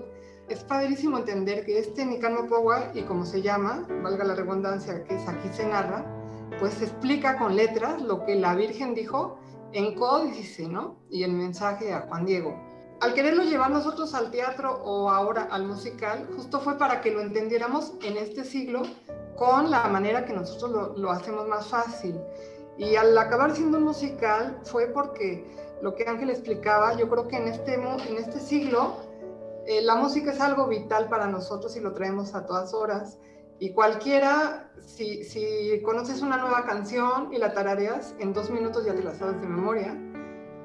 es 0.48 0.62
padrísimo 0.62 1.18
entender 1.18 1.64
que 1.64 1.78
este 1.78 2.04
Nicanmo 2.04 2.46
Powa, 2.48 2.90
y 2.94 3.02
como 3.02 3.24
se 3.24 3.42
llama, 3.42 3.86
valga 4.02 4.24
la 4.24 4.34
redundancia 4.34 5.02
que 5.04 5.16
es 5.16 5.28
aquí 5.28 5.48
se 5.52 5.66
narra, 5.66 6.04
pues 6.60 6.80
explica 6.80 7.36
con 7.36 7.56
letras 7.56 8.00
lo 8.00 8.24
que 8.24 8.36
la 8.36 8.54
Virgen 8.54 8.94
dijo 8.94 9.38
en 9.72 9.94
códice, 9.94 10.68
¿no? 10.68 10.96
Y 11.10 11.24
el 11.24 11.32
mensaje 11.32 11.92
a 11.92 12.02
Juan 12.02 12.24
Diego. 12.24 12.56
Al 13.00 13.12
quererlo 13.12 13.42
llevar 13.42 13.70
nosotros 13.70 14.14
al 14.14 14.30
teatro 14.30 14.80
o 14.84 15.10
ahora 15.10 15.48
al 15.50 15.66
musical, 15.66 16.28
justo 16.34 16.60
fue 16.60 16.78
para 16.78 17.00
que 17.00 17.10
lo 17.10 17.20
entendiéramos 17.20 17.92
en 18.02 18.16
este 18.16 18.44
siglo 18.44 18.82
con 19.36 19.70
la 19.70 19.86
manera 19.88 20.24
que 20.24 20.32
nosotros 20.32 20.70
lo, 20.70 20.96
lo 20.96 21.10
hacemos 21.10 21.46
más 21.46 21.66
fácil. 21.66 22.18
Y 22.78 22.94
al 22.96 23.16
acabar 23.18 23.54
siendo 23.54 23.78
un 23.78 23.84
musical 23.84 24.60
fue 24.64 24.86
porque 24.86 25.44
lo 25.82 25.94
que 25.94 26.04
Ángel 26.08 26.30
explicaba, 26.30 26.96
yo 26.96 27.08
creo 27.08 27.28
que 27.28 27.36
en 27.36 27.48
este, 27.48 27.74
en 27.74 28.16
este 28.16 28.40
siglo 28.40 28.96
eh, 29.66 29.82
la 29.82 29.96
música 29.96 30.32
es 30.32 30.40
algo 30.40 30.68
vital 30.68 31.08
para 31.08 31.26
nosotros 31.26 31.76
y 31.76 31.80
lo 31.80 31.92
traemos 31.92 32.34
a 32.34 32.46
todas 32.46 32.72
horas. 32.72 33.18
Y 33.58 33.72
cualquiera, 33.72 34.70
si, 34.80 35.24
si 35.24 35.82
conoces 35.82 36.22
una 36.22 36.36
nueva 36.36 36.64
canción 36.64 37.32
y 37.32 37.38
la 37.38 37.52
tarareas, 37.52 38.14
en 38.18 38.32
dos 38.32 38.50
minutos 38.50 38.84
ya 38.84 38.94
te 38.94 39.02
la 39.02 39.14
sabes 39.14 39.40
de 39.40 39.48
memoria. 39.48 39.96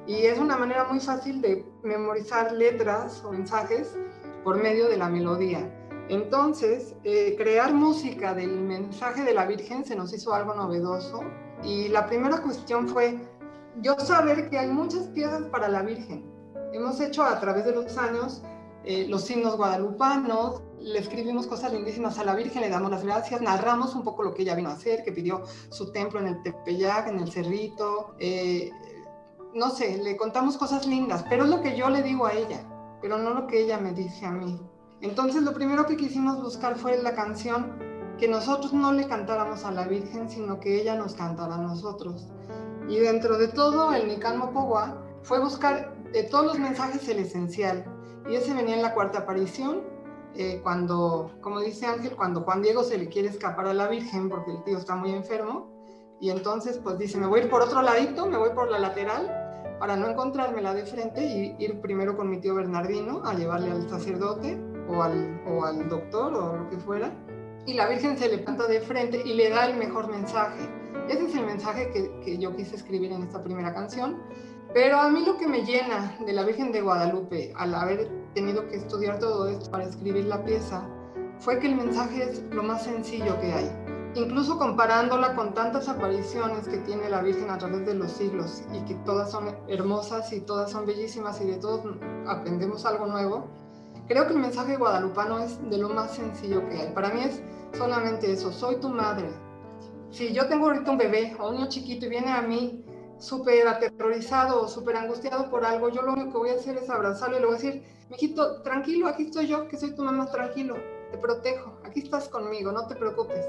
Y 0.06 0.26
es 0.26 0.38
una 0.38 0.56
manera 0.56 0.84
muy 0.84 1.00
fácil 1.00 1.40
de 1.40 1.64
memorizar 1.82 2.52
letras 2.52 3.24
o 3.24 3.32
mensajes 3.32 3.96
por 4.44 4.62
medio 4.62 4.88
de 4.88 4.96
la 4.96 5.08
melodía. 5.08 5.68
Entonces, 6.08 6.94
eh, 7.04 7.34
crear 7.36 7.72
música 7.72 8.34
del 8.34 8.60
mensaje 8.60 9.24
de 9.24 9.34
la 9.34 9.46
Virgen 9.46 9.84
se 9.84 9.96
nos 9.96 10.12
hizo 10.12 10.34
algo 10.34 10.54
novedoso. 10.54 11.22
Y 11.64 11.88
la 11.88 12.06
primera 12.06 12.42
cuestión 12.42 12.88
fue 12.88 13.18
yo 13.80 13.98
saber 13.98 14.50
que 14.50 14.58
hay 14.58 14.68
muchas 14.68 15.08
piezas 15.08 15.42
para 15.46 15.68
la 15.68 15.82
Virgen. 15.82 16.30
Hemos 16.72 17.00
hecho 17.00 17.22
a 17.22 17.40
través 17.40 17.64
de 17.64 17.72
los 17.72 17.96
años 17.98 18.42
eh, 18.84 19.06
los 19.08 19.24
signos 19.24 19.56
guadalupanos, 19.56 20.62
le 20.80 20.98
escribimos 20.98 21.46
cosas 21.46 21.72
lindísimas 21.72 22.18
a 22.18 22.24
la 22.24 22.34
Virgen, 22.34 22.62
le 22.62 22.68
damos 22.68 22.90
las 22.90 23.04
gracias, 23.04 23.40
narramos 23.40 23.94
un 23.94 24.02
poco 24.02 24.22
lo 24.22 24.34
que 24.34 24.42
ella 24.42 24.54
vino 24.54 24.70
a 24.70 24.72
hacer, 24.72 25.04
que 25.04 25.12
pidió 25.12 25.42
su 25.70 25.92
templo 25.92 26.18
en 26.20 26.26
el 26.28 26.42
Tepeyac, 26.42 27.08
en 27.08 27.20
el 27.20 27.30
Cerrito, 27.30 28.14
eh, 28.18 28.70
no 29.54 29.70
sé, 29.70 29.98
le 29.98 30.16
contamos 30.16 30.56
cosas 30.56 30.86
lindas, 30.86 31.24
pero 31.28 31.44
es 31.44 31.50
lo 31.50 31.60
que 31.60 31.76
yo 31.76 31.90
le 31.90 32.02
digo 32.02 32.26
a 32.26 32.32
ella, 32.32 32.64
pero 33.00 33.18
no 33.18 33.30
lo 33.30 33.46
que 33.46 33.60
ella 33.60 33.78
me 33.78 33.92
dice 33.92 34.26
a 34.26 34.30
mí. 34.30 34.60
Entonces 35.00 35.42
lo 35.42 35.52
primero 35.52 35.86
que 35.86 35.96
quisimos 35.96 36.42
buscar 36.42 36.76
fue 36.76 37.00
la 37.02 37.14
canción 37.14 37.76
que 38.18 38.28
nosotros 38.28 38.72
no 38.72 38.92
le 38.92 39.06
cantáramos 39.08 39.64
a 39.64 39.72
la 39.72 39.86
Virgen, 39.86 40.30
sino 40.30 40.60
que 40.60 40.80
ella 40.80 40.94
nos 40.94 41.14
cantara 41.14 41.56
a 41.56 41.58
nosotros. 41.58 42.28
Y 42.88 42.98
dentro 42.98 43.36
de 43.36 43.48
todo, 43.48 43.92
el 43.92 44.08
Nican 44.08 44.40
Pogua 44.52 45.02
fue 45.22 45.40
buscar 45.40 45.94
de 46.12 46.24
todos 46.24 46.46
los 46.46 46.58
mensajes 46.58 47.08
el 47.08 47.18
esencial. 47.18 47.84
Y 48.28 48.36
ese 48.36 48.54
venía 48.54 48.76
en 48.76 48.82
la 48.82 48.94
cuarta 48.94 49.20
aparición, 49.20 49.82
eh, 50.34 50.60
cuando, 50.62 51.30
como 51.40 51.60
dice 51.60 51.86
Ángel, 51.86 52.16
cuando 52.16 52.42
Juan 52.42 52.62
Diego 52.62 52.82
se 52.82 52.96
le 52.96 53.08
quiere 53.08 53.28
escapar 53.28 53.66
a 53.66 53.74
la 53.74 53.88
Virgen 53.88 54.28
porque 54.28 54.52
el 54.52 54.62
tío 54.64 54.78
está 54.78 54.94
muy 54.94 55.12
enfermo. 55.12 55.70
Y 56.20 56.30
entonces, 56.30 56.78
pues 56.78 56.98
dice, 56.98 57.18
me 57.18 57.26
voy 57.26 57.40
a 57.40 57.44
ir 57.44 57.50
por 57.50 57.62
otro 57.62 57.82
ladito, 57.82 58.26
me 58.26 58.38
voy 58.38 58.50
por 58.50 58.70
la 58.70 58.78
lateral 58.78 59.42
para 59.78 59.96
no 59.96 60.08
encontrármela 60.08 60.72
de 60.74 60.86
frente 60.86 61.24
y 61.24 61.56
ir 61.58 61.80
primero 61.80 62.16
con 62.16 62.30
mi 62.30 62.38
tío 62.38 62.54
Bernardino 62.54 63.22
a 63.24 63.34
llevarle 63.34 63.72
al 63.72 63.90
sacerdote 63.90 64.56
o 64.88 65.02
al, 65.02 65.42
o 65.48 65.64
al 65.64 65.88
doctor 65.88 66.32
o 66.34 66.56
lo 66.56 66.70
que 66.70 66.76
fuera. 66.76 67.12
Y 67.66 67.74
la 67.74 67.88
Virgen 67.88 68.16
se 68.16 68.28
le 68.28 68.38
planta 68.38 68.68
de 68.68 68.80
frente 68.80 69.20
y 69.24 69.34
le 69.34 69.50
da 69.50 69.66
el 69.66 69.76
mejor 69.76 70.08
mensaje. 70.08 70.68
Ese 71.08 71.24
es 71.24 71.34
el 71.34 71.44
mensaje 71.44 71.90
que, 71.90 72.12
que 72.20 72.38
yo 72.38 72.54
quise 72.54 72.76
escribir 72.76 73.10
en 73.10 73.24
esta 73.24 73.42
primera 73.42 73.74
canción. 73.74 74.22
Pero 74.74 74.98
a 74.98 75.08
mí 75.08 75.24
lo 75.24 75.36
que 75.36 75.46
me 75.46 75.64
llena 75.64 76.16
de 76.24 76.32
la 76.32 76.44
Virgen 76.44 76.72
de 76.72 76.80
Guadalupe 76.80 77.52
al 77.56 77.74
haber 77.74 78.08
tenido 78.34 78.66
que 78.68 78.76
estudiar 78.76 79.18
todo 79.18 79.48
esto 79.48 79.70
para 79.70 79.84
escribir 79.84 80.24
la 80.24 80.44
pieza 80.44 80.86
fue 81.38 81.58
que 81.58 81.66
el 81.66 81.76
mensaje 81.76 82.22
es 82.22 82.42
lo 82.50 82.62
más 82.62 82.84
sencillo 82.84 83.38
que 83.40 83.52
hay 83.52 83.70
incluso 84.14 84.58
comparándola 84.58 85.34
con 85.34 85.54
tantas 85.54 85.88
apariciones 85.88 86.68
que 86.68 86.78
tiene 86.78 87.08
la 87.08 87.22
Virgen 87.22 87.50
a 87.50 87.58
través 87.58 87.86
de 87.86 87.94
los 87.94 88.12
siglos 88.12 88.62
y 88.72 88.84
que 88.84 88.94
todas 89.06 89.30
son 89.30 89.56
hermosas 89.68 90.32
y 90.32 90.40
todas 90.40 90.70
son 90.70 90.86
bellísimas 90.86 91.40
y 91.40 91.46
de 91.46 91.56
todos 91.56 91.82
aprendemos 92.26 92.84
algo 92.84 93.06
nuevo, 93.06 93.46
creo 94.08 94.26
que 94.26 94.34
el 94.34 94.40
mensaje 94.40 94.76
guadalupano 94.76 95.38
es 95.38 95.58
de 95.70 95.78
lo 95.78 95.88
más 95.88 96.14
sencillo 96.14 96.68
que 96.68 96.78
hay. 96.78 96.92
Para 96.92 97.10
mí 97.10 97.22
es 97.22 97.42
solamente 97.76 98.30
eso, 98.30 98.52
soy 98.52 98.76
tu 98.76 98.88
madre. 98.88 99.30
Si 100.10 100.32
yo 100.34 100.46
tengo 100.46 100.66
ahorita 100.66 100.90
un 100.90 100.98
bebé 100.98 101.34
o 101.40 101.48
un 101.48 101.56
niño 101.56 101.68
chiquito 101.68 102.04
y 102.06 102.10
viene 102.10 102.30
a 102.32 102.42
mí 102.42 102.84
súper 103.22 103.68
aterrorizado 103.68 104.62
o 104.62 104.68
súper 104.68 104.96
angustiado 104.96 105.48
por 105.48 105.64
algo, 105.64 105.88
yo 105.88 106.02
lo 106.02 106.12
único 106.12 106.32
que 106.32 106.38
voy 106.38 106.50
a 106.50 106.54
hacer 106.54 106.76
es 106.76 106.90
abrazarlo 106.90 107.36
y 107.36 107.40
le 107.40 107.46
voy 107.46 107.54
a 107.54 107.58
decir, 107.58 107.84
mijito, 108.10 108.62
tranquilo, 108.62 109.06
aquí 109.06 109.24
estoy 109.24 109.46
yo, 109.46 109.68
que 109.68 109.76
soy 109.76 109.94
tu 109.94 110.02
mamá, 110.02 110.28
tranquilo, 110.30 110.74
te 111.12 111.18
protejo, 111.18 111.78
aquí 111.84 112.00
estás 112.00 112.28
conmigo, 112.28 112.72
no 112.72 112.88
te 112.88 112.96
preocupes. 112.96 113.46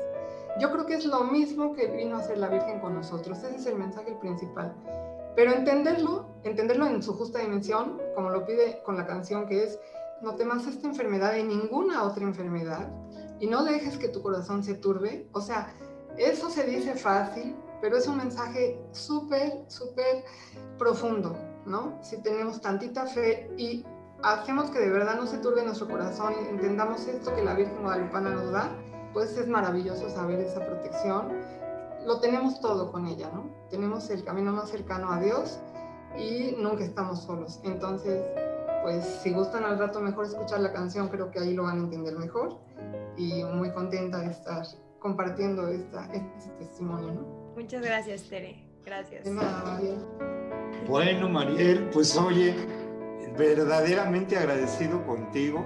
Yo 0.59 0.71
creo 0.71 0.86
que 0.86 0.93
es 0.93 1.05
lo 1.05 1.24
mismo 1.24 1.74
que 1.74 1.88
vino 1.88 2.15
a 2.15 2.19
hacer 2.19 2.38
la 2.38 2.49
Virgen 2.49 2.80
con 2.82 2.93
nosotros, 2.93 3.39
ese 3.39 3.55
es 3.55 3.65
el 3.65 3.76
mensaje 3.76 4.15
principal. 4.21 4.76
Pero 5.36 5.51
entenderlo, 5.51 6.28
entenderlo 6.43 6.86
en 6.86 7.01
su 7.01 7.15
justa 7.15 7.39
dimensión, 7.39 7.99
como 8.13 8.30
lo 8.30 8.45
pide 8.45 8.84
con 8.84 8.95
la 8.95 9.07
canción 9.07 9.47
que 9.47 9.63
es, 9.63 9.80
no 10.21 10.36
temas 10.36 10.67
esta 10.67 10.88
enfermedad 10.88 11.36
y 11.36 11.43
ninguna 11.43 12.03
otra 12.03 12.24
enfermedad, 12.24 12.91
y 13.39 13.47
no 13.47 13.63
dejes 13.63 13.97
que 13.97 14.07
tu 14.07 14.21
corazón 14.21 14.63
se 14.63 14.76
turbe. 14.76 15.28
O 15.32 15.41
sea, 15.41 15.74
eso 16.15 16.51
se 16.51 16.63
dice 16.63 16.93
fácil, 16.93 17.55
pero 17.84 17.97
es 17.97 18.07
un 18.07 18.15
mensaje 18.15 18.79
súper, 18.93 19.65
súper 19.67 20.23
profundo, 20.77 21.36
¿no? 21.65 21.99
Si 22.01 22.15
tenemos 22.21 22.61
tantita 22.61 23.05
fe 23.07 23.53
y 23.57 23.86
hacemos 24.23 24.71
que 24.71 24.79
de 24.79 24.89
verdad 24.89 25.17
no 25.17 25.27
se 25.27 25.39
turbe 25.39 25.65
nuestro 25.65 25.89
corazón 25.89 26.34
entendamos 26.49 27.05
esto 27.07 27.36
que 27.36 27.43
la 27.43 27.55
Virgen 27.55 27.81
Guadalupana 27.81 28.29
nos 28.29 28.53
da, 28.53 28.71
pues 29.11 29.38
es 29.38 29.49
maravilloso 29.49 30.09
saber 30.09 30.39
esa 30.39 30.65
protección. 30.65 31.27
Lo 32.05 32.21
tenemos 32.21 32.61
todo 32.61 32.89
con 32.89 33.05
ella, 33.05 33.29
¿no? 33.34 33.53
Tenemos 33.69 34.09
el 34.11 34.23
camino 34.23 34.53
más 34.53 34.69
cercano 34.69 35.11
a 35.11 35.19
Dios 35.19 35.59
y 36.17 36.55
nunca 36.57 36.86
estamos 36.86 37.23
solos. 37.23 37.59
Entonces, 37.65 38.25
pues 38.81 39.03
si 39.21 39.34
gustan 39.34 39.65
al 39.65 39.77
rato 39.77 39.99
mejor 39.99 40.23
escuchar 40.23 40.61
la 40.61 40.71
canción, 40.71 41.09
creo 41.09 41.31
que 41.31 41.39
ahí 41.39 41.53
lo 41.53 41.63
van 41.63 41.79
a 41.79 41.84
entender 41.84 42.17
mejor. 42.17 42.59
Y 43.17 43.43
muy 43.43 43.73
contenta 43.73 44.19
de 44.19 44.27
estar 44.27 44.65
compartiendo 44.99 45.67
esta, 45.67 46.05
este 46.13 46.49
testimonio, 46.59 47.11
¿no? 47.11 47.42
Muchas 47.55 47.83
gracias, 47.83 48.23
Tere. 48.23 48.63
Gracias. 48.85 49.27
Bueno, 50.87 51.29
Mariel, 51.29 51.89
pues 51.93 52.17
oye, 52.17 52.53
verdaderamente 53.37 54.37
agradecido 54.37 55.05
contigo. 55.05 55.65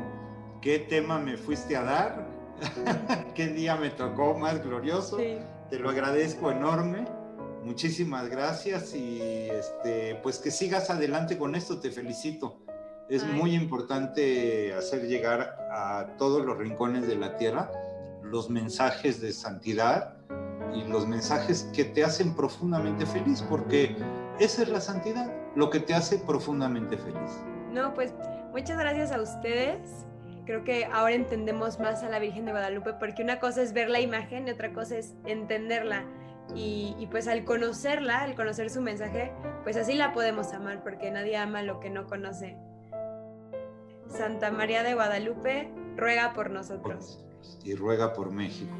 ¿Qué 0.61 0.79
tema 0.79 1.17
me 1.17 1.38
fuiste 1.38 1.75
a 1.75 1.83
dar? 1.83 2.27
Qué 3.35 3.47
día 3.47 3.75
me 3.75 3.89
tocó 3.89 4.38
más 4.38 4.63
glorioso. 4.63 5.17
Te 5.17 5.79
lo 5.79 5.89
agradezco 5.89 6.51
enorme. 6.51 7.05
Muchísimas 7.63 8.29
gracias 8.29 8.93
y 8.93 9.49
este, 9.49 10.15
pues 10.23 10.39
que 10.39 10.51
sigas 10.51 10.89
adelante 10.89 11.38
con 11.38 11.55
esto, 11.55 11.79
te 11.79 11.91
felicito. 11.91 12.59
Es 13.09 13.25
muy 13.25 13.55
importante 13.55 14.73
hacer 14.73 15.07
llegar 15.07 15.57
a 15.71 16.15
todos 16.17 16.45
los 16.45 16.57
rincones 16.57 17.07
de 17.07 17.15
la 17.15 17.38
tierra 17.38 17.71
los 18.21 18.49
mensajes 18.49 19.21
de 19.21 19.31
santidad 19.31 20.16
y 20.74 20.84
los 20.84 21.08
mensajes 21.08 21.70
que 21.74 21.86
te 21.86 22.03
hacen 22.03 22.36
profundamente 22.36 23.05
feliz, 23.05 23.41
porque 23.41 23.95
esa 24.39 24.64
es 24.64 24.70
la 24.70 24.82
santidad, 24.82 25.32
lo 25.55 25.70
que 25.70 25.80
te 25.80 25.93
hace 25.93 26.20
profundamente 26.20 26.97
feliz. 26.97 27.39
No, 27.72 27.93
pues 27.93 28.14
muchas 28.51 28.78
gracias 28.78 29.12
a 29.12 29.22
ustedes 29.22 30.08
creo 30.47 30.64
que 30.64 30.86
ahora 30.86 31.14
entendemos 31.14 31.80
más 31.80 32.01
a 32.01 32.10
la 32.10 32.18
Virgen 32.18 32.45
de 32.45 32.51
Guadalupe 32.51 32.93
porque 32.93 33.22
una 33.22 33.39
cosa 33.39 33.62
es 33.62 33.74
ver 33.74 33.89
la 33.89 33.99
imagen 33.99 34.47
y 34.47 34.51
otra 34.51 34.74
cosa 34.74 34.97
es 34.97 35.14
entenderla. 35.26 36.05
Y, 36.55 37.10
pues 37.12 37.28
al 37.28 37.43
conocerla, 37.43 38.22
al 38.22 38.34
conocer 38.34 38.70
su 38.70 38.82
mensaje, 38.82 39.34
pues 39.64 39.76
así 39.76 39.95
la 39.95 40.14
podemos 40.14 40.53
amar 40.53 40.82
porque 40.82 41.12
nadie 41.12 41.36
ama 41.36 41.62
lo 41.62 41.82
que 41.82 41.89
no 41.89 42.08
conoce. 42.08 42.55
Santa 44.08 44.49
María 44.49 44.82
de 44.82 44.93
Guadalupe, 44.93 45.70
ruega 45.97 46.32
por 46.32 46.49
nosotros. 46.49 47.22
Y 47.66 47.76
ruega 47.76 48.14
por 48.14 48.32
México. 48.32 48.74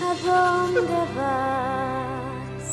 ¿A 0.00 0.14
dónde 0.24 0.98
vas? 1.16 2.66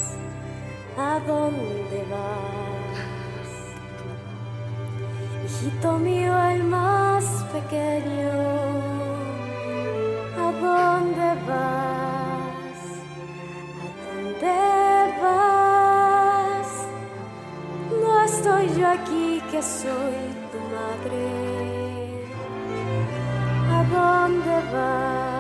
¿A 0.98 1.20
dónde 1.28 2.06
vas? 2.10 2.76
hijito 5.66 5.98
mío 5.98 6.34
el 6.50 6.64
más 6.64 7.24
pequeño, 7.54 8.32
¿a 10.38 10.52
dónde 10.66 11.30
vas? 11.48 12.82
¿A 13.82 13.88
dónde 14.04 14.58
vas? 15.22 16.70
No 18.02 18.24
estoy 18.24 18.66
yo 18.80 18.88
aquí 18.88 19.42
que 19.52 19.62
soy 19.62 20.18
tu 20.52 20.60
madre. 20.76 21.26
¿A 23.72 23.80
dónde 23.96 24.56
vas? 24.74 25.35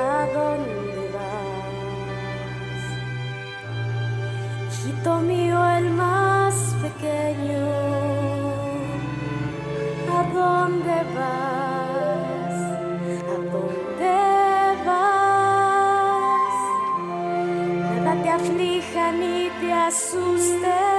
¿A 0.00 0.26
dónde 0.34 1.02
vas? 1.14 2.82
Hijito 4.72 5.12
mío 5.20 5.58
el 5.78 5.90
más 5.90 6.54
pequeño. 6.84 7.64
¿A 10.16 10.20
dónde 10.38 10.96
vas? 11.16 12.56
¿A 13.32 13.36
dónde 13.52 14.16
vas? 14.86 16.56
Nada 17.90 18.12
te 18.22 18.28
aflija 18.30 19.04
ni 19.12 19.50
te 19.60 19.70
asuste. 19.72 20.89